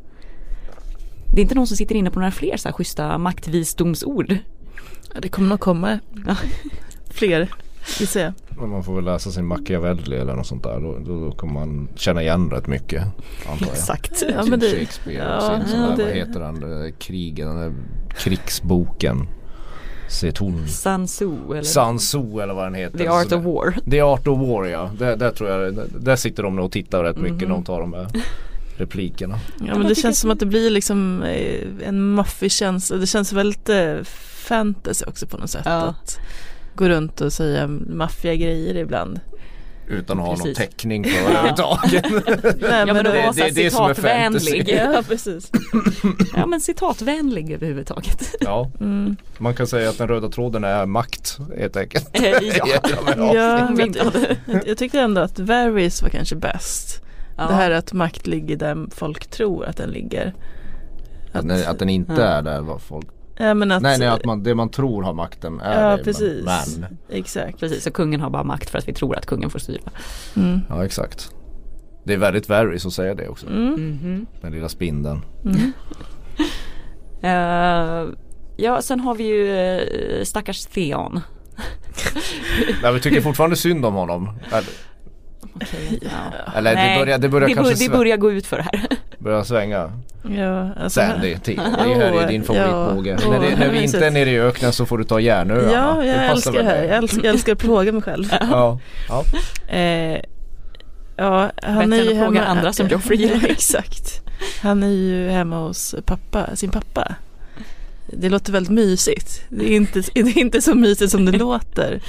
Det 1.34 1.40
är 1.40 1.42
inte 1.42 1.56
någon 1.56 1.68
som 1.68 1.78
sitter 1.78 1.96
inne 1.96 2.12
på 2.12 2.20
några 2.20 2.32
fler 2.32 2.58
så 2.58 2.68
här 2.70 2.74
schyssta 2.74 3.18
maktvisdomsord. 3.18 4.38
Ja, 5.14 5.20
det 5.22 5.30
kommer 5.30 5.50
nog 5.50 5.60
komma 5.60 6.00
Ja. 6.28 6.36
fler, 7.12 7.50
gissar 8.00 8.20
jag. 8.20 8.34
Men 8.60 8.70
man 8.70 8.84
får 8.84 8.96
väl 8.96 9.06
läsa 9.06 9.32
sin 9.32 9.46
Machiavelli 9.46 10.16
eller 10.18 10.36
något 10.36 10.48
sånt 10.48 10.64
där. 10.64 10.80
Då, 10.80 11.00
då, 11.00 11.26
då 11.26 11.32
kommer 11.32 11.54
man 11.54 11.88
känna 11.96 12.22
igen 12.22 12.50
rätt 12.52 12.68
mycket. 12.68 13.04
Antar 13.52 13.66
jag. 13.66 13.76
Exakt. 13.76 14.24
Ja, 14.34 14.42
Sin 14.42 14.50
men 14.50 14.60
det, 14.60 14.70
Shakespeare 14.70 15.18
ja, 15.18 15.36
och 15.38 15.44
sin 15.62 15.68
sån 15.72 15.82
ja, 15.82 15.88
där, 15.90 15.98
det- 15.98 16.04
vad 16.04 16.14
heter 16.14 16.40
den, 16.40 16.60
där 16.60 16.92
krigen, 17.00 17.48
den 17.48 17.58
där 17.58 17.74
krigsboken. 18.18 19.28
Seton. 20.14 20.68
Sun 20.68 21.06
Tzu 21.08 21.32
eller 21.52 21.62
Sun 21.64 21.98
Tzu 21.98 22.40
eller 22.40 22.54
vad 22.54 22.66
den 22.66 22.74
heter. 22.76 22.98
The 22.98 23.08
Art 23.08 23.32
of 23.32 23.44
War. 23.46 23.76
The 23.92 24.02
Art 24.02 24.28
of 24.28 24.40
War 24.40 24.66
ja. 24.66 24.92
Där, 24.98 25.16
där 25.18 25.32
tror 25.32 25.50
jag, 25.50 25.74
där, 25.76 25.86
där 26.00 26.16
sitter 26.16 26.44
de 26.44 26.56
nog 26.56 26.66
och 26.66 26.72
tittar 26.72 27.04
rätt 27.04 27.18
mycket 27.18 27.38
Mhm. 27.42 27.48
när 27.50 27.56
de 27.56 27.64
tar 27.64 27.80
de 27.82 27.94
här 27.94 28.08
replikerna. 28.78 29.40
Ja 29.68 29.78
men 29.78 29.88
det 29.88 29.96
känns 29.96 30.20
som 30.20 30.32
att 30.32 30.40
det 30.40 30.46
blir 30.46 30.70
liksom 30.70 31.24
eh, 31.24 31.88
en 31.88 32.02
maffig 32.14 32.52
känsla. 32.52 32.98
Det 32.98 33.08
känns 33.08 33.34
väldigt 33.34 33.70
eh, 33.70 33.96
fantasy 34.48 35.06
också 35.08 35.28
på 35.28 35.38
något 35.38 35.50
sätt. 35.50 35.62
Ja. 35.66 35.72
Att 35.72 36.20
gå 36.76 36.90
runt 36.90 37.22
och 37.22 37.34
säga 37.34 37.68
maffiga 37.88 38.36
grejer 38.36 38.78
ibland. 38.78 39.20
Utan 39.88 40.20
att 40.20 40.26
ha 40.28 40.36
någon 40.36 40.54
täckning 40.54 41.04
för 41.04 41.22
överhuvudtaget. 41.30 42.06
Nej, 42.62 42.84
Ja 42.88 42.94
men 42.94 43.04
det, 43.04 43.30
att 43.30 43.36
det- 43.36 43.42
det 43.44 43.50
är 43.50 43.64
det 43.64 43.70
så 43.72 43.76
som 43.78 43.86
är 43.90 43.94
citatvänlig. 43.94 44.70
ja 44.70 45.04
precis. 45.08 45.52
Ja 46.36 46.46
men 46.46 46.62
citatvänlig 46.62 47.52
överhuvudtaget. 47.52 48.36
ja, 48.40 48.72
Mm. 48.80 49.16
man 49.38 49.54
kan 49.56 49.68
säga 49.68 49.90
att 49.90 49.98
den 49.98 50.08
röda 50.08 50.30
tråden 50.30 50.64
är 50.64 50.86
makt 50.86 51.38
helt 51.58 51.78
enkelt. 51.78 52.10
Eh, 52.14 52.24
ja. 52.58 52.66
ja. 53.18 53.58
Hade- 53.58 54.38
jag, 54.66 54.78
tyckte 54.78 55.00
ändå 55.00 55.22
att 55.22 55.40
Varys 55.40 56.02
var 56.02 56.10
kanske 56.10 56.36
bäst. 56.36 57.02
Ja. 57.38 57.48
Det 57.48 57.54
här 57.54 57.72
att 57.72 57.94
makt 57.94 58.28
ligger 58.28 58.58
där 58.58 58.88
folk 58.96 59.28
tror 59.28 59.66
att 59.66 59.78
den 59.78 59.90
ligger. 59.90 60.34
Att, 61.34 61.48
den- 61.48 61.68
att 61.68 61.80
den 61.80 61.90
inte 61.90 62.14
Ja. 62.14 62.22
är 62.22 62.42
där 62.42 62.62
vad 62.62 62.82
folk 62.82 63.08
ja, 63.38 63.54
men 63.54 63.72
att, 63.72 63.82
Nej 63.82 64.00
nej 64.00 64.08
att 64.08 64.26
man, 64.26 64.44
det 64.44 64.56
man 64.56 64.70
tror 64.70 65.04
har 65.04 65.14
makten 65.14 65.60
är 65.60 65.90
Ja 65.90 65.98
det 65.98 66.04
precis. 66.04 66.46
Men, 66.46 66.98
Exakt. 67.10 67.60
Precis, 67.60 67.84
så 67.84 67.92
kungen 67.92 68.22
har 68.22 68.30
bara 68.30 68.44
makt 68.44 68.70
för 68.70 68.78
att 68.78 68.88
vi 68.88 68.94
tror 68.94 69.18
att 69.18 69.26
kungen 69.26 69.50
får 69.50 69.60
styra. 69.60 69.92
Mm. 70.36 70.60
ja 70.70 70.86
exakt 70.86 71.32
Det 72.04 72.14
är 72.14 72.18
väldigt 72.18 72.50
Varys 72.50 72.86
att 72.86 72.94
säga 72.94 73.16
det 73.16 73.28
också 73.28 73.48
Mm. 73.48 73.74
Mhm. 73.74 74.26
Den 74.42 74.52
lilla 74.52 74.70
spindeln 74.70 75.22
Eh, 77.22 78.08
ja, 78.58 78.82
sen 78.82 79.00
har 79.00 79.16
vi 79.16 79.24
ju 79.24 79.48
uh, 79.48 80.24
stackars 80.24 80.66
Theon. 80.66 81.22
Nej 82.84 82.94
vi 82.94 83.00
tycker 83.00 83.22
fortfarande 83.22 83.56
synd 83.56 83.86
om 83.86 83.94
honom. 83.94 84.30
Ja. 86.02 86.52
eller 86.56 86.70
det 86.70 86.76
Nej, 86.76 87.00
börjar, 87.00 87.18
det 87.18 87.30
börjar 87.30 87.48
det, 87.48 87.54
kanske 87.54 87.74
bör, 87.74 87.80
det 87.80 87.98
börjar 87.98 88.18
gå 88.18 88.32
ut 88.32 88.48
för 88.48 88.58
det 88.58 88.64
här. 88.64 88.88
börjar 89.20 89.44
svänga. 89.44 89.92
Ja, 90.38 90.74
alltså, 90.74 91.00
Sandy, 91.00 91.38
till. 91.44 91.56
det 91.56 91.96
här 91.96 92.24
är 92.24 92.28
din 92.28 92.44
favoritbåge. 92.44 93.18
ja. 93.22 93.30
när, 93.30 93.40
det, 93.40 93.56
när 93.56 93.70
vi 93.70 93.84
inte 93.84 94.06
är 94.08 94.12
nere 94.12 94.30
i 94.30 94.40
öknen 94.40 94.74
så 94.74 94.86
får 94.86 94.98
du 94.98 95.04
ta 95.04 95.20
järnöarna. 95.20 95.72
Ja, 95.72 96.06
jag 96.06 96.16
passar 96.16 96.32
älskar 96.32 96.52
det 96.52 96.64
här. 96.64 96.84
Jag 96.84 96.98
älskar, 96.98 97.24
jag 97.24 97.34
älskar 97.34 97.54
att 97.54 97.60
plåga 97.60 97.92
mig 97.92 98.02
själv. 98.02 98.26
Ja, 98.42 98.80
ja. 99.10 99.24
Eh, 99.78 100.20
ja, 101.18 101.52
han 101.64 101.90
Bättre 101.90 102.06
är 102.06 102.10
ju 102.10 102.14
hemma. 102.14 102.42
andra 102.42 102.74
som 102.74 102.88
Joffrey 102.88 103.18
gillar. 103.20 103.40
Ja, 103.42 103.48
exakt. 103.48 104.22
Han 104.62 104.84
är 104.84 104.88
ju 104.88 105.30
hemma 105.30 105.60
hos 105.60 105.96
pappa, 106.06 106.56
sin 106.56 106.70
pappa. 106.70 107.16
Det 108.08 108.30
låter 108.30 108.52
väldigt 108.54 108.74
mysigt. 108.74 109.44
Det 109.50 109.66
är 109.72 109.76
inte, 109.76 110.02
det 110.14 110.20
är 110.20 110.38
inte 110.38 110.62
så 110.62 110.76
mysigt 110.76 111.12
som 111.12 111.26
det 111.26 111.32
låter. 111.32 112.02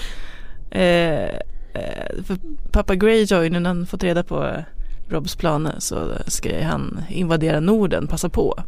Eh, 0.70 1.40
Eh, 1.74 2.22
för 2.24 2.36
pappa 2.72 2.94
Greyjoy, 2.94 3.50
nu 3.50 3.60
när 3.60 3.70
han 3.70 3.86
fått 3.86 4.02
reda 4.02 4.22
på 4.22 4.64
Robs 5.08 5.36
planer 5.36 5.74
så 5.78 6.12
ska 6.26 6.64
han 6.64 7.04
invadera 7.08 7.60
Norden, 7.60 8.06
passa 8.06 8.28
på. 8.28 8.62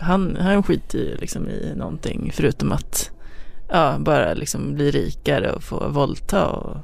Han, 0.00 0.36
han 0.40 0.62
skiter 0.62 0.98
ju 0.98 1.16
liksom 1.16 1.48
i 1.48 1.72
någonting 1.76 2.30
förutom 2.34 2.72
att 2.72 3.10
ja, 3.68 3.96
bara 3.98 4.34
liksom 4.34 4.74
bli 4.74 4.90
rikare 4.90 5.52
och 5.52 5.62
få 5.62 5.88
våldta 5.88 6.46
och 6.46 6.76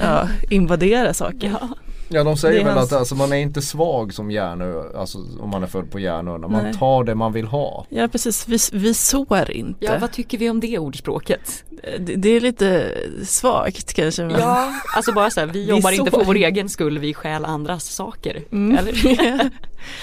ja, 0.00 0.28
invadera 0.50 1.14
saker. 1.14 1.56
Ja 1.60 1.68
ja 2.08 2.24
de 2.24 2.36
säger 2.36 2.64
väl 2.64 2.74
hans- 2.76 2.92
att 2.92 2.98
alltså, 2.98 3.14
man 3.14 3.32
är 3.32 3.36
inte 3.36 3.62
svag 3.62 4.14
som 4.14 4.30
järnö, 4.30 4.82
alltså 4.96 5.18
om 5.40 5.50
man 5.50 5.62
är 5.62 5.66
född 5.66 5.90
på 5.90 5.98
järnöarna. 6.00 6.48
Man 6.48 6.62
Nej. 6.62 6.74
tar 6.74 7.04
det 7.04 7.14
man 7.14 7.32
vill 7.32 7.46
ha. 7.46 7.86
Ja 7.88 8.08
precis, 8.08 8.48
vi, 8.48 8.58
vi 8.78 8.94
sår 8.94 9.50
inte. 9.50 9.84
ja, 9.84 9.98
vad 10.00 10.12
tycker 10.12 10.38
vi 10.38 10.50
om 10.50 10.60
det 10.60 10.78
ordspråket? 10.78 11.64
det, 11.98 12.14
det 12.16 12.28
är 12.28 12.40
lite 12.40 12.94
svagt 13.24 13.92
kanske. 13.94 14.22
Men... 14.24 14.40
Ja, 14.40 14.72
alltså 14.96 15.12
bara 15.12 15.30
så 15.30 15.40
här, 15.40 15.46
vi 15.46 15.64
Vi 15.64 15.70
jobbar 15.70 15.92
inte 15.92 16.10
för 16.10 16.18
sår. 16.18 16.24
vår 16.24 16.34
egen 16.36 16.68
skull, 16.68 16.98
vi 16.98 17.14
stjäl 17.14 17.44
andras 17.44 17.84
saker. 17.84 18.42
Mm. 18.52 18.78
Eller? 18.78 18.92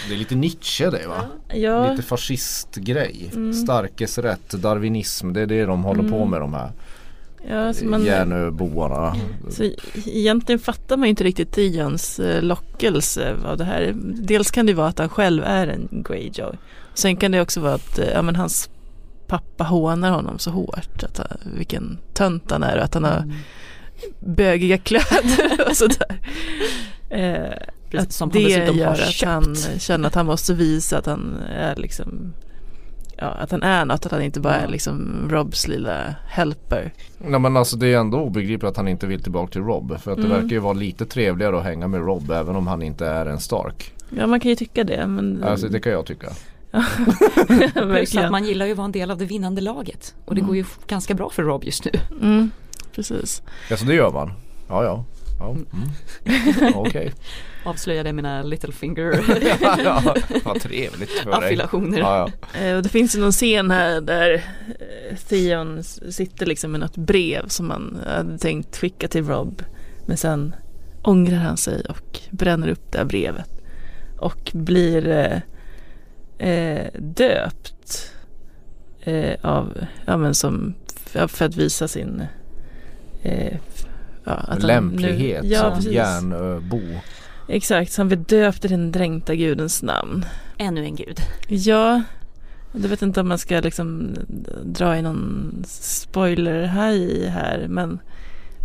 Det 0.08 0.14
är 0.14 0.18
lite 0.18 0.36
Nietzsche 0.36 0.90
det 0.90 1.08
va? 1.08 1.26
ja, 1.54 1.92
Lite 1.92 2.04
fascistgrej. 2.04 3.30
Mm. 3.34 3.54
Starkes 3.54 4.18
rätt, 4.18 4.50
darwinism. 4.50 5.34
Det 5.34 5.42
är 5.42 5.46
det 5.46 5.66
de 5.66 5.84
håller 5.84 6.10
på 6.10 6.16
Mm. 6.16 6.30
med 6.30 6.42
de 6.42 6.54
här 6.54 6.72
ja 7.48 7.74
så 7.74 7.86
man, 7.86 8.06
järnöboarna. 8.06 9.16
så 9.50 9.64
egentligen 10.06 10.60
fattar 10.60 10.98
man 10.98 11.08
inte 11.10 11.24
riktigt 11.24 11.56
Tions 11.56 12.20
eh, 12.20 12.42
lockelse 12.44 13.36
av 13.46 13.58
det 13.58 13.64
här. 13.64 13.94
Dels 14.06 14.52
kan 14.52 14.66
det 14.66 14.74
vara 14.74 14.88
att 14.88 15.00
han 15.00 15.10
själv 15.10 15.44
är 15.44 15.68
en 15.68 16.04
Greyjoy. 16.10 16.56
Sen 16.94 17.16
kan 17.16 17.32
det 17.32 17.42
också 17.42 17.60
vara 17.62 17.74
att 17.74 18.00
eh, 18.00 18.10
ja, 18.14 18.22
men 18.22 18.36
hans 18.36 18.70
pappa 19.28 19.64
hånar 19.64 20.12
honom 20.12 20.40
så 20.40 20.52
hårt. 20.52 21.04
Att, 21.04 21.18
han- 21.18 21.54
vilken 21.58 21.98
tönt 22.14 22.52
han 22.52 22.64
är 22.64 22.78
och 22.78 22.84
att 22.84 22.94
han 22.94 23.04
har 23.04 23.18
Mm. 23.18 23.36
bögiga 24.20 24.78
kläder 24.78 25.68
och 25.70 25.76
sådär. 25.76 26.20
Eh, 27.10 27.58
Precis, 27.92 28.22
att 28.22 28.34
det 28.34 28.40
gör 28.42 28.92
att 28.94 29.22
han 29.24 29.56
känner 29.80 30.08
att 30.08 30.16
han 30.16 30.26
måste 30.26 30.54
visa 30.54 30.98
att 30.98 31.06
han 31.06 31.36
är 31.56 31.76
liksom 31.76 32.34
Ja, 33.24 33.30
att 33.30 33.52
han 33.52 33.64
är 33.64 33.86
något, 33.86 34.06
att 34.06 34.12
han 34.12 34.22
inte 34.22 34.40
bara 34.40 34.56
är 34.56 34.64
Ja. 34.64 34.70
liksom 34.70 35.28
Robs 35.32 35.68
lilla 35.68 36.16
helper. 36.28 36.94
Nej 37.18 37.40
men 37.40 37.58
alltså 37.58 37.78
det 37.78 37.94
är 37.94 37.98
ändå 37.98 38.18
obegripligt 38.20 38.70
att 38.70 38.78
han 38.78 38.88
inte 38.88 39.08
vill 39.08 39.24
tillbaka 39.24 39.52
till 39.52 39.62
Rob. 39.62 39.98
För 40.00 40.12
att 40.12 40.18
det 40.18 40.24
Mm. 40.26 40.38
verkar 40.42 40.50
ju 40.56 40.60
vara 40.60 40.74
lite 40.74 41.06
trevligare 41.06 41.58
att 41.58 41.64
hänga 41.64 41.88
med 41.88 42.02
Rob 42.06 42.32
även 42.32 42.56
om 42.56 42.68
han 42.68 42.82
inte 42.82 43.08
är 43.08 43.26
en 43.26 43.40
Stark. 43.40 43.94
Ja, 44.10 44.28
man 44.28 44.40
kan 44.40 44.50
ju 44.50 44.56
tycka 44.56 44.84
det, 44.84 45.08
men 45.08 45.44
Alltså 45.44 45.68
det 45.68 45.80
kan 45.80 45.92
jag 45.92 46.06
tycka. 46.06 46.28
Plus 47.74 48.16
att 48.18 48.32
man 48.32 48.44
gillar 48.46 48.66
ju 48.66 48.72
att 48.72 48.78
vara 48.78 48.86
en 48.86 48.92
del 48.92 49.12
av 49.12 49.18
det 49.18 49.26
vinnande 49.26 49.62
laget. 49.62 50.16
Och 50.26 50.36
det 50.36 50.42
Mm. 50.42 50.48
går 50.48 50.56
ju 50.58 50.66
ganska 50.88 51.14
bra 51.14 51.30
för 51.30 51.44
Rob 51.44 51.64
just 51.64 51.86
nu. 51.86 51.92
Mm, 52.22 52.52
precis. 52.96 53.42
Alltså 53.72 53.86
det 53.86 53.94
gör 53.96 54.12
man. 54.12 54.32
Ja 54.70 54.84
ja. 54.84 55.06
ja. 55.40 55.50
Mm. 55.52 56.74
Okej. 56.76 57.14
Avslöjade 57.64 58.14
mina 58.14 58.44
little 58.44 58.72
finger 58.74 59.24
ja, 59.62 59.78
ja. 59.84 60.16
Vad 60.44 60.62
trevligt 60.62 61.10
för 61.10 61.32
dig. 61.32 61.40
affilationer. 61.40 62.00
Ja, 62.00 62.30
ja. 62.54 62.60
Eh, 62.60 62.76
och 62.76 62.84
det 62.84 62.90
finns 62.90 63.16
ju 63.16 63.20
någon 63.20 63.32
scen 63.32 63.72
här 63.72 64.02
där 64.02 64.34
eh, 64.34 65.18
Theon 65.18 65.84
sitter 65.84 66.46
liksom 66.46 66.72
med 66.72 66.80
något 66.80 66.98
brev 66.98 67.48
som 67.48 67.70
han 67.70 68.00
hade 68.08 68.38
tänkt 68.38 68.78
skicka 68.78 69.08
till 69.08 69.26
Rob. 69.26 69.64
Men 70.06 70.18
sen 70.18 70.56
ångrar 71.04 71.38
han 71.38 71.58
sig 71.58 71.84
och 71.90 72.20
bränner 72.30 72.68
upp 72.68 72.92
det 72.92 72.98
här 72.98 73.06
brevet. 73.06 73.50
Och 74.20 74.52
blir 74.54 75.08
eh, 75.08 75.40
eh, 76.50 76.88
döpt 77.00 78.12
eh, 79.02 79.36
av, 79.42 79.86
ja 80.06 80.18
men 80.18 80.36
som, 80.36 80.74
för 81.06 81.46
att 81.46 81.56
visa 81.56 81.88
sin 81.88 82.24
eh, 83.22 83.58
ja, 84.24 84.56
Lämplighet 84.58 85.44
nu, 85.44 85.50
ja, 85.50 85.62
som 85.62 85.74
precis. 85.74 85.94
Exakt, 87.48 87.92
så 87.92 88.02
han 88.02 88.08
blir 88.08 88.18
döpt 88.18 88.66
i 88.66 88.68
den 88.68 88.92
dränkta 88.92 89.36
gudens 89.36 89.84
namn. 89.84 90.26
Ännu 90.58 90.84
en 90.84 90.96
gud. 90.96 91.20
Ja, 91.48 92.02
jag 92.72 92.90
vet 92.90 93.02
inte 93.02 93.22
om 93.22 93.28
man 93.28 93.38
ska 93.38 93.60
liksom 93.60 94.16
dra 94.64 94.98
i 94.98 95.02
någon 95.02 95.64
spoiler 95.68 96.64
här, 96.64 97.28
här 97.30 97.66
men 97.70 98.00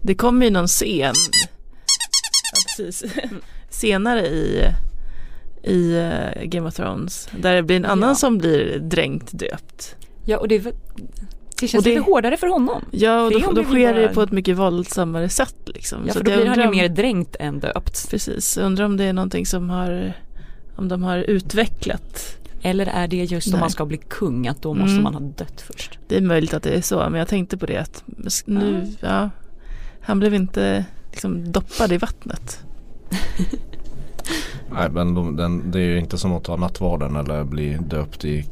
det 0.02 0.14
kommer 0.14 0.46
ju 0.46 0.52
någon 0.52 0.66
scen 0.68 1.14
ja, 2.52 2.58
precis. 2.76 3.04
senare 3.70 4.26
i, 4.26 4.64
i 5.62 5.96
eh, 5.98 6.42
Game 6.44 6.68
of 6.68 6.74
Thrones 6.74 7.28
där 7.40 7.54
det 7.54 7.62
blir 7.62 7.76
en 7.76 7.84
annan 7.84 8.08
Ja. 8.08 8.14
som 8.14 8.38
blir 8.38 8.78
dränkt 8.78 9.38
döpt. 9.38 9.96
Ja 10.24 10.38
och 10.38 10.48
det, 10.48 10.74
det 11.60 11.68
känns 11.68 11.74
Och 11.80 11.84
det- 11.84 11.90
lite 11.98 12.10
hårdare 12.10 12.36
för 12.36 12.46
honom. 12.46 12.82
Ja, 12.90 13.22
och 13.22 13.30
då, 13.32 13.48
om 13.48 13.54
då 13.54 13.64
sker 13.64 13.94
det 13.94 14.08
på 14.08 14.22
ett 14.22 14.32
mycket 14.32 14.56
våldsammare 14.56 15.28
sätt 15.28 15.56
liksom. 15.66 15.98
Ja 16.06 16.12
Så 16.12 16.18
för 16.18 16.24
då 16.24 16.30
blir 16.36 16.46
han 16.46 16.58
ju 16.58 16.64
om- 16.64 16.70
mer 16.70 16.88
dränkt 16.88 17.36
än 17.40 17.60
döpt. 17.60 18.10
Precis, 18.10 18.56
jag 18.56 18.66
undrar 18.66 18.84
om 18.84 18.96
det 18.96 19.04
är 19.04 19.12
någonting 19.12 19.46
som 19.46 19.70
har 19.70 20.12
om 20.76 20.88
de 20.88 21.02
har 21.02 21.18
utvecklat 21.18 22.34
Eller 22.62 22.86
är 22.86 23.08
det 23.08 23.16
just 23.16 23.46
om 23.46 23.52
Nej. 23.52 23.60
man 23.60 23.70
ska 23.70 23.86
bli 23.86 23.96
kung 24.08 24.46
att 24.48 24.62
då 24.62 24.74
måste 24.74 24.90
Mm. 24.92 25.02
man 25.02 25.14
ha 25.14 25.20
dött 25.20 25.60
först. 25.72 25.98
Det 26.08 26.16
är 26.16 26.20
möjligt 26.20 26.54
att 26.54 26.62
det 26.62 26.70
är 26.70 26.80
så, 26.80 26.96
men 27.10 27.14
jag 27.14 27.28
tänkte 27.28 27.56
på 27.56 27.66
det 27.66 27.76
att 27.76 28.02
nu, 28.46 28.86
ja, 29.00 29.30
han 30.00 30.18
blev 30.18 30.34
inte 30.34 30.84
liksom 31.10 31.52
doppad 31.52 31.92
i 31.92 31.96
vattnet. 31.98 32.64
Nej 34.72 34.90
men 34.90 35.14
de, 35.14 35.36
den, 35.36 35.70
det 35.70 35.78
är 35.78 35.84
ju 35.84 35.98
inte 35.98 36.18
som 36.18 36.32
att 36.32 36.44
ta 36.44 36.56
nattvarden 36.56 37.16
eller 37.16 37.44
bli 37.44 37.78
döpt 37.88 38.24
i, 38.24 38.44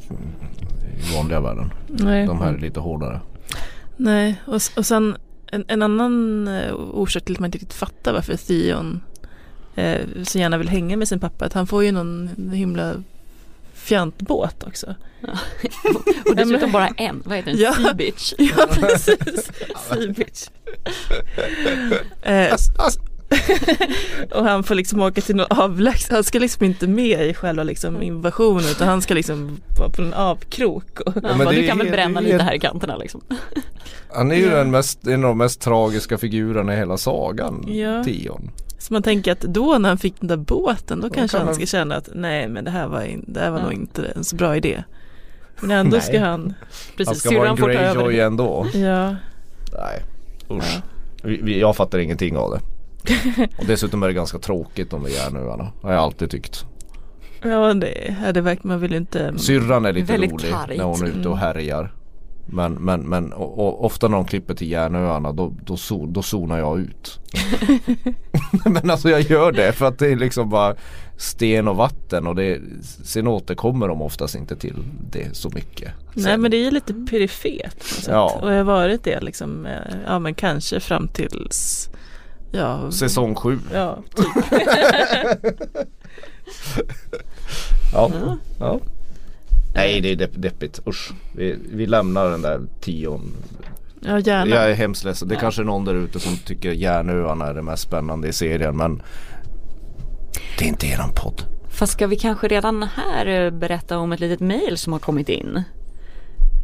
i 0.99 1.15
vanliga 1.15 1.39
världen. 1.39 1.73
Nej, 1.87 2.25
De 2.25 2.41
här 2.41 2.53
är 2.53 2.57
lite 2.57 2.79
hårdare. 2.79 3.21
Nej. 3.97 4.41
Och, 4.45 4.61
och 4.77 4.85
sen 4.85 5.17
en, 5.51 5.65
en 5.67 5.81
annan 5.81 6.47
eh, 6.47 6.73
orsak 6.73 7.23
till 7.23 7.35
att 7.35 7.39
man 7.39 7.47
inte 7.47 7.57
riktigt 7.57 7.73
fattar 7.73 8.13
varför 8.13 8.37
Theon 8.37 9.01
eh, 9.75 10.01
så 10.23 10.39
gärna 10.39 10.57
vill 10.57 10.69
hänga 10.69 10.97
med 10.97 11.07
sin 11.07 11.19
pappa, 11.19 11.45
att 11.45 11.53
han 11.53 11.67
får 11.67 11.83
ju 11.83 11.91
någon 11.91 12.29
himla 12.53 12.93
fjantbåt 13.73 14.63
också. 14.63 14.95
Och 16.25 16.35
dessutom 16.35 16.71
bara 16.71 16.87
en, 16.87 17.23
vad 17.25 17.37
heter 17.37 17.51
den? 17.51 17.59
Ja. 17.61 17.73
Sea 17.73 17.93
bitch. 17.93 18.33
Ja, 18.37 18.67
precis. 18.71 19.51
Sea 19.89 20.13
bitch. 20.15 20.47
Eh, 22.21 22.55
och 24.31 24.43
han 24.45 24.63
får 24.63 24.75
liksom 24.75 25.01
åka 25.01 25.21
till 25.21 25.35
någon 25.35 25.47
avlägsen, 25.49 26.15
han 26.15 26.23
ska 26.23 26.39
liksom 26.39 26.65
inte 26.65 26.87
med 26.87 27.27
i 27.29 27.33
själva 27.33 27.63
liksom 27.63 28.01
invasionen 28.01 28.65
utan 28.71 28.87
han 28.87 29.01
ska 29.01 29.13
liksom 29.13 29.57
vara 29.79 29.89
på 29.89 30.01
en 30.01 30.13
avkrok. 30.13 30.99
Och, 30.99 31.13
Ja, 31.15 31.21
bara, 31.37 31.51
du 31.51 31.63
är 31.63 31.67
kan 31.67 31.77
väl 31.77 31.89
bränna 31.91 32.19
är 32.19 32.23
lite 32.23 32.43
här 32.43 32.53
i 32.53 32.59
kanterna 32.59 32.97
liksom. 32.97 33.21
Han 34.09 34.31
är 34.31 34.35
ju 34.35 34.49
den 34.49 34.71
mest, 34.71 35.07
en 35.07 35.23
av 35.23 35.29
de 35.29 35.37
mest 35.37 35.61
tragiska 35.61 36.17
figurerna 36.17 36.73
i 36.73 36.77
hela 36.77 36.97
sagan. 36.97 37.65
Ja. 37.67 38.03
Tion. 38.03 38.51
så 38.79 38.93
man 38.93 39.03
tänker 39.03 39.31
att 39.31 39.41
då 39.41 39.77
när 39.77 39.89
han 39.89 39.97
fick 39.97 40.19
den 40.19 40.27
där 40.27 40.37
båten 40.37 41.01
då 41.01 41.07
Då 41.07 41.13
kanske 41.13 41.37
kan 41.37 41.45
han 41.47 41.55
ska 41.55 41.65
känna 41.65 41.95
att 41.95 42.09
nej 42.15 42.47
men 42.47 42.63
det 42.65 42.71
här 42.71 42.87
var, 42.87 43.01
in, 43.03 43.25
det 43.27 43.39
här 43.39 43.51
var 43.51 43.57
Ja. 43.59 43.63
nog 43.63 43.73
inte 43.73 44.05
en 44.15 44.23
så 44.23 44.35
bra 44.35 44.55
idé. 44.57 44.83
Men 45.59 45.71
ändå 45.71 45.99
ska 45.99 46.19
han, 46.19 46.29
Han 46.29 46.53
Precis, 46.97 47.19
ska 47.19 47.37
vara 47.37 47.49
en 47.49 47.55
Greyjoy 47.55 48.19
ändå. 48.19 48.67
ja, 48.73 49.15
Nej, 49.73 50.01
usch. 50.51 50.79
Ja. 51.23 51.31
Jag 51.47 51.75
fattar 51.75 51.99
ingenting 51.99 52.37
av 52.37 52.51
det. 52.51 52.59
Och 53.57 53.65
dessutom 53.65 54.03
är 54.03 54.07
det 54.07 54.13
ganska 54.13 54.39
tråkigt 54.39 54.89
de 54.89 55.03
där 55.03 55.09
järnöarna. 55.09 55.71
Har 55.81 55.91
jag 55.93 56.01
alltid 56.03 56.29
tyckt. 56.31 56.65
ja 57.41 57.73
det, 57.73 58.15
ja, 58.25 58.31
det 58.31 58.41
verkar 58.41 58.67
man 58.67 58.79
vill 58.79 58.93
inte. 58.93 59.33
Syrran 59.37 59.85
är 59.85 59.93
lite 59.93 60.11
Väldigt 60.11 60.31
rolig 60.31 60.51
kargt. 60.51 60.77
när 60.77 60.83
hon 60.83 61.01
är 61.03 61.07
ute 61.07 61.29
och 61.29 61.37
Mm. 61.37 61.37
härjar. 61.37 61.93
Men, 62.49 62.73
men, 62.73 63.01
men 63.01 63.33
och, 63.33 63.59
och 63.59 63.85
ofta 63.85 64.07
när 64.07 64.17
de 64.17 64.25
klipper 64.25 64.53
till 64.53 64.71
järnöarna 64.71 65.31
då, 65.31 65.53
då, 65.65 65.77
so, 65.77 66.05
då 66.05 66.21
zonar 66.21 66.57
jag 66.57 66.79
ut. 66.79 67.19
men 68.65 68.89
alltså 68.89 69.09
jag 69.09 69.21
gör 69.21 69.51
det 69.51 69.71
för 69.71 69.85
att 69.85 69.99
det 69.99 70.07
är 70.11 70.15
liksom 70.15 70.49
bara 70.49 70.75
sten 71.17 71.67
och 71.67 71.75
vatten 71.75 72.27
och 72.27 72.35
det, 72.35 72.61
sen 73.03 73.27
återkommer 73.27 73.87
de 73.87 74.01
oftast 74.01 74.35
inte 74.35 74.55
till 74.55 74.75
det 75.11 75.35
så 75.35 75.49
mycket. 75.49 75.91
Nej 76.13 76.23
Sen. 76.23 76.41
men 76.41 76.51
det 76.51 76.57
är 76.57 76.63
ju 76.63 76.71
lite 76.71 76.93
perifert. 76.93 77.83
Ja. 78.07 78.39
Och 78.41 78.51
jag 78.51 78.57
har 78.57 78.63
varit 78.63 79.03
det 79.03 79.21
liksom, 79.21 79.65
eh, 79.65 79.71
ja 80.05 80.19
men 80.19 80.33
kanske 80.35 80.79
fram 80.79 81.07
tills, 81.07 81.89
ja, 82.57 82.91
Säsong 82.91 83.35
sju. 83.35 83.59
ja 83.73 83.97
typ. 84.15 84.27
Ja. 87.93 88.11
ja. 88.59 88.79
Nej 89.75 90.01
det 90.01 90.11
är 90.11 90.15
depp, 90.15 90.31
deppigt, 90.35 90.79
usch. 90.87 91.11
Vi, 91.35 91.57
vi 91.73 91.85
lämnar 91.85 92.29
den 92.31 92.41
där 92.41 92.61
tion 92.81 93.31
Ja 94.01 94.19
gärna. 94.19 94.55
Jag 94.55 94.69
är 94.71 94.73
hemskt 94.73 95.03
ledsen. 95.03 95.27
Det 95.27 95.33
Ja. 95.33 95.39
kanske 95.39 95.61
är 95.61 95.65
någon 95.65 95.85
där 95.85 95.93
ute 95.95 96.19
som 96.19 96.37
tycker 96.37 96.71
Järnöarna 96.71 97.45
är 97.47 97.53
det 97.53 97.61
mest 97.61 97.83
spännande 97.83 98.27
i 98.27 98.33
serien 98.33 98.77
men 98.77 99.01
det 100.59 100.65
är 100.65 100.69
inte 100.69 100.87
eran 100.87 101.09
podd. 101.15 101.41
Fast 101.69 101.93
ska 101.93 102.07
vi 102.07 102.15
kanske 102.15 102.47
redan 102.47 102.83
här 102.83 103.51
berätta 103.51 103.97
om 103.97 104.11
ett 104.11 104.19
litet 104.19 104.39
mail 104.39 104.77
som 104.77 104.93
har 104.93 104.99
kommit 104.99 105.29
in? 105.29 105.63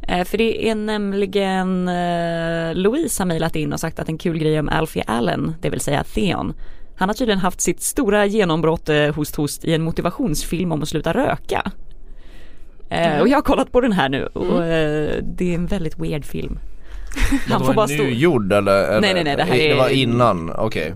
Eh, 0.07 0.23
För 0.23 0.37
det 0.37 0.69
är 0.69 0.75
nämligen 0.75 1.87
eh, 1.87 2.75
Louise 2.75 3.21
har 3.23 3.25
mejlat 3.27 3.55
in 3.55 3.73
och 3.73 3.79
sagt 3.79 3.99
att 3.99 4.09
en 4.09 4.17
kul 4.17 4.37
grej 4.37 4.59
om 4.59 4.69
Alfie 4.69 5.03
Allen, 5.07 5.55
det 5.61 5.69
vill 5.69 5.79
säga 5.79 6.03
Theon. 6.03 6.53
Han 6.95 7.09
har 7.09 7.13
tydligen 7.13 7.39
haft 7.39 7.61
sitt 7.61 7.81
stora 7.81 8.25
genombrott 8.25 8.89
eh, 8.89 9.15
host 9.15 9.35
host 9.35 9.65
i 9.65 9.73
en 9.73 9.81
motivationsfilm 9.83 10.71
om 10.71 10.81
att 10.81 10.89
sluta 10.89 11.13
röka. 11.13 11.71
Eh, 12.89 13.19
Och 13.21 13.27
jag 13.27 13.37
har 13.37 13.41
kollat 13.41 13.71
på 13.71 13.81
den 13.81 13.91
här 13.91 14.09
nu 14.09 14.25
och 14.25 14.65
eh, 14.65 15.23
det 15.23 15.51
är 15.51 15.55
en 15.55 15.65
väldigt 15.67 15.99
weird 15.99 16.25
film. 16.25 16.59
Han 17.49 17.65
får 17.65 17.73
bara 17.73 17.87
stå... 17.87 18.03
nygjord 18.03 18.53
eller? 18.53 18.83
eller? 18.83 19.01
Nej, 19.01 19.13
nej, 19.13 19.23
nej, 19.23 19.35
det 19.35 19.43
här 19.43 19.57
Det 19.57 19.73
var 19.73 19.89
är- 19.89 19.93
innan, 19.93 20.51
okej. 20.57 20.93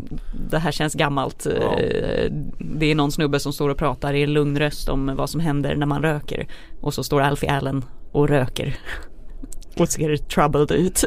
det 0.50 0.58
här 0.60 0.72
känns 0.72 0.94
gammalt. 0.94 1.48
Ja. 1.62 1.80
Eh, 1.80 2.32
Det 2.60 2.92
är 2.92 2.96
någon 2.96 3.12
snubbe 3.12 3.40
som 3.40 3.54
står 3.54 3.70
och 3.70 3.78
pratar 3.78 4.14
i 4.14 4.24
en 4.24 4.34
lugn 4.34 4.60
röst 4.60 4.90
om 4.90 5.16
vad 5.16 5.30
som 5.30 5.40
händer 5.40 5.76
när 5.76 5.86
man 5.86 6.02
röker. 6.02 6.48
Och 6.82 6.94
så 6.94 7.04
står 7.04 7.22
Alfie 7.22 7.52
Allen 7.52 7.86
och 8.12 8.30
röker. 8.30 8.76
Och 9.78 9.90
ser 9.90 10.18
troubled 10.18 10.72
ut. 10.72 11.04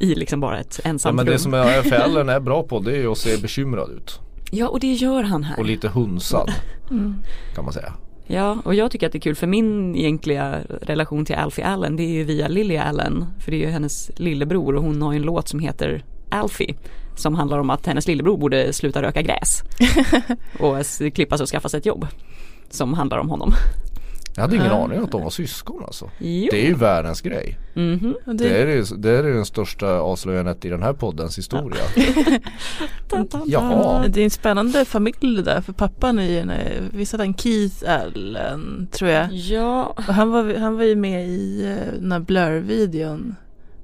I 0.00 0.14
liksom 0.14 0.40
bara 0.40 0.58
ett 0.60 0.80
Ja, 0.84 0.90
ensamt 0.90 1.16
men 1.16 1.26
rum. 1.26 1.32
det 1.32 1.38
som 1.38 1.54
är 1.54 1.82
Fällen 1.82 2.28
är 2.36 2.40
bra 2.40 2.62
på 2.62 2.80
det 2.80 2.96
är 2.96 3.12
att 3.12 3.18
se 3.18 3.36
bekymrad 3.36 3.90
ut. 3.90 4.18
Ja 4.50 4.68
och 4.68 4.80
det 4.80 4.92
gör 4.92 5.22
han 5.22 5.44
här. 5.44 5.58
Och 5.58 5.64
lite 5.64 5.88
hunsad. 5.88 6.52
Mm. 6.90 7.14
Kan 7.54 7.64
man 7.64 7.72
säga. 7.72 7.92
Ja 8.26 8.58
och 8.64 8.74
jag 8.74 8.90
tycker 8.90 9.06
att 9.06 9.12
det 9.12 9.18
är 9.18 9.20
kul 9.20 9.34
för 9.34 9.46
min 9.46 9.96
egentliga 9.96 10.60
relation 10.82 11.24
till 11.24 11.34
Alfie 11.34 11.66
Allen 11.66 11.96
det 11.96 12.02
är 12.02 12.12
ju 12.12 12.24
via 12.24 12.48
Lily 12.48 12.76
Allen. 12.76 13.26
För 13.38 13.50
det 13.50 13.56
är 13.56 13.66
ju 13.66 13.66
hennes 13.66 14.10
lillebror 14.16 14.74
och 14.74 14.82
hon 14.82 15.02
har 15.02 15.12
ju 15.12 15.16
en 15.16 15.22
låt 15.22 15.48
som 15.48 15.60
heter 15.60 16.04
Alfie. 16.28 16.74
Som 17.16 17.34
handlar 17.34 17.58
om 17.58 17.70
att 17.70 17.86
hennes 17.86 18.06
lillebror 18.06 18.36
borde 18.36 18.72
sluta 18.72 19.02
röka 19.02 19.22
gräs. 19.22 19.62
och 20.58 21.14
klippa 21.14 21.36
sig 21.36 21.42
och 21.42 21.48
skaffa 21.48 21.68
sig 21.68 21.78
ett 21.78 21.86
jobb. 21.86 22.06
Som 22.70 22.94
handlar 22.94 23.18
om 23.18 23.30
honom. 23.30 23.52
Jag 24.36 24.42
hade 24.42 24.56
ingen 24.56 24.70
aning 24.72 24.98
att 25.04 25.10
de 25.12 25.22
var 25.22 25.30
syskon 25.30 25.82
alltså. 25.84 26.10
Jo. 26.18 26.48
Det 26.50 26.62
är 26.64 26.66
ju 26.66 26.74
världens 26.74 27.20
grej. 27.20 27.58
Mhm. 27.74 28.14
Och 28.26 28.34
Det 28.34 28.48
det, 28.48 28.62
är, 28.62 28.66
ju- 28.66 28.84
det 28.96 29.10
är 29.10 29.22
den 29.22 29.44
största 29.44 29.86
avslöjandet 29.98 30.64
i 30.64 30.68
den 30.68 30.82
här 30.82 30.92
poddens 30.92 31.38
historia. 31.38 31.82
Jaha. 33.46 34.08
det 34.08 34.20
är 34.20 34.24
en 34.24 34.30
spännande 34.30 34.84
familj 34.84 35.42
där 35.42 35.60
för 35.60 35.72
pappan 35.72 36.18
är 36.18 36.28
ju 36.30 36.38
en, 36.38 36.52
visst 36.92 37.12
hade 37.12 37.24
han 37.24 37.34
Keith 37.34 37.74
Allen 37.90 38.88
tror 38.92 39.10
jag. 39.10 39.32
Ja, 39.32 39.84
Och 39.96 40.02
han 40.02 40.30
var, 40.30 40.54
han 40.54 40.76
var 40.76 40.84
ju 40.84 40.96
med 40.96 41.28
i 41.28 41.64
eh, 41.66 42.00
den 42.00 42.12
här 42.12 42.20
Blur-videon 42.20 43.34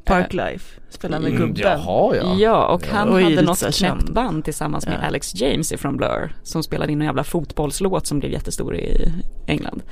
Parklife, 0.04 0.80
spelade 0.88 1.22
med 1.22 1.32
Mm, 1.32 1.46
gubben. 1.46 1.62
jaha 1.62 2.16
ja. 2.16 2.34
ja 2.38 2.66
och 2.66 2.86
han 2.86 3.08
är 3.08 3.12
hade 3.12 3.28
lite 3.28 3.42
något 3.42 3.58
så 3.58 3.64
här 3.64 3.72
knäppt 3.72 4.00
känd. 4.02 4.14
band 4.14 4.44
tillsammans 4.44 4.86
med 4.86 4.98
Ja. 5.02 5.06
Alex 5.06 5.34
James 5.40 5.72
ifrån 5.72 5.96
Blur. 5.96 6.34
Som 6.42 6.62
spelade 6.62 6.92
in 6.92 7.00
en 7.00 7.06
jävla 7.06 7.24
fotbollslåt 7.24 8.06
som 8.06 8.18
blev 8.18 8.32
jättestor 8.32 8.76
i 8.76 9.12
England. 9.46 9.82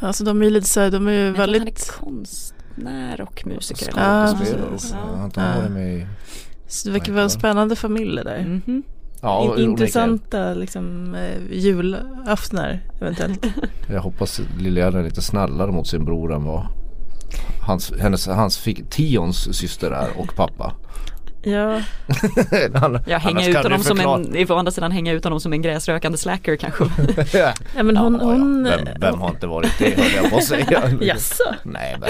Alltså 0.00 0.24
de 0.24 0.40
är 0.40 0.44
ju 0.44 0.50
lite 0.50 0.68
så 0.68 0.80
här, 0.80 0.90
de 0.90 1.08
är 1.08 1.12
ju 1.12 1.18
Jag 1.24 1.30
att 1.32 1.36
Han 1.38 1.48
är 1.48 1.52
väldigt, 1.52 1.90
konstnär 2.00 3.20
och 3.20 3.46
musiker. 3.46 3.92
Ja, 3.96 4.26
Skådespelare 4.28 4.70
precis. 4.70 4.92
också. 4.92 4.96
Ja. 5.36 5.42
Jag 5.56 5.62
har 5.62 5.68
med 5.68 5.94
i... 5.96 6.06
så 6.66 6.88
det 6.88 6.92
verkar 6.92 7.12
vara 7.12 7.22
en 7.24 7.30
spännande 7.30 7.76
familj 7.76 8.16
där. 8.24 8.40
Mhm. 8.66 8.82
Ja, 9.20 9.42
In, 9.42 9.48
onekligen. 9.48 9.70
intressanta 9.70 10.54
liksom 10.54 11.14
eh, 11.14 11.52
julaftnar 11.58 12.80
eventuellt. 13.00 13.46
Jag 13.88 14.00
hoppas 14.00 14.40
Lilian 14.58 14.94
är 14.94 15.02
lite 15.02 15.22
snällare 15.22 15.72
mot 15.72 15.86
sin 15.86 16.04
bror 16.04 16.34
än 16.34 16.44
vad 16.44 16.66
hans, 17.66 17.92
hennes, 18.00 18.26
hans 18.26 18.58
fick, 18.58 18.90
Tions 18.90 19.56
syster 19.56 19.90
är 19.90 20.08
och 20.18 20.34
pappa. 20.36 20.72
Ja, 21.44 21.80
Han- 22.74 23.00
Ja, 23.06 23.18
hänga 23.18 23.36
annars 23.40 23.48
ut 23.48 23.56
honom 23.56 23.82
som 23.82 24.00
en, 24.00 24.50
å 24.50 24.54
andra 24.54 24.72
sidan 24.72 24.92
hänga 24.92 25.12
ut 25.12 25.24
honom 25.24 25.40
som 25.40 25.52
en 25.52 25.62
gräsrökande 25.62 26.18
slacker 26.18 26.56
kanske. 26.56 26.84
ja 27.76 27.82
men 27.82 27.96
hon, 27.96 28.14
Ja, 28.14 28.20
ja. 28.20 28.26
hon, 28.26 28.64
Vem, 28.64 28.88
vem 29.00 29.20
har 29.20 29.28
inte 29.30 29.46
varit 29.46 29.78
det 29.78 29.96
höll 29.96 30.12
jag 30.22 30.30
på 30.30 30.36
att 30.36 30.44
säga. 30.44 30.82
Jaså? 31.00 31.44
Nej 31.62 31.96
men. 32.00 32.08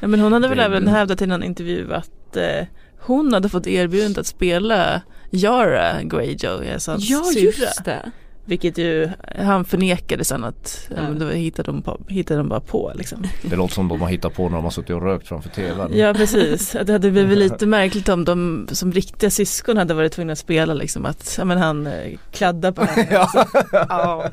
Ja, 0.00 0.08
men 0.08 0.20
hon 0.20 0.32
hade 0.32 0.48
väl 0.48 0.58
Det- 0.58 0.64
även 0.64 0.88
hävdat 0.88 1.22
i 1.22 1.26
någon 1.26 1.42
intervju 1.42 1.94
att 1.94 2.36
eh, 2.36 2.66
hon 3.00 3.32
hade 3.32 3.48
fått 3.48 3.66
erbjudandet 3.66 4.18
att 4.18 4.26
spela 4.26 5.00
Yara 5.30 6.02
Greyjoy, 6.02 6.70
alltså 6.72 6.90
hans 6.90 7.10
ja 7.10 7.22
syrra. 7.34 7.42
just 7.42 7.84
det. 7.84 8.10
Vilket 8.50 8.78
ju 8.78 9.10
han 9.38 9.64
förnekade 9.64 10.24
sen 10.24 10.44
att 10.44 10.88
ja. 10.96 11.02
Men 11.02 11.18
det 11.18 11.34
hittade, 11.34 11.72
de 11.72 11.82
på, 11.82 11.98
hittade 12.08 12.40
de 12.40 12.48
bara 12.48 12.60
på 12.60 12.92
liksom. 12.94 13.22
Det 13.42 13.56
låter 13.56 13.74
som 13.74 13.88
de 13.88 14.00
har 14.00 14.08
hittat 14.08 14.34
på 14.34 14.48
när 14.48 14.56
de 14.56 14.64
har 14.64 14.70
suttit 14.70 14.90
och 14.90 15.02
rökt 15.02 15.28
framför 15.28 15.50
tvn. 15.50 15.90
Ja 15.94 16.14
precis, 16.14 16.74
att 16.74 16.86
det 16.86 16.92
hade 16.92 17.10
blivit 17.10 17.38
lite 17.38 17.66
märkligt 17.66 18.08
om 18.08 18.24
de 18.24 18.68
som 18.72 18.92
riktiga 18.92 19.30
syskon 19.30 19.76
hade 19.76 19.94
varit 19.94 20.12
tvungna 20.12 20.32
att 20.32 20.38
spela 20.38 20.74
liksom 20.74 21.06
att 21.06 21.34
ja, 21.38 21.44
men 21.44 21.58
han 21.58 21.86
eh, 21.86 22.18
kladdar 22.30 22.72
på 22.72 22.84
henne. 22.84 23.08
ja. 23.10 23.46
ja. 23.72 24.30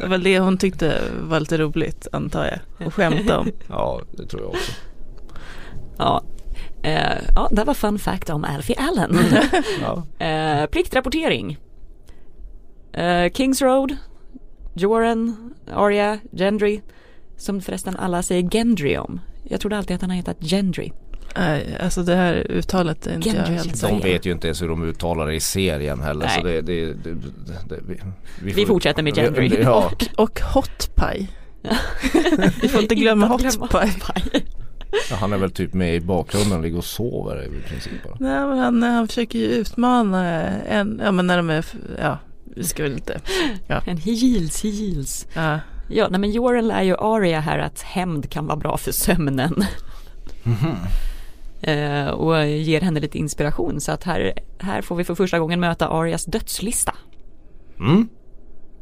Det 0.00 0.06
var 0.06 0.18
det 0.18 0.38
hon 0.38 0.58
tyckte 0.58 1.00
var 1.20 1.40
lite 1.40 1.58
roligt 1.58 2.08
antar 2.12 2.44
jag, 2.44 2.86
och 2.86 2.94
skämta 2.94 3.38
om. 3.38 3.50
Ja, 3.68 4.00
det 4.16 4.26
tror 4.26 4.42
jag 4.42 4.50
också. 4.50 4.72
Ja. 5.98 6.22
Eh, 6.82 7.18
ja, 7.34 7.48
det 7.50 7.64
var 7.64 7.74
fun 7.74 7.98
fact 7.98 8.30
om 8.30 8.44
Alfie 8.44 8.76
Allen. 8.78 9.18
Ja. 9.80 10.26
eh, 10.26 10.66
pliktrapportering. 10.66 11.58
Eh, 12.92 13.32
Kings 13.32 13.62
Road, 13.62 13.96
Joran, 14.74 15.54
Arya, 15.74 16.18
Gendry. 16.32 16.80
Som 17.36 17.60
förresten 17.60 17.96
alla 17.96 18.22
säger 18.22 18.50
Gendry 18.50 18.96
om. 18.96 19.20
Jag 19.44 19.60
trodde 19.60 19.78
alltid 19.78 19.94
att 19.94 20.00
han 20.00 20.10
har 20.10 20.16
hetat 20.16 20.36
Gendry. 20.40 20.92
Nej, 21.36 21.78
alltså 21.80 22.02
det 22.02 22.14
här 22.14 22.46
uttalet 22.50 23.06
är 23.06 23.14
inte 23.14 23.28
jag 23.28 23.36
Gendry 23.36 23.54
helt 23.54 23.66
känns 23.66 23.80
De 23.80 24.00
vet 24.00 24.26
ju 24.26 24.32
inte 24.32 24.46
ens 24.46 24.62
hur 24.62 24.68
de 24.68 24.84
uttalar 24.84 25.26
det 25.26 25.34
i 25.34 25.40
serien 25.40 26.00
heller 26.00 26.28
så 26.28 26.42
Nej. 26.42 26.52
det, 26.52 26.60
det, 26.62 26.94
det, 26.94 27.14
det, 27.14 27.68
det 27.68 27.80
vi, 28.42 28.52
Vi 28.52 28.66
fortsätter 28.66 29.02
med 29.02 29.14
Gendry. 29.16 29.48
Vi, 29.48 29.62
ja, 29.62 29.90
Och 30.16 30.40
hot 30.40 30.90
pie. 30.94 31.28
Vi 32.62 32.68
får 32.68 32.82
inte 32.82 32.94
glömma 32.94 33.26
hot 33.26 33.70
pie. 33.70 34.42
Ja, 35.10 35.16
han 35.16 35.32
är 35.32 35.38
väl 35.38 35.50
typ 35.50 35.74
med 35.74 35.94
i 35.94 36.00
bakgrunden 36.00 36.58
och 36.58 36.62
ligger 36.62 36.78
och 36.78 36.84
sover 36.84 37.44
i 37.44 37.68
princip 37.68 37.92
bara. 38.04 38.16
Nej 38.20 38.46
men 38.46 38.58
han, 38.58 38.82
han 38.82 39.08
försöker 39.08 39.38
ju 39.38 39.44
utmana 39.44 40.40
en, 40.48 41.00
ja 41.04 41.12
men 41.12 41.26
när 41.26 41.36
de 41.36 41.50
är, 41.50 41.66
ja 41.98 42.18
vi 42.56 42.64
ska 42.64 42.82
väl 42.82 42.92
inte, 42.92 43.20
En 43.86 43.96
he 43.96 44.12
heals, 44.14 44.62
he 44.62 44.70
heals. 44.70 45.26
ja. 45.34 45.58
Ja, 45.88 46.08
nej 46.10 46.20
men 46.20 46.30
Joran 46.30 46.68
lär 46.68 46.82
ju 46.82 46.96
Arya 46.98 47.40
här 47.40 47.58
att 47.58 47.82
hämnd 47.82 48.30
kan 48.30 48.46
vara 48.46 48.56
bra 48.56 48.76
för 48.76 48.92
sömnen. 48.92 49.64
Eh, 51.62 52.06
och 52.08 52.46
ger 52.46 52.80
henne 52.80 53.00
lite 53.00 53.18
inspiration 53.18 53.80
så 53.80 53.92
att 53.92 54.04
här, 54.04 54.32
här 54.58 54.82
får 54.82 54.96
vi 54.96 55.04
för 55.04 55.14
första 55.14 55.38
gången 55.38 55.60
möta 55.60 55.88
Arias 55.88 56.24
dödslista. 56.24 56.94
Mm. 57.78 58.08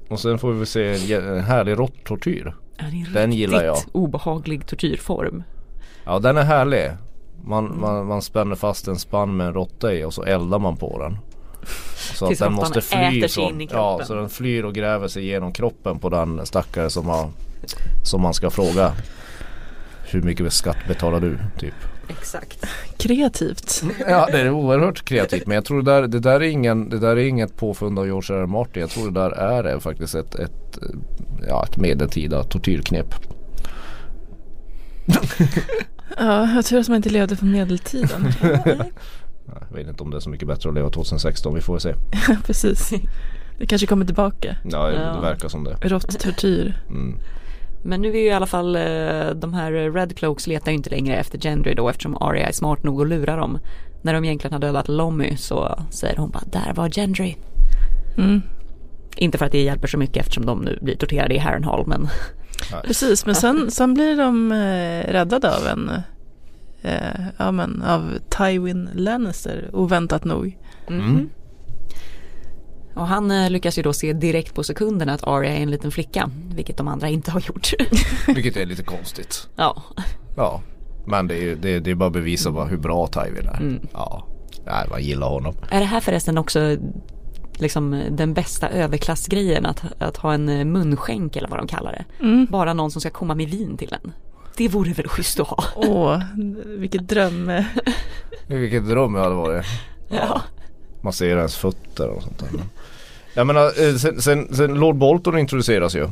Och 0.08 0.20
sen 0.20 0.38
får 0.38 0.52
vi 0.52 0.66
se 0.66 1.14
en 1.14 1.24
en 1.38 1.44
härlig 1.44 1.78
råttortyr. 1.78 2.54
Ja, 2.76 2.84
en 2.84 3.12
Den 3.12 3.32
gillar 3.32 3.64
jag. 3.64 3.74
riktigt 3.74 3.94
obehaglig 3.94 4.66
tortyrform. 4.66 5.42
Ja 6.04 6.18
den 6.18 6.36
är 6.36 6.42
härlig. 6.42 6.90
Man, 7.44 7.80
man, 7.80 8.06
man 8.06 8.22
spänner 8.22 8.54
fast 8.56 8.88
en 8.88 8.98
spann 8.98 9.36
med 9.36 9.46
en 9.46 9.54
råtta 9.54 9.94
i 9.94 10.04
och 10.04 10.14
så 10.14 10.22
eldar 10.22 10.58
man 10.58 10.76
på 10.76 10.98
den. 10.98 11.18
Så 12.14 12.26
att 12.26 12.38
den 12.38 12.52
måste 12.52 12.80
fly 12.80 13.28
från, 13.28 13.68
Ja 13.70 14.00
så 14.04 14.14
den 14.14 14.28
flyr 14.28 14.62
och 14.62 14.74
gräver 14.74 15.08
sig 15.08 15.24
genom 15.24 15.52
kroppen 15.52 15.98
på 15.98 16.08
den 16.08 16.46
stackare 16.46 16.90
som 16.90 17.06
har 17.06 17.30
Som 18.04 18.22
man 18.22 18.34
ska 18.34 18.50
fråga 18.50 18.92
Hur 20.04 20.22
mycket 20.22 20.52
skatt 20.52 20.78
betalar 20.88 21.20
du? 21.20 21.38
Typ. 21.58 21.74
Exakt. 22.08 22.66
kreativt. 22.96 23.82
Ja 24.08 24.26
det 24.32 24.40
är 24.40 24.50
oerhört 24.50 25.04
kreativt 25.04 25.46
men 25.46 25.54
jag 25.54 25.64
tror 25.64 25.82
det 25.82 25.92
där, 25.92 26.06
det 26.06 26.18
där, 26.18 26.34
är, 26.34 26.40
ingen, 26.40 26.88
det 26.88 26.98
där 26.98 27.16
är 27.16 27.26
inget 27.26 27.56
påfund 27.56 27.98
av 27.98 28.06
George 28.06 28.36
R. 28.36 28.40
R. 28.40 28.46
Martin. 28.46 28.80
Jag 28.80 28.90
tror 28.90 29.10
det 29.10 29.20
där 29.20 29.64
är 29.64 29.78
faktiskt 29.78 30.14
ett, 30.14 30.34
ett, 30.34 30.78
ja, 31.48 31.64
ett 31.64 31.76
medeltida 31.76 32.42
tortyrknep. 32.42 33.14
Ja, 36.18 36.54
jag 36.54 36.64
tror 36.64 36.80
att 36.80 36.88
man 36.88 36.96
inte 36.96 37.10
levde 37.10 37.36
på 37.36 37.44
medeltiden. 37.44 38.32
Jag 39.70 39.76
vet 39.76 39.88
inte 39.88 40.02
om 40.02 40.10
det 40.10 40.16
är 40.16 40.20
så 40.20 40.30
mycket 40.30 40.48
bättre 40.48 40.68
att 40.68 40.74
leva 40.74 40.90
2016, 40.90 41.54
vi 41.54 41.60
får 41.60 41.78
se. 41.78 41.94
Precis. 42.46 42.92
Det 43.58 43.66
kanske 43.66 43.86
kommer 43.86 44.04
tillbaka. 44.06 44.56
Ja, 44.64 44.92
Ja. 44.92 44.98
det 45.14 45.20
verkar 45.20 45.48
som 45.48 45.64
det. 45.64 45.76
Råttortyr. 45.82 46.80
Mm. 46.88 47.18
Men 47.84 48.02
nu 48.02 48.08
är 48.08 48.20
ju 48.20 48.26
i 48.26 48.32
alla 48.32 48.46
fall 48.46 48.76
eh, 48.76 49.30
de 49.34 49.54
här 49.54 49.72
Red 49.92 50.16
Cloaks 50.16 50.46
letar 50.46 50.70
ju 50.70 50.76
inte 50.76 50.90
längre 50.90 51.16
efter 51.16 51.38
Gendry 51.38 51.74
då 51.74 51.88
eftersom 51.88 52.16
Arya 52.22 52.48
är 52.48 52.52
smart 52.52 52.82
nog 52.82 53.02
att 53.02 53.08
lura 53.08 53.36
dem. 53.36 53.58
När 54.02 54.14
de 54.14 54.24
egentligen 54.24 54.52
har 54.52 54.60
dödat 54.60 54.88
Lommy 54.88 55.36
så 55.36 55.78
säger 55.90 56.16
hon 56.16 56.30
bara 56.30 56.44
där 56.46 56.72
var 56.74 56.88
Gendry. 56.88 57.36
Mm. 58.18 58.42
Inte 59.16 59.38
för 59.38 59.46
att 59.46 59.52
det 59.52 59.62
hjälper 59.62 59.88
så 59.88 59.98
mycket 59.98 60.16
eftersom 60.16 60.46
de 60.46 60.60
nu 60.60 60.78
blir 60.82 60.96
torterade 60.96 61.34
i 61.34 61.38
Harrenhal 61.38 61.84
men 61.86 62.08
Precis, 62.84 63.26
men 63.26 63.34
sen, 63.34 63.70
sen 63.70 63.94
blir 63.94 64.16
de 64.16 64.52
eh, 64.52 65.12
räddade 65.12 65.56
av 65.56 65.66
en 65.66 65.90
eh, 66.82 67.20
ja, 67.38 67.52
men, 67.52 67.82
av 67.82 68.18
Tywin 68.38 68.88
Lannister, 68.94 69.70
oväntat 69.72 70.24
nog. 70.24 70.58
Mhm. 70.88 71.30
Och 72.94 73.06
han 73.06 73.30
eh, 73.30 73.50
lyckas 73.50 73.78
ju 73.78 73.82
då 73.82 73.92
se 73.92 74.12
direkt 74.12 74.54
på 74.54 74.62
sekunden 74.62 75.08
att 75.08 75.26
Arya 75.26 75.50
är 75.56 75.62
en 75.62 75.70
liten 75.70 75.90
flicka, 75.90 76.30
vilket 76.54 76.76
de 76.76 76.88
andra 76.88 77.08
inte 77.08 77.30
har 77.30 77.40
gjort. 77.40 77.70
Vilket 78.26 78.56
är 78.56 78.66
lite 78.66 78.82
konstigt. 78.82 79.48
ja, 79.56 79.82
Ja. 80.36 80.60
Men 81.06 81.26
det 81.28 81.34
är 81.34 81.42
ju 81.42 81.54
det, 81.56 81.80
det 81.80 81.90
är 81.90 81.94
bara 81.94 82.06
att 82.06 82.12
bevisa 82.12 82.50
bara 82.50 82.64
hur 82.64 82.76
bra 82.76 83.06
Tywin 83.06 83.48
är. 83.48 83.60
Mm. 83.60 83.86
Ja, 83.92 84.26
Nej, 84.66 84.86
man 84.90 85.02
gillar 85.02 85.28
honom. 85.28 85.54
Är 85.70 85.80
det 85.80 85.86
här 85.86 86.00
förresten 86.00 86.38
också 86.38 86.76
liksom 87.54 88.02
den 88.10 88.34
bästa 88.34 88.68
överklassgrejen 88.68 89.66
att, 89.66 89.84
att 89.98 90.16
ha 90.16 90.34
en 90.34 90.72
munskänk 90.72 91.36
eller 91.36 91.48
vad 91.48 91.58
de 91.58 91.66
kallar 91.66 91.92
det. 91.92 92.24
Mm. 92.24 92.46
Bara 92.50 92.74
någon 92.74 92.90
som 92.90 93.00
ska 93.00 93.10
komma 93.10 93.34
med 93.34 93.48
vin 93.48 93.76
till 93.76 93.96
en. 94.04 94.12
Det 94.56 94.68
vore 94.68 94.92
väl 94.92 95.08
schysst 95.08 95.40
att 95.40 95.46
ha. 95.46 95.64
Åh, 95.76 96.22
vilket 96.64 97.08
dröm. 97.08 97.52
Vilket 98.46 98.88
dröm 98.88 99.14
jag 99.14 99.22
hade 99.22 99.34
varit. 99.34 99.66
Ja. 100.08 100.42
Massera 101.00 101.38
ens 101.38 101.56
fötter 101.56 102.08
och 102.08 102.22
sånt 102.22 102.38
där. 102.38 102.48
Jag 103.34 103.46
menar, 103.46 103.64
eh, 103.64 103.94
sen, 103.94 104.22
sen, 104.22 104.54
sen 104.54 104.74
Lord 104.74 104.96
Bolton 104.96 105.38
introduceras 105.38 105.96
ju. 105.96 106.08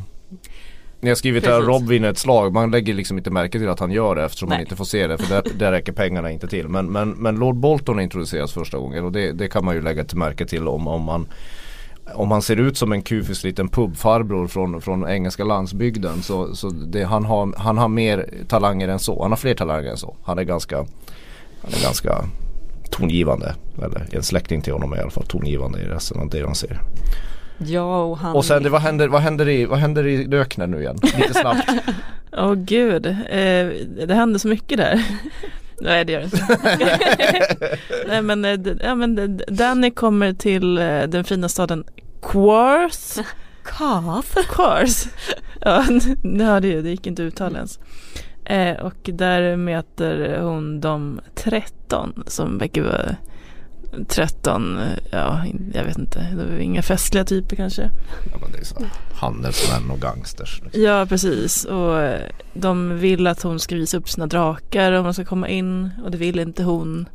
Ni 1.01 1.09
har 1.09 1.14
skrivit 1.14 1.45
Precis. 1.45 1.66
Rob 1.66 1.89
vinner 1.89 2.09
ett 2.11 2.18
slag. 2.18 2.53
Man 2.53 2.70
lägger 2.70 2.95
liksom 2.95 3.18
inte 3.18 3.30
märke 3.30 3.59
till 3.59 3.68
att 3.68 3.80
han 3.80 3.91
gör 3.91 4.14
det 4.14 4.24
eftersom 4.24 4.49
man 4.49 4.57
Nej. 4.57 4.62
inte 4.62 4.76
får 4.76 4.84
se 4.84 5.07
det. 5.07 5.18
För 5.18 5.34
där, 5.34 5.43
där 5.59 5.72
räcker 5.72 5.93
pengarna 5.93 6.30
inte 6.30 6.49
till. 6.49 6.68
Men, 6.68 6.93
men, 6.93 7.11
men 7.11 7.36
Lord 7.36 7.57
Bolton 7.57 8.01
introduceras 8.01 8.53
första 8.53 8.78
gången 8.78 9.05
och 9.05 9.12
det, 9.12 9.32
det 9.32 9.49
kan 9.49 9.64
man 9.64 9.74
ju 9.74 9.82
lägga 9.82 10.05
till 10.05 10.18
märke 10.18 10.47
till 10.47 10.68
om, 10.68 10.89
om 10.89 11.03
man 11.03 11.26
om 12.14 12.30
han 12.30 12.42
ser 12.42 12.56
ut 12.56 12.76
som 12.76 12.92
en 12.92 13.02
kufis 13.02 13.44
liten 13.44 13.68
pubfarbror 13.68 14.46
från, 14.46 14.80
från 14.80 15.09
engelska 15.09 15.44
landsbygden 15.44 16.22
så, 16.22 16.54
så 16.54 16.68
det, 16.68 17.04
han, 17.04 17.24
har, 17.24 17.54
han 17.56 17.78
har 17.78 17.88
mer 17.88 18.30
talanger 18.48 18.88
än 18.88 18.98
så. 18.98 19.22
Han 19.22 19.32
har 19.32 19.36
fler 19.36 19.54
talanger 19.54 19.90
än 19.90 19.96
så. 19.96 20.16
Han 20.24 20.38
är 20.38 20.42
ganska, 20.42 20.76
han 21.62 21.72
är 21.72 21.82
ganska 21.82 22.24
tongivande. 22.90 23.54
Eller 23.82 24.06
en 24.11 24.22
släkting 24.22 24.62
till 24.62 24.72
honom 24.72 24.92
är 24.92 24.96
i 24.96 25.00
alla 25.00 25.11
fall 25.11 25.26
tongivande 25.26 25.80
i 25.80 25.84
resten 25.84 26.20
av 26.20 26.28
det 26.28 26.44
han 26.44 26.54
ser. 26.54 26.80
Ja 27.59 28.02
och 28.02 28.18
han 28.18 28.36
Och 28.36 28.44
sen 28.44 28.62
det, 28.62 28.70
vad, 28.70 28.80
händer, 28.80 29.09
vad, 29.09 29.20
händer 29.20 29.48
i, 29.48 29.64
vad 29.64 29.78
händer 29.78 30.06
i 30.06 30.34
öknen 30.36 30.70
nu 30.70 30.80
igen? 30.80 30.98
Lite 31.02 31.34
snabbt. 31.34 31.70
Åh 32.32 32.54
gud, 32.54 33.06
eh, 33.06 33.68
det 34.06 34.14
händer 34.14 34.38
så 34.38 34.48
mycket 34.48 34.78
där. 34.78 35.04
Nej 35.81 36.05
det 36.05 36.12
gör 36.12 36.20
det 36.20 36.24
inte. 36.24 37.79
Nej 38.09 38.22
men, 38.22 38.45
eh, 38.45 38.74
ja, 38.81 38.95
men 38.95 39.41
Danny 39.49 39.91
kommer 39.91 40.33
till 40.33 40.79
eh, 40.79 41.03
den 41.03 41.24
fina 41.24 41.49
staden 41.49 41.85
Quarth. 42.22 43.20
Kath. 43.64 44.49
Quarth. 44.49 45.09
Ja, 45.61 45.85
ni 46.22 46.45
hörde 46.45 46.68
ju, 46.68 46.83
det 46.83 46.91
gick 46.91 47.07
inte 47.07 47.22
att 47.22 47.26
uttala 47.26 47.57
ens. 47.57 47.79
Eh, 48.45 48.76
och 48.76 49.11
där 49.12 49.57
möter 49.57 50.41
hon 50.41 50.81
de 50.81 51.20
13 51.35 52.24
som 52.26 52.59
verkar 52.59 52.83
vara 52.83 53.16
13, 54.09 54.78
eh, 54.78 54.84
ja 55.11 55.45
jag 55.74 55.84
vet 55.84 55.99
inte, 55.99 56.26
det 56.36 56.45
var 56.45 56.59
inga 56.59 56.82
festliga 56.82 57.24
typer 57.24 57.57
kanske. 57.57 57.91
Ja, 58.32 58.39
men 58.41 58.53
det 58.53 58.59
är 58.59 58.64
så. 58.64 58.76
Handelsmän 59.14 59.91
och 59.91 60.01
gangsters. 60.01 60.61
liksom. 60.64 60.82
Ja 60.82 61.07
precis 61.09 61.64
och 61.64 62.01
de 62.55 62.99
vill 62.99 63.26
att 63.26 63.43
hon 63.43 63.61
ska 63.61 63.74
visa 63.74 63.97
upp 63.97 64.09
sina 64.09 64.26
drakar 64.26 64.93
om 64.93 65.05
de 65.05 65.14
ska 65.14 65.24
komma 65.24 65.49
in 65.49 65.91
och 66.05 66.11
det 66.11 66.18
vill 66.18 66.39
inte 66.39 66.62
hon. 66.62 67.09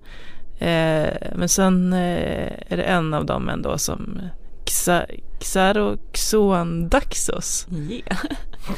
Eh, 0.60 1.10
men 1.36 1.50
sen 1.50 1.94
eh, 1.94 2.52
är 2.68 2.78
det 2.78 2.84
en 2.84 3.14
av 3.14 3.26
dem 3.26 3.50
ändå 3.50 3.78
som 3.78 4.20
Xa, 4.66 5.06
Xaroxoandaxos 5.40 7.68
Yeah. 7.90 8.18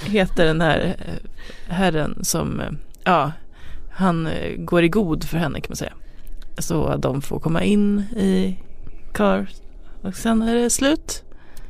heter 0.06 0.46
den 0.46 0.62
här 0.62 0.96
eh, 1.00 1.14
herren 1.74 2.20
som, 2.26 2.60
eh, 2.60 2.72
ja, 3.04 3.32
han 3.92 4.28
eh, 4.28 4.56
går 4.58 4.84
i 4.84 4.90
god 4.90 5.24
för 5.24 5.38
henne 5.38 5.62
kan 5.62 5.70
man 5.70 5.76
säga. 5.76 5.94
Så 6.58 6.96
de 6.98 7.22
får 7.22 7.40
komma 7.40 7.64
in 7.64 8.00
i 8.00 8.58
Kar 9.14 9.48
och 10.02 10.16
sen 10.16 10.42
är 10.42 10.56
det 10.56 10.70
slut. 10.70 11.22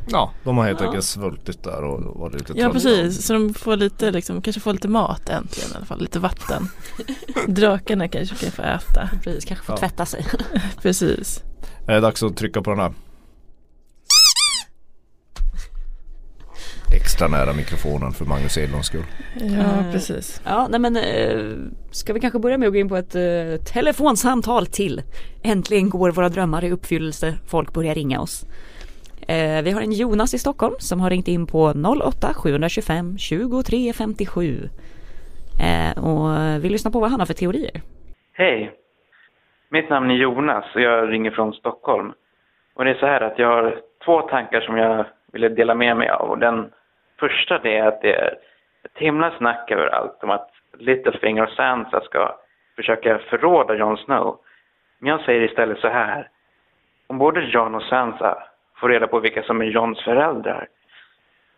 Ja, 0.08 0.32
de 0.44 0.58
har 0.58 0.66
helt 0.66 0.80
Ja. 0.82 0.86
enkelt 0.88 1.06
svultit 1.06 1.64
där 1.64 1.84
och 1.84 2.20
varit 2.20 2.34
lite 2.34 2.54
Ja 2.56 2.70
precis, 2.70 3.26
så 3.26 3.34
de 3.34 3.54
får 3.54 3.76
lite 3.76 4.12
liksom, 4.12 4.42
kanske 4.42 4.60
får 4.62 4.74
lite 4.74 4.88
mat 4.88 5.30
äntligen 5.30 5.72
i 5.72 5.76
alla 5.76 5.86
fall, 5.86 6.02
lite 6.02 6.20
vatten. 6.20 6.68
Drakarna 7.48 8.08
kanske 8.08 8.36
kan 8.36 8.52
få 8.52 8.62
äta. 8.62 9.10
Precis, 9.24 9.46
kanske 9.46 9.66
får 9.66 9.74
Ja. 9.74 9.78
tvätta 9.80 10.06
sig. 10.06 10.26
Precis. 10.82 11.44
Är 11.88 11.94
det 11.94 12.00
dags 12.00 12.24
att 12.24 12.38
trycka 12.38 12.62
på 12.62 12.70
den 12.70 12.80
här? 12.80 12.94
Extra 16.94 17.28
nära 17.28 17.54
mikrofonen 17.54 18.12
för 18.12 18.26
Magnus 18.26 18.58
Edlunds 18.58 18.88
skull. 18.88 19.06
Ja 19.34 19.46
Eh, 19.46 19.92
precis. 19.92 20.42
Ja, 20.46 20.68
nej 20.70 20.80
men 20.80 20.96
eh, 20.96 21.72
ska 21.92 22.14
vi 22.14 22.20
kanske 22.20 22.40
börja 22.40 22.58
med 22.58 22.68
att 22.68 22.74
gå 22.74 22.80
in 22.80 22.90
på 22.90 22.96
ett 22.96 23.16
eh, 23.16 23.66
telefonsamtal 23.74 24.66
till. 24.66 25.02
Äntligen 25.44 25.90
går 25.90 26.12
våra 26.12 26.30
drömmar 26.30 26.64
i 26.64 26.72
uppfyllelse. 26.72 27.34
Folk 27.48 27.74
börjar 27.74 27.96
ringa 27.96 28.22
oss. 28.22 28.46
Eh, 29.28 29.64
vi 29.64 29.72
har 29.72 29.82
en 29.82 29.92
Jonas 29.92 30.34
i 30.34 30.40
Stockholm 30.40 30.76
som 30.80 31.00
har 31.02 31.10
ringt 31.10 31.28
in 31.28 31.48
på 31.48 31.74
08 32.04 32.34
725 32.34 33.18
23 33.18 33.94
57. 33.94 34.70
Eh, 35.62 36.04
och 36.04 36.64
vill 36.64 36.72
lyssna 36.72 36.92
på 36.92 37.00
vad 37.00 37.12
han 37.12 37.20
har 37.20 37.28
för 37.28 37.34
teorier. 37.34 37.82
Hej! 38.34 38.72
Mitt 39.70 39.90
namn 39.90 40.12
är 40.12 40.16
Jonas 40.16 40.66
och 40.76 40.82
jag 40.82 41.12
ringer 41.12 41.32
från 41.32 41.54
Stockholm. 41.54 42.14
Och 42.74 42.86
det 42.86 42.92
är 42.92 42.96
så 42.96 43.06
här 43.06 43.22
att 43.22 43.40
jag 43.40 43.48
har 43.48 43.80
två 44.06 44.22
tankar 44.22 44.62
som 44.62 44.78
jag 44.78 45.06
ville 45.36 45.50
dela 45.50 45.76
med 45.76 45.98
mig 45.98 46.10
av. 46.10 46.30
Och 46.30 46.38
den 46.38 46.72
första 47.20 47.60
det 47.60 47.78
är 47.78 47.88
att 47.88 48.02
det 48.02 48.14
är 48.14 48.38
ett 48.84 48.98
himla 48.98 49.32
snack 49.38 49.72
överallt 49.72 50.24
om 50.24 50.30
att 50.30 50.50
Littlefinger 50.78 51.44
och 51.44 51.50
Sansa 51.50 52.02
ska 52.02 52.36
försöka 52.76 53.18
förråda 53.18 53.76
Jon 53.76 53.98
Snow. 53.98 54.38
Men 55.00 55.10
jag 55.10 55.22
säger 55.22 55.42
istället 55.42 55.80
så 55.80 55.88
här. 55.88 56.30
Om 57.08 57.18
både 57.18 57.42
Jon 57.42 57.76
och 57.76 57.84
Sansa 57.84 58.44
får 58.76 58.90
reda 58.90 59.08
på 59.08 59.20
vilka 59.20 59.44
som 59.44 59.62
är 59.62 59.66
Jons 59.66 60.04
föräldrar 60.04 60.68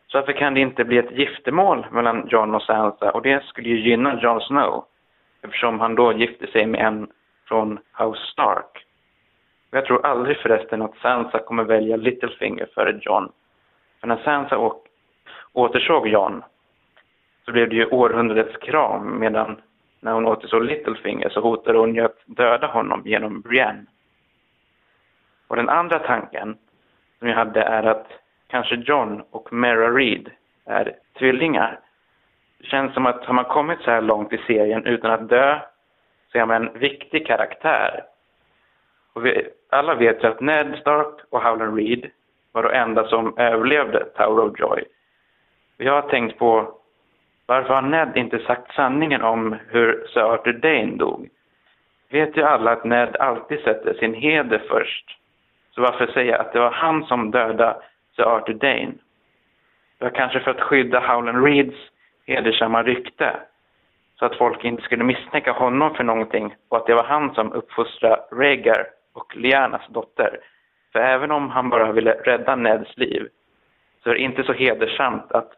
så 0.08 0.18
varför 0.18 0.34
kan 0.34 0.54
det 0.54 0.60
inte 0.60 0.84
bli 0.84 0.98
ett 0.98 1.12
giftermål 1.12 1.86
mellan 1.92 2.28
Jon 2.32 2.56
och 2.56 2.62
Sansa? 2.62 3.12
Och 3.12 3.22
det 3.22 3.46
skulle 3.46 3.70
ju 3.70 3.90
gynna 3.90 4.20
Jon 4.22 4.42
Snow 4.42 4.86
eftersom 5.42 5.80
han 5.80 5.96
då 5.96 6.14
gifte 6.14 6.48
sig 6.48 6.66
med 6.66 6.82
en 6.82 7.08
från 7.48 7.80
House 8.00 8.22
Stark. 8.32 8.86
Jag 9.72 9.86
tror 9.86 10.06
aldrig 10.06 10.38
förresten 10.38 10.82
att 10.82 10.98
Sansa 10.98 11.40
kommer 11.40 11.64
välja 11.64 11.96
Littlefinger 11.96 12.68
före 12.76 13.00
Jon. 13.02 13.32
För 14.00 14.08
när 14.08 14.18
Sansa 14.18 14.58
å- 14.58 14.82
återsåg 15.54 16.08
Jon 16.08 16.44
så 17.46 17.52
blev 17.52 17.70
det 17.70 17.76
ju 17.76 17.86
århundradets 17.86 18.58
kram 18.58 19.20
medan 19.20 19.62
när 20.00 20.12
hon 20.12 20.26
återsåg 20.26 20.64
Littlefinger 20.64 21.30
så 21.30 21.42
hotade 21.42 21.78
hon 21.78 21.96
ju 21.96 22.02
att 22.02 22.20
döda 22.26 22.68
honom 22.68 23.02
genom 23.06 23.42
Brienne. 23.42 23.86
Och 25.48 25.56
den 25.56 25.70
andra 25.70 26.00
tanken 26.00 26.58
som 27.20 27.28
jag 27.28 27.36
hade 27.36 27.62
är 27.62 27.84
att 27.84 28.08
kanske 28.48 28.76
John 28.76 29.24
och 29.32 29.54
Mera 29.54 29.92
Reed 29.92 30.30
är 30.66 30.96
tvillingar. 31.20 31.80
Det 32.58 32.66
känns 32.66 32.94
som 32.94 33.06
att 33.06 33.26
har 33.26 33.34
man 33.34 33.46
kommit 33.46 33.80
så 33.82 33.92
här 33.92 34.02
långt 34.02 34.34
i 34.34 34.38
serien 34.38 34.86
utan 34.86 35.12
att 35.12 35.30
dö 35.30 35.60
så 36.32 36.38
är 36.38 36.46
man 36.46 36.68
en 36.68 36.80
viktig 36.80 37.28
karaktär. 37.28 38.04
Och 39.14 39.26
vi, 39.26 39.50
alla 39.70 39.96
vet 39.96 40.24
ju 40.24 40.28
att 40.28 40.42
Ned 40.42 40.78
Stark 40.82 41.16
och 41.30 41.42
Howland 41.44 41.78
Reed 41.78 42.10
var 42.58 42.64
de 42.64 42.78
enda 42.78 43.08
som 43.08 43.38
överlevde 43.38 44.06
Tower 44.06 44.46
of 44.46 44.60
Joy. 44.60 44.84
Jag 45.78 45.94
har 45.94 46.10
tänkt 46.10 46.40
på 46.40 46.74
varför 47.46 47.74
har 47.74 47.82
Ned 47.82 48.12
inte 48.16 48.40
sagt 48.40 48.76
sanningen 48.76 49.22
om 49.22 49.56
hur 49.70 50.08
Sir 50.08 50.22
Arthur 50.22 50.54
Dane 50.54 50.98
dog? 50.98 51.30
Vet 52.10 52.38
ju 52.38 52.44
alla 52.44 52.72
att 52.72 52.84
Ned 52.84 53.16
alltid 53.16 53.60
sätter 53.60 53.94
sin 53.94 54.14
heder 54.14 54.62
först. 54.70 55.18
Så 55.72 55.82
varför 55.82 56.08
säga 56.08 56.38
att 56.38 56.54
det 56.54 56.60
var 56.60 56.72
han 56.72 57.04
som 57.04 57.32
dödade 57.32 57.76
Sir 58.16 58.24
Arthur 58.24 58.54
Dane? 58.54 58.94
Det 59.98 60.06
var 60.06 60.10
kanske 60.10 60.40
för 60.40 60.52
att 60.52 60.62
skydda 60.62 61.00
Howland 61.00 61.46
Reeds 61.46 61.78
hedersamma 62.28 62.84
rykte. 62.84 63.36
Så 64.20 64.26
att 64.26 64.38
folk 64.38 64.64
inte 64.64 64.84
skulle 64.84 65.04
misstänka 65.04 65.52
honom 65.52 65.96
för 65.96 66.04
någonting 66.04 66.56
och 66.70 66.78
att 66.78 66.88
det 66.88 66.96
var 66.96 67.04
han 67.04 67.34
som 67.34 67.54
uppfostrade 67.54 68.22
Rhaegar 68.32 68.88
och 69.14 69.36
Lyannas 69.36 69.88
dotter. 69.90 70.40
För 70.98 71.02
även 71.04 71.32
om 71.32 71.50
han 71.50 71.70
bara 71.70 71.92
ville 71.92 72.12
rädda 72.12 72.56
Neds 72.56 72.98
liv 72.98 73.28
så 74.04 74.10
är 74.10 74.14
det 74.14 74.20
inte 74.20 74.44
så 74.44 74.54
hedersamt 74.54 75.32
att 75.32 75.52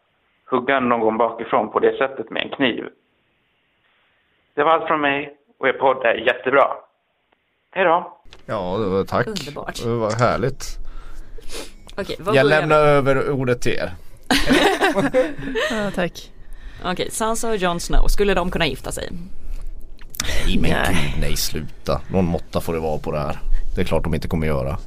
hugga 0.46 0.80
någon 0.80 1.18
bakifrån 1.18 1.72
på 1.72 1.80
det 1.80 1.98
sättet 1.98 2.30
med 2.30 2.44
en 2.44 2.50
kniv. 2.50 2.84
Det 4.56 4.64
var 4.64 4.72
allt 4.72 4.88
från 4.88 5.02
mig 5.02 5.38
och 5.60 5.68
er 5.68 5.74
podd 5.74 6.06
är 6.06 6.14
jättebra. 6.14 6.68
Hej 7.72 7.86
då! 7.86 8.18
Ja, 8.46 8.78
tack. 9.08 9.28
Underbart. 9.28 9.84
Det 9.84 9.90
var 9.90 10.12
härligt. 10.12 10.64
Okej, 11.98 12.16
vad 12.20 12.36
Jag 12.36 12.46
börjar 12.46 12.62
lämnar 12.62 12.80
över 12.80 13.32
ordet 13.32 13.62
till 13.62 13.72
er. 13.72 13.92
Ja, 15.72 15.92
tack. 15.96 16.32
Okej, 16.86 17.12
Sansa 17.12 17.50
och 17.50 17.58
Jon 17.58 17.80
Snow, 17.80 18.08
skulle 18.08 18.34
de 18.34 18.52
kunna 18.52 18.68
gifta 18.68 18.92
sig? 18.92 19.10
Nej 20.46 20.58
men 20.62 20.72
Nej. 20.72 21.12
gud, 21.14 21.22
nej 21.22 21.36
sluta. 21.36 22.02
Någon 22.12 22.26
måtta 22.26 22.62
får 22.62 22.74
det 22.74 22.80
vara 22.80 23.00
på 23.00 23.12
det 23.12 23.20
här. 23.20 23.40
Det 23.76 23.82
är 23.82 23.86
klart 23.86 24.04
de 24.04 24.14
inte 24.16 24.28
kommer 24.28 24.48
göra. 24.48 24.78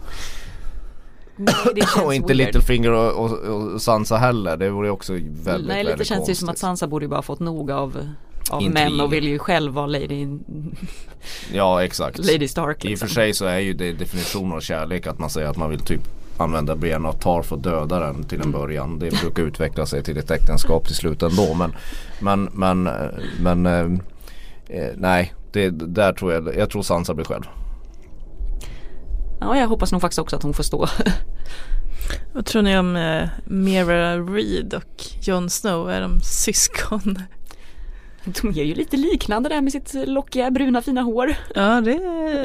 Och 2.04 2.14
inte 2.14 2.26
weird. 2.26 2.36
Littlefinger 2.36 2.90
och, 2.90 3.24
och, 3.24 3.32
och 3.32 3.82
Sansa 3.82 4.16
heller. 4.16 4.56
Det 4.56 4.70
vore 4.70 4.90
också 4.90 5.12
väldigt, 5.12 5.44
Nej, 5.44 5.58
lite 5.62 5.90
väldigt 5.90 6.06
känns 6.06 6.24
det 6.26 6.30
ju 6.30 6.34
som 6.36 6.48
att. 6.48 6.58
Sansa 6.58 6.86
borde 6.86 7.04
ju 7.04 7.08
bara 7.08 7.22
fått 7.22 7.40
nog 7.40 7.70
av, 7.70 8.08
av 8.50 8.62
män 8.62 9.00
och 9.00 9.12
vill 9.12 9.24
ju 9.24 9.38
själv 9.38 9.72
vara 9.72 9.86
Lady, 9.86 10.26
Ja 11.52 11.84
exakt. 11.84 12.18
Lady 12.18 12.48
Stark 12.48 12.84
I 12.84 12.86
och 12.86 12.90
liksom. 12.90 13.08
för 13.08 13.14
sig 13.14 13.34
så 13.34 13.44
är 13.44 13.58
ju 13.58 13.72
det 13.72 13.92
definitionen 13.92 14.52
av 14.52 14.60
kärlek 14.60 15.06
att 15.06 15.18
man 15.18 15.30
säger 15.30 15.48
att 15.48 15.56
man 15.56 15.70
vill 15.70 15.80
typ 15.80 16.00
använda 16.36 16.76
Brienne 16.76 17.08
och 17.08 17.20
Tar 17.20 17.42
för 17.42 17.56
att 17.56 17.62
döda 17.62 18.00
den 18.00 18.24
till 18.24 18.38
en 18.38 18.42
Mm. 18.42 18.60
början. 18.60 18.98
Det 18.98 19.20
brukar 19.20 19.42
utveckla 19.42 19.86
sig 19.86 20.02
till 20.02 20.18
ett 20.18 20.30
äktenskap 20.30 20.86
till 20.86 20.96
slut 20.96 21.22
ändå. 21.22 21.54
Men, 21.54 21.72
men, 22.20 22.48
men, 22.52 22.88
men 23.40 23.66
eh, 23.66 24.00
eh, 24.78 24.90
nej, 24.96 25.32
det, 25.52 25.70
där 25.70 26.12
tror 26.12 26.32
jag, 26.32 26.56
jag 26.56 26.70
tror 26.70 26.82
Sansa 26.82 27.14
blir 27.14 27.24
själv. 27.24 27.44
Ja, 29.42 29.58
jag 29.58 29.68
hoppas 29.68 29.92
nog 29.92 30.00
faktiskt 30.00 30.18
också 30.18 30.36
att 30.36 30.42
hon 30.42 30.54
får 30.54 30.62
stå. 30.62 30.86
Vad 32.32 32.46
tror 32.46 32.62
ni 32.62 32.78
om 32.78 32.96
eh, 32.96 33.28
Mira 33.44 34.16
Reed 34.18 34.74
och 34.74 35.04
Jon 35.22 35.50
Snow? 35.50 35.90
Är 35.90 36.00
de 36.00 36.20
syskon? 36.20 37.18
De 38.24 38.48
är 38.48 38.64
ju 38.64 38.74
lite 38.74 38.96
liknande 38.96 39.48
där 39.48 39.60
med 39.60 39.72
sitt 39.72 39.94
lockiga 39.94 40.50
bruna 40.50 40.82
fina 40.82 41.02
hår. 41.02 41.34
Ja, 41.54 41.80
det, 41.80 41.98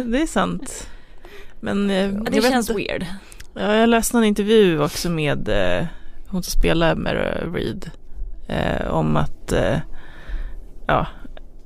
det 0.03 0.21
är 0.21 0.27
sant. 0.27 0.89
Men 1.59 1.89
eh, 1.89 1.95
Ja, 2.05 2.11
det 2.31 2.31
vet 2.39 2.51
känns 2.51 2.69
inte. 2.69 2.81
weird. 2.83 3.05
Ja, 3.53 3.75
jag 3.75 3.89
läste 3.89 4.17
en 4.17 4.23
intervju 4.23 4.81
också 4.83 5.09
med 5.09 5.49
eh, 5.49 5.85
hon 6.27 6.43
som 6.43 6.59
spelar 6.59 6.95
Mera 6.95 7.51
Reed 7.53 7.91
eh, 8.47 8.87
om 8.87 9.17
att 9.17 9.51
eh, 9.51 9.77
ja, 10.87 11.07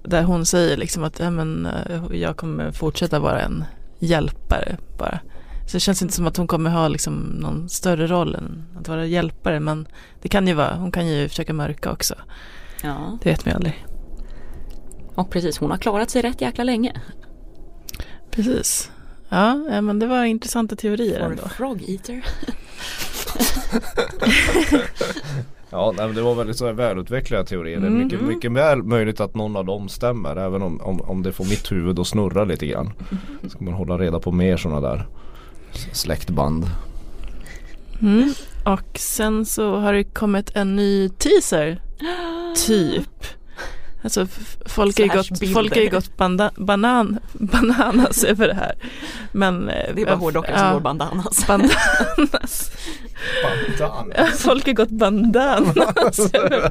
där 0.03 0.23
hon 0.23 0.45
säger 0.45 0.77
liksom 0.77 1.03
att 1.03 1.19
ja, 1.19 1.29
men, 1.29 1.65
eh, 1.65 2.01
jag 2.19 2.37
kommer 2.37 2.71
fortsätta 2.71 3.19
vara 3.19 3.41
en 3.41 3.63
hjälpare 4.01 4.77
bara. 4.97 5.19
Så 5.67 5.77
det 5.77 5.79
känns 5.79 6.01
inte 6.01 6.13
som 6.13 6.27
att 6.27 6.37
hon 6.37 6.47
kommer 6.47 6.69
ha 6.69 6.87
liksom 6.87 7.13
någon 7.13 7.69
större 7.69 8.07
roll 8.07 8.35
än 8.35 8.65
att 8.79 8.87
vara 8.87 9.05
hjälpare 9.05 9.59
men 9.59 9.87
det 10.21 10.29
kan 10.29 10.47
ju 10.47 10.53
vara, 10.53 10.75
hon 10.75 10.91
kan 10.91 11.07
ju 11.07 11.29
försöka 11.29 11.53
mörka 11.53 11.91
också. 11.91 12.15
Ja, 12.83 13.17
Det 13.23 13.29
vet 13.29 13.45
man 13.45 13.51
ju 13.51 13.55
aldrig. 13.55 13.85
och 15.15 15.29
precis 15.31 15.57
hon 15.57 15.71
har 15.71 15.77
klarat 15.77 16.09
sig 16.09 16.21
rätt 16.21 16.41
jäkla 16.41 16.63
länge. 16.63 17.01
Precis. 18.31 18.91
Ja, 19.29 19.55
men 19.55 19.99
det 19.99 20.07
var 20.07 20.23
intressanta 20.23 20.75
teorier 20.75 21.19
For 21.19 21.31
ändå. 21.31 21.47
frog 21.49 21.83
eater. 21.89 22.25
Ja, 25.71 25.93
nej, 25.97 26.05
men 26.07 26.15
det 26.15 26.21
var 26.21 26.35
väldigt 26.35 26.57
så 26.57 26.65
här 26.65 26.73
välutvecklade 26.73 27.45
teorier. 27.45 27.79
Det 27.79 27.85
är 27.85 27.91
Mm. 27.91 28.03
mycket, 28.03 28.21
mycket 28.21 28.51
väl 28.51 28.83
möjligt 28.83 29.19
att 29.19 29.35
någon 29.35 29.55
av 29.55 29.65
dem 29.65 29.89
stämmer. 29.89 30.35
Även 30.35 30.61
om, 30.61 30.81
om, 30.81 31.01
om 31.01 31.23
det 31.23 31.31
får 31.31 31.45
mitt 31.45 31.71
huvud 31.71 31.99
att 31.99 32.07
snurra 32.07 32.43
lite 32.43 32.67
grann. 32.67 32.93
Ska 33.47 33.63
man 33.65 33.73
hålla 33.73 33.97
reda 33.97 34.19
på 34.19 34.31
mer 34.31 34.57
sådana 34.57 34.81
där 34.81 35.07
släktband. 35.91 36.65
Mm. 38.01 38.33
Och 38.65 38.97
sen 38.99 39.45
så 39.45 39.75
har 39.75 39.93
det 39.93 40.03
kommit 40.03 40.51
en 40.55 40.75
ny 40.75 41.09
teaser. 41.09 41.81
Typ. 42.67 43.09
Alltså 44.03 44.27
folk 44.65 44.97
har 44.97 45.05
ju 45.05 45.11
gått, 45.11 45.53
folk 45.53 45.75
har 45.75 45.81
ju 45.81 45.89
gått 45.89 46.17
banda, 46.17 46.51
banan, 46.57 47.19
bananas 47.33 48.23
över 48.23 48.47
det 48.47 48.53
här. 48.53 48.75
Men 49.31 49.69
eh, 49.69 49.95
Det 49.95 50.01
är 50.01 50.05
bara 50.05 50.15
hårdrockare 50.15 50.59
som 50.59 50.73
går 50.73 50.79
bandanas. 50.89 51.47
bandanas. 51.47 52.71
Bandan. 53.43 54.11
Ja, 54.17 54.25
folk 54.25 54.65
har 54.65 54.73
gått 54.73 54.89
bandanas. 54.89 56.19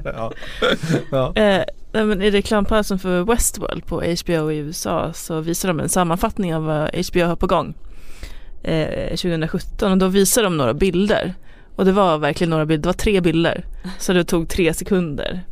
ja. 0.04 0.32
ja. 1.10 1.34
eh, 1.36 1.64
men 1.92 2.22
I 2.22 2.30
reklampausen 2.30 2.98
för 2.98 3.22
Westworld 3.22 3.86
på 3.86 3.96
HBO 3.96 4.50
i 4.52 4.56
USA 4.56 5.12
så 5.12 5.40
visar 5.40 5.68
de 5.68 5.80
en 5.80 5.88
sammanfattning 5.88 6.54
av 6.54 6.64
vad 6.64 7.06
HBO 7.06 7.24
har 7.24 7.36
på 7.36 7.46
gång. 7.46 7.74
Eh, 8.62 9.08
2017 9.08 9.92
och 9.92 9.98
då 9.98 10.06
visar 10.08 10.42
de 10.42 10.56
några 10.56 10.74
bilder. 10.74 11.34
Och 11.76 11.84
det 11.84 11.92
var 11.92 12.18
verkligen 12.18 12.50
några 12.50 12.66
bilder, 12.66 12.82
det 12.82 12.88
var 12.88 12.92
tre 12.92 13.20
bilder. 13.20 13.64
Så 13.98 14.12
det 14.12 14.24
tog 14.24 14.48
tre 14.48 14.74
sekunder. 14.74 15.44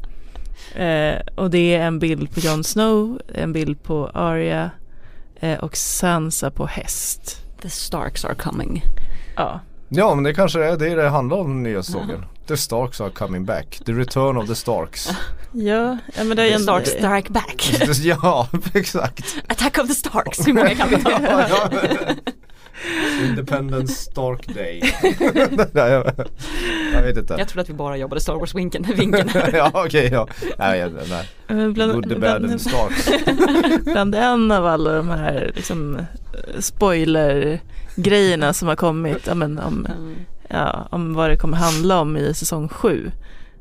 Eh, 0.79 1.20
och 1.35 1.51
det 1.51 1.74
är 1.74 1.81
en 1.81 1.99
bild 1.99 2.35
på 2.35 2.41
Jon 2.41 2.64
Snow, 2.64 3.20
en 3.35 3.53
bild 3.53 3.83
på 3.83 4.11
Arya 4.14 4.70
eh, 5.41 5.59
och 5.59 5.76
Sansa 5.76 6.51
på 6.51 6.66
häst. 6.66 7.45
The 7.62 7.70
Starks 7.70 8.24
are 8.24 8.35
coming. 8.35 8.85
Ja, 9.37 9.61
ja 9.89 10.14
men 10.14 10.24
det 10.24 10.35
kanske 10.35 10.64
är 10.64 10.76
det 10.76 10.95
det 10.95 11.09
handlar 11.09 11.37
om 11.37 11.49
den 11.49 11.62
nya 11.62 11.83
säsongen. 11.83 12.24
The 12.47 12.57
Starks 12.57 13.01
are 13.01 13.11
coming 13.11 13.45
back. 13.45 13.81
The 13.87 13.93
return 13.93 14.37
of 14.37 14.47
the 14.47 14.55
Starks. 14.55 15.09
ja, 15.53 15.99
ja 16.16 16.24
men 16.24 16.37
det 16.37 16.43
är 16.43 16.49
The 16.49 16.55
en, 16.55 16.61
Starks 16.61 16.91
strike 16.91 17.33
back. 17.33 17.72
ja 18.03 18.49
exakt. 18.74 19.37
Attack 19.49 19.79
of 19.79 19.89
the 19.89 19.95
Starks, 19.95 20.49
hur 20.49 20.53
många 20.53 20.74
kan 20.74 20.89
vi 20.89 20.97
ta? 21.03 21.20
Independence 23.29 23.95
Stark 23.95 24.55
Day. 24.55 24.83
Nej, 25.72 25.93
jag, 25.93 26.12
jag 26.93 27.03
vet 27.03 27.16
inte. 27.16 27.35
Jag 27.39 27.49
trodde 27.49 27.62
att 27.62 27.68
vi 27.68 27.74
bara 27.74 27.97
jobbade 27.97 28.20
Star 28.20 28.35
Wars-vinkeln. 28.35 28.87
vinkeln. 28.97 29.29
ja 29.53 29.70
okej 29.74 30.09
ja. 30.12 30.29
Nej, 30.59 30.79
jag- 30.79 30.93
nej. 30.93 31.29
Eh, 31.49 31.68
Bland, 31.70 31.93
Good, 31.93 32.09
the 32.09 32.14
bad 32.14 32.45
and 32.45 32.61
the 32.61 32.68
bland, 33.93 34.14
en 34.14 34.53
av 34.53 34.66
alla 34.66 34.93
de 34.93 35.09
här 35.09 35.53
liksom, 35.57 35.97
eh, 35.97 36.03
spoiler-grejerna 36.59 38.53
som 38.53 38.68
har 38.68 38.76
kommit 38.76 39.26
ja, 39.26 39.35
men, 39.35 39.59
om, 39.59 39.87
Mm. 39.87 40.14
ja, 40.49 40.89
om 40.91 41.14
vad 41.14 41.31
det 41.31 41.37
kommer 41.37 41.57
handla 41.57 42.01
om 42.01 42.16
i 42.16 42.35
säsong 42.35 42.68
sju 42.68 43.11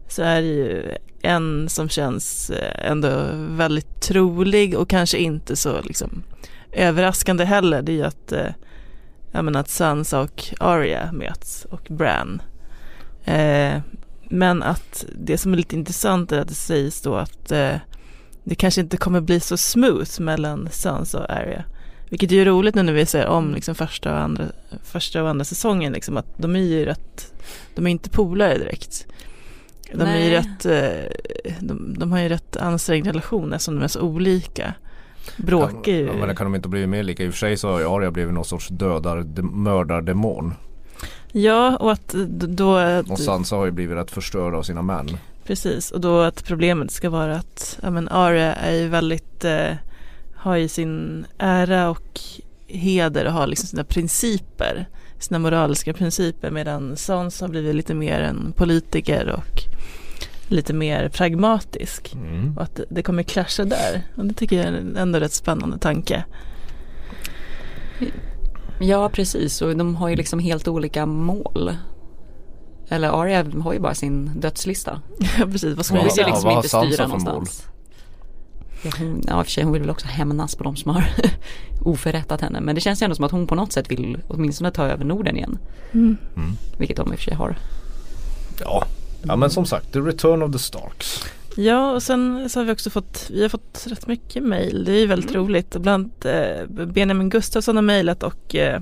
så 0.08 0.22
är 0.24 0.42
det 0.42 0.48
ju 0.48 0.84
en 1.22 1.70
som 1.70 1.90
känns 1.90 2.50
eh, 2.50 2.92
ändå 2.92 3.22
väldigt 3.50 4.02
trolig 4.02 4.78
och 4.78 4.90
kanske 4.90 5.18
inte 5.18 5.56
så 5.56 5.82
liksom, 5.82 6.24
överraskande 6.72 7.44
heller. 7.46 7.82
Det 7.82 7.92
är 7.92 7.96
ju 7.96 8.04
att, 8.04 8.32
eh, 8.32 8.46
ja, 9.38 9.42
men 9.42 9.56
att 9.56 9.70
Sansa 9.70 10.22
och 10.22 10.44
Arya 10.60 11.12
möts 11.12 11.66
och 11.66 11.88
Bran. 11.90 12.42
Eh, 13.26 13.80
men 14.30 14.64
att 14.64 15.06
det 15.16 15.38
som 15.38 15.54
är 15.54 15.58
lite 15.58 15.76
intressant 15.76 16.32
är 16.32 16.40
att 16.40 16.48
det 16.48 16.54
sägs 16.54 17.02
då 17.02 17.16
att 17.16 17.52
eh, 17.52 17.76
det 18.44 18.56
kanske 18.56 18.82
inte 18.82 18.98
kommer 18.98 19.22
bli 19.22 19.40
så 19.40 19.58
smooth 19.58 20.22
mellan 20.22 20.70
Sansa 20.72 21.20
och 21.20 21.30
Arya. 21.30 21.64
Vilket 22.10 22.32
är 22.32 22.36
ju 22.36 22.46
roligt 22.46 22.76
nu 22.76 22.84
när 22.84 22.94
vi 22.94 23.06
ser 23.06 23.28
om 23.28 23.54
liksom 23.54 23.76
första 23.76 24.14
och 24.14 24.20
andra, 24.20 24.46
första 24.84 25.24
och 25.24 25.30
andra 25.30 25.46
säsongen 25.46 25.94
liksom 25.94 26.18
att 26.18 26.38
de 26.38 26.56
är 26.56 26.60
ju 26.60 26.86
rätt, 26.86 27.34
de 27.76 27.88
är 27.88 27.92
inte 27.92 28.10
polare 28.10 28.58
direkt. 28.58 29.06
De 29.92 30.02
är 30.02 30.18
ju 30.18 30.30
Nej. 30.30 30.32
rätt, 30.32 30.66
eh, 30.66 31.54
de, 31.60 31.96
de 32.00 32.12
har 32.12 32.20
ju 32.20 32.30
rätt 32.30 32.58
ansträngd 32.58 33.08
relation 33.08 33.54
eftersom 33.54 33.76
de 33.76 33.84
är 33.84 33.88
så 33.88 34.02
olika. 34.02 34.74
Bråkar 35.38 35.92
ju. 35.92 36.06
Ja, 36.06 36.14
men 36.14 36.28
det 36.28 36.36
kan 36.36 36.46
de 36.46 36.56
inte 36.56 36.70
bli 36.70 36.88
mer 36.88 37.04
lika. 37.04 37.24
I 37.24 37.30
och 37.30 37.34
för 37.34 37.38
sig 37.38 37.58
så 37.58 37.70
har 37.70 37.98
Arya 37.98 38.12
blivit 38.12 38.34
någon 38.34 38.46
sorts 38.46 38.68
dödar, 38.68 39.24
de, 39.24 39.64
mördardemon. 39.64 40.54
Ja 41.32 41.78
och 41.78 41.92
att 41.92 42.08
då, 42.40 42.80
Och 43.10 43.20
Sansa 43.20 43.56
har 43.56 43.66
ju 43.66 43.72
blivit 43.72 43.98
rätt 43.98 44.12
förstörd 44.12 44.54
av 44.54 44.64
sina 44.64 44.82
män. 44.82 45.18
Precis, 45.44 45.92
och 45.92 46.02
då 46.02 46.20
att 46.20 46.44
problemet 46.44 46.92
ska 46.92 47.10
vara 47.10 47.36
att 47.36 47.80
ja, 47.82 47.90
men 47.90 48.08
Arya 48.10 48.54
är 48.54 48.76
ju 48.76 48.88
väldigt, 48.88 49.46
eh, 49.46 49.72
har 50.36 50.56
ju 50.56 50.68
sin 50.68 51.26
ära 51.38 51.90
och 51.90 52.20
heder 52.68 53.26
och 53.26 53.34
har 53.34 53.48
liksom 53.48 53.68
sina 53.68 53.84
principer, 53.84 54.88
sina 55.20 55.40
moraliska 55.40 55.94
principer 55.94 56.52
medan 56.52 56.98
Sansa 56.98 57.46
har 57.46 57.50
blivit 57.50 57.76
lite 57.76 57.94
mer 57.94 58.22
en 58.22 58.54
politiker 58.56 59.30
och 59.30 59.64
lite 60.48 60.74
mer 60.74 61.10
pragmatisk. 61.10 62.14
Mm. 62.14 62.58
Och 62.58 62.64
att 62.64 62.80
det- 62.90 63.04
kommer 63.04 63.24
clasha 63.24 63.66
där. 63.66 64.04
Och 64.16 64.26
det 64.26 64.34
tycker 64.34 64.56
jag 64.58 64.66
är 64.66 64.98
ändå 64.98 65.20
rätt 65.20 65.34
spännande 65.34 65.78
tanke. 65.78 66.24
Ja, 68.80 69.10
precis. 69.10 69.62
Och 69.62 69.78
de 69.78 69.96
har 69.96 70.10
ju 70.10 70.16
liksom 70.16 70.40
helt 70.40 70.68
olika 70.68 71.06
mål. 71.06 71.72
Eller 72.90 73.22
Arya 73.22 73.46
har 73.64 73.74
ju 73.74 73.80
bara 73.80 73.94
sin 73.96 74.32
dödslista. 74.40 75.02
Ja 75.40 75.46
precis, 75.46 75.76
vad 75.76 75.86
ska 75.86 75.96
Hon 75.98 76.08
Ja, 76.18 76.28
liksom 76.28 76.46
har 76.50 76.56
inte 76.58 76.70
Sansa 76.70 76.92
styra 76.92 77.08
någonstans. 77.08 77.68
Ja, 78.84 78.92
hon, 79.00 79.24
ja, 79.28 79.44
för 79.44 79.52
sig, 79.52 79.64
hon 79.64 79.74
vill 79.74 79.82
väl 79.82 79.90
också 79.92 80.08
hämnas 80.08 80.56
på 80.56 80.64
de 80.64 80.76
som 80.76 80.92
har 80.92 81.06
oförrättat 81.82 82.42
henne. 82.42 82.62
Men 82.62 82.76
det 82.76 82.82
känns 82.82 83.02
ju 83.02 83.04
ändå 83.04 83.16
som 83.16 83.26
att 83.26 83.32
hon 83.32 83.48
på 83.48 83.56
något 83.56 83.72
sätt 83.74 83.92
vill 83.92 84.18
åtminstone 84.28 84.72
ta 84.72 84.86
över 84.86 85.06
Norden 85.06 85.38
igen. 85.38 85.58
Mm. 85.94 86.18
Vilket 86.78 86.98
de 86.98 87.14
i 87.14 87.16
och 87.16 87.20
för 87.20 87.24
sig 87.24 87.34
har. 87.34 87.58
Ja. 88.62 88.86
Ja 89.28 89.36
men 89.36 89.50
som 89.50 89.66
sagt, 89.66 89.94
the 89.94 90.00
return 90.00 90.42
of 90.42 90.52
the 90.52 90.60
Starks. 90.60 91.24
Ja 91.56 91.92
och 91.92 92.04
sen 92.04 92.50
så 92.50 92.60
har 92.60 92.66
vi 92.66 92.72
också 92.72 92.90
fått, 92.90 93.30
vi 93.34 93.42
har 93.42 93.50
fått 93.50 93.86
rätt 93.88 94.08
mycket 94.08 94.44
mail. 94.44 94.86
Det 94.86 94.92
är 94.92 95.00
ju 95.00 95.08
väldigt 95.08 95.36
roligt. 95.36 95.76
Och 95.76 95.82
bland 95.82 96.12
eh, 96.26 96.86
Benjamin 96.86 97.30
Gustafsson 97.30 97.76
har 97.76 97.84
mejlat 97.84 98.24
och 98.24 98.56
eh, 98.56 98.80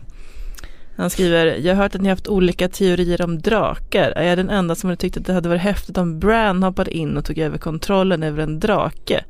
han 0.97 1.09
skriver 1.09 1.45
Jag 1.45 1.75
har 1.75 1.83
hört 1.83 1.95
att 1.95 2.01
ni 2.01 2.07
har 2.07 2.15
haft 2.15 2.27
olika 2.27 2.69
teorier 2.69 3.21
om 3.21 3.41
drakar. 3.41 4.11
Är 4.11 4.23
jag 4.23 4.37
den 4.37 4.49
enda 4.49 4.75
som 4.75 4.89
hade 4.89 5.01
tyckt 5.01 5.17
att 5.17 5.25
det 5.25 5.33
hade 5.33 5.49
varit 5.49 5.61
häftigt 5.61 5.97
om 5.97 6.19
Bran 6.19 6.63
hoppade 6.63 6.91
in 6.91 7.17
och 7.17 7.25
tog 7.25 7.37
över 7.37 7.57
kontrollen 7.57 8.23
över 8.23 8.43
en 8.43 8.59
drake? 8.59 9.23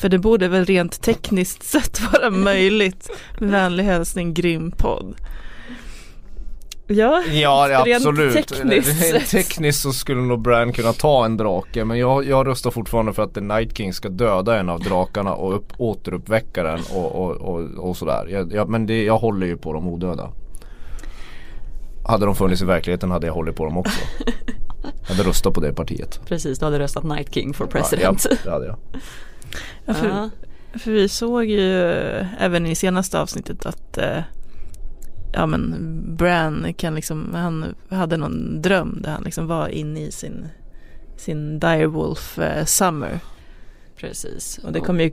För 0.00 0.08
det 0.08 0.18
borde 0.18 0.48
väl 0.48 0.64
rent 0.64 1.02
tekniskt 1.02 1.62
sett 1.72 2.00
vara 2.12 2.30
möjligt. 2.30 3.10
Vänlig 3.38 3.84
hälsning 3.84 4.34
Grym 4.34 4.70
podd. 4.70 5.14
Ja, 6.90 7.22
Ja 7.32 7.82
absolut. 7.96 8.32
tekniskt 8.32 9.12
Rent 9.12 9.30
tekniskt 9.30 9.82
så 9.82 9.92
skulle 9.92 10.20
nog 10.20 10.42
Bran 10.42 10.72
kunna 10.72 10.92
ta 10.92 11.24
en 11.24 11.36
drake. 11.36 11.84
Men 11.84 11.98
jag, 11.98 12.24
jag 12.24 12.46
röstar 12.46 12.70
fortfarande 12.70 13.12
för 13.12 13.22
att 13.22 13.34
The 13.34 13.40
Night 13.40 13.76
King 13.76 13.92
ska 13.92 14.08
döda 14.08 14.58
en 14.58 14.68
av 14.68 14.80
drakarna 14.80 15.34
och 15.34 15.56
upp, 15.56 15.72
återuppväcka 15.76 16.62
den 16.62 16.80
och, 16.94 17.12
och, 17.12 17.36
och, 17.36 17.88
och 17.88 17.96
sådär. 17.96 18.26
Jag, 18.30 18.52
jag, 18.52 18.68
men 18.68 18.86
det, 18.86 19.04
jag 19.04 19.18
håller 19.18 19.46
ju 19.46 19.56
på 19.56 19.72
de 19.72 19.88
odöda. 19.88 20.30
Hade 22.04 22.26
de 22.26 22.34
funnits 22.36 22.62
i 22.62 22.64
verkligheten 22.64 23.10
hade 23.10 23.26
jag 23.26 23.34
hållit 23.34 23.56
på 23.56 23.64
dem 23.64 23.78
också. 23.78 24.00
Jag 24.82 25.16
hade 25.16 25.28
röstat 25.28 25.54
på 25.54 25.60
det 25.60 25.72
partiet. 25.72 26.20
Precis, 26.26 26.58
du 26.58 26.64
hade 26.64 26.78
röstat 26.78 27.04
Night 27.04 27.34
King 27.34 27.54
for 27.54 27.66
president. 27.66 28.26
Ja, 28.30 28.36
det 28.44 28.50
hade 28.50 28.66
jag. 28.66 28.76
ja 29.84 29.94
för, 29.94 30.08
Ja. 30.08 30.30
För 30.78 30.90
vi 30.90 31.08
såg 31.08 31.44
ju 31.44 31.92
även 32.38 32.66
i 32.66 32.74
senaste 32.74 33.20
avsnittet 33.20 33.66
att 33.66 33.98
eh, 33.98 34.18
ja 35.32 35.46
men 35.46 35.74
Bran 36.16 36.74
kan 36.76 36.94
liksom, 36.94 37.34
han 37.34 37.74
hade 37.88 38.16
någon 38.16 38.62
dröm 38.62 38.98
där 39.02 39.10
han 39.10 39.22
liksom 39.22 39.46
var 39.46 39.68
inne 39.68 40.00
i 40.00 40.10
sin, 40.12 40.46
sin 41.16 41.58
Direwolf 41.58 42.38
eh, 42.38 42.64
Summer. 42.64 43.18
Precis. 43.96 44.60
Och 44.64 44.72
det 44.72 44.80
kommer 44.80 45.04
ju 45.04 45.12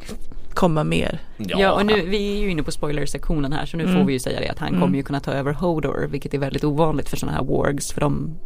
komma 0.53 0.83
mer. 0.83 1.19
Ja, 1.37 1.71
och 1.71 1.85
nu, 1.85 2.01
vi 2.05 2.37
är 2.37 2.41
ju 2.41 2.49
inne 2.51 2.63
på 2.63 2.71
spoilersektionen 2.71 3.53
här 3.53 3.65
så 3.65 3.77
nu 3.77 3.83
Mm. 3.83 3.95
får 3.95 4.05
vi 4.05 4.13
ju 4.13 4.19
säga 4.19 4.39
det 4.39 4.49
att 4.49 4.59
han 4.59 4.69
Mm. 4.69 4.81
kommer 4.81 4.97
ju 4.97 5.03
kunna 5.03 5.19
ta 5.19 5.31
över 5.31 5.53
Hodor 5.53 6.07
vilket 6.11 6.33
är 6.33 6.37
väldigt 6.37 6.63
ovanligt 6.63 7.09
för 7.09 7.17
sådana 7.17 7.37
här 7.37 7.43
wargs 7.45 7.91
för 7.91 8.01
de, 8.01 8.37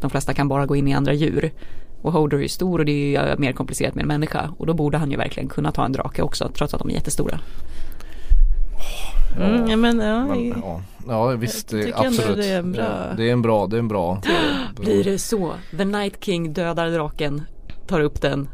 de 0.00 0.10
flesta 0.10 0.34
kan 0.34 0.48
bara 0.48 0.66
gå 0.66 0.76
in 0.76 0.88
i 0.88 0.94
andra 0.94 1.12
djur. 1.12 1.52
Och 2.02 2.12
Hodor 2.12 2.38
är 2.38 2.42
ju 2.42 2.48
stor 2.48 2.78
och 2.78 2.84
det 2.84 3.16
är 3.16 3.30
ju 3.30 3.36
mer 3.38 3.52
komplicerat 3.52 3.94
med 3.94 4.02
en 4.02 4.08
människa 4.08 4.50
och 4.58 4.66
då 4.66 4.74
borde 4.74 4.98
han 4.98 5.10
ju 5.10 5.16
verkligen 5.16 5.48
kunna 5.48 5.72
ta 5.72 5.84
en 5.84 5.92
drake 5.92 6.22
också 6.22 6.50
trots 6.54 6.74
att 6.74 6.80
de 6.80 6.90
är 6.90 6.94
jättestora. 6.94 7.40
Mm, 9.40 9.70
ja, 9.70 9.76
men, 9.76 9.98
ja, 10.00 10.24
Men, 10.26 10.48
ja. 10.48 10.80
Ja 11.08 11.26
visst, 11.28 11.68
det, 11.68 11.92
absolut. 11.94 12.36
det 12.36 12.46
är 12.48 12.58
en 12.58 12.72
bra- 12.72 13.14
Det 13.16 13.28
är 13.28 13.32
en 13.32 13.42
bra, 13.42 13.66
det 13.66 13.76
är 13.76 13.78
en 13.78 13.88
bra. 13.88 14.20
Blir 14.80 15.04
det 15.04 15.18
så? 15.18 15.52
The 15.76 15.84
Night 15.84 16.24
King 16.24 16.52
dödar 16.52 16.90
draken, 16.90 17.42
tar 17.86 18.00
upp 18.00 18.20
den, 18.20 18.48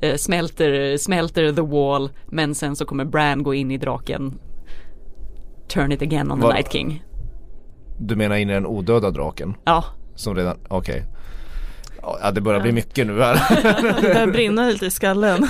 eh, 0.00 0.16
smälter, 0.16 0.96
smälter 0.96 1.52
the 1.52 1.62
wall 1.62 2.10
men 2.26 2.54
sen 2.54 2.76
så 2.76 2.84
kommer 2.84 3.04
Bran 3.04 3.42
gå 3.42 3.54
in 3.54 3.70
i 3.70 3.78
draken 3.78 4.38
Turn 5.68 5.92
it 5.92 6.02
again 6.02 6.30
on 6.30 6.40
the 6.40 6.48
Night 6.48 6.72
King. 6.72 7.04
Du 7.98 8.16
menar 8.16 8.36
in 8.36 8.50
i 8.50 8.52
den 8.52 8.66
odöda 8.66 9.10
draken? 9.10 9.54
Ja, 9.64 9.84
Som 10.14 10.34
redan, 10.36 10.56
okej. 10.68 11.04
Ja 12.22 12.30
det 12.30 12.40
börjar 12.40 12.60
bli 12.60 12.72
mycket 12.72 13.06
nu 13.06 13.20
här. 13.22 13.34
Det 14.02 14.02
börjar 14.02 14.26
brinna 14.26 14.68
lite 14.68 14.86
i 14.86 14.90
skallen. 14.90 15.48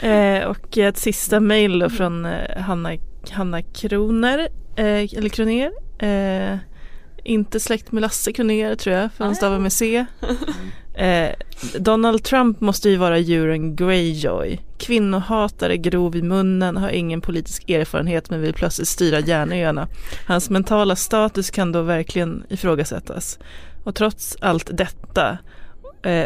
eh, 0.02 0.48
och 0.48 0.78
ett 0.78 0.98
sista 0.98 1.40
mejl 1.40 1.78
då 1.78 1.90
från 1.90 2.24
eh, 2.24 2.56
Hanna, 2.62 2.90
Hanna 3.30 3.62
Kroner, 3.62 4.48
eh, 4.78 5.18
eller 5.18 5.28
Kroner. 5.28 5.70
Eh, 5.98 6.58
inte 7.24 7.60
släkt 7.60 7.92
med 7.92 8.00
Lasse 8.00 8.32
Kroner 8.32 8.74
tror 8.74 8.96
jag, 8.96 9.12
för 9.12 9.24
han 9.24 9.34
stavar 9.34 9.58
med 9.58 9.72
C. 9.72 10.06
Eh, 10.98 11.30
Donald 11.78 12.24
Trump 12.24 12.60
måste 12.60 12.90
ju 12.90 12.96
vara 12.96 13.18
djuren 13.18 13.76
Greyjoy. 13.76 14.60
Kvinnohatare, 14.78 15.76
grov 15.76 16.16
i 16.16 16.22
munnen, 16.22 16.76
har 16.76 16.90
ingen 16.90 17.20
politisk 17.20 17.70
erfarenhet 17.70 18.30
men 18.30 18.40
vill 18.40 18.54
plötsligt 18.54 18.88
styra 18.88 19.20
järnöarna. 19.20 19.88
Hans 20.26 20.50
mentala 20.50 20.96
status 20.96 21.50
kan 21.50 21.72
då 21.72 21.82
verkligen 21.82 22.44
ifrågasättas. 22.48 23.38
Och 23.84 23.94
trots 23.94 24.36
allt 24.40 24.70
detta 24.72 25.38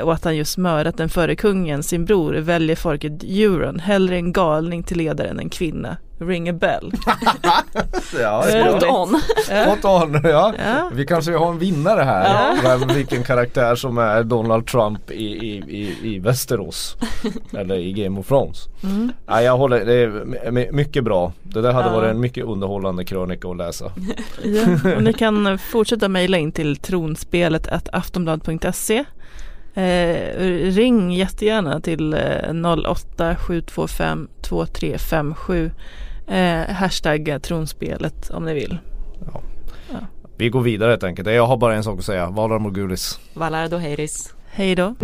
och 0.03 0.13
att 0.13 0.25
han 0.25 0.37
just 0.37 0.59
mördat 0.59 0.97
den 0.97 1.09
förre 1.09 1.37
kungen, 1.37 1.83
sin 1.83 2.05
bror, 2.05 2.35
väljer 2.35 2.77
folket 2.77 3.23
Euron 3.23 3.79
hellre 3.79 4.17
en 4.17 4.33
galning 4.33 4.83
till 4.83 4.97
ledare 4.99 5.29
än 5.29 5.39
en 5.39 5.49
kvinna. 5.51 5.97
Ring 6.19 6.49
a 6.49 6.53
bell. 6.53 6.93
ja, 8.21 8.43
spot 8.43 8.83
on. 8.83 9.21
Spot 9.45 9.85
on, 9.85 10.21
ja. 10.25 10.55
Ja. 10.65 10.91
Vi 10.95 11.07
kanske 11.07 11.33
har 11.37 11.51
en 11.51 11.59
vinnare 11.59 12.03
här. 12.03 12.57
Vem, 12.63 12.89
vilken 12.97 13.23
karaktär 13.25 13.75
som 13.75 13.99
är 13.99 14.23
Donald 14.23 14.67
Trump 14.67 15.11
i, 15.11 15.25
i, 15.25 15.57
i, 15.69 15.97
i 16.15 16.19
Västerås. 16.19 16.97
Eller 17.59 17.75
i 17.75 17.93
Game 17.93 18.21
of 18.21 18.29
Thrones. 18.29 18.69
Mm. 18.85 19.13
Ja, 19.27 19.43
jag 19.43 19.57
håller, 19.57 19.85
det 19.85 19.95
är 19.95 20.51
my- 20.51 20.73
mycket 20.73 21.05
bra. 21.05 21.33
Det 21.43 21.61
där 21.61 21.73
hade 21.73 21.89
Ja. 21.89 21.93
varit 21.95 22.11
en 22.11 22.21
mycket 22.21 22.45
underhållande 22.45 23.05
krönika 23.05 23.49
att 23.49 23.57
läsa. 23.57 23.93
Ja, 24.45 24.95
och 24.97 25.03
ni 25.03 25.13
kan 25.13 25.59
fortsätta 25.59 26.09
mejla 26.09 26.39
in 26.39 26.53
till 26.53 26.77
tronspelet 26.77 27.69
aftonblad.se 27.93 29.05
eh, 29.75 30.37
Ring 30.71 31.13
jättegärna 31.13 31.81
till 31.81 32.15
eh, 32.15 32.89
08 32.89 33.37
725 33.37 34.29
2357 34.43 35.71
eh, 36.29 36.75
Hashtagga 36.75 37.41
tronspelet 37.41 38.31
om 38.31 38.45
ni 38.45 38.55
vill. 38.55 38.79
Vi 40.37 40.49
går 40.49 40.61
vidare 40.61 40.91
helt 40.91 41.05
enkelt. 41.05 41.29
Jag 41.29 41.47
har 41.47 41.57
bara 41.57 41.75
en 41.75 41.85
sak 41.85 41.99
att 41.99 42.05
säga. 42.05 42.31
Valar 42.31 42.59
Morgulis. 42.59 43.21
Valar 43.35 43.69
Doheiris. 43.69 44.35
Hej 44.51 44.75
då! 44.75 44.95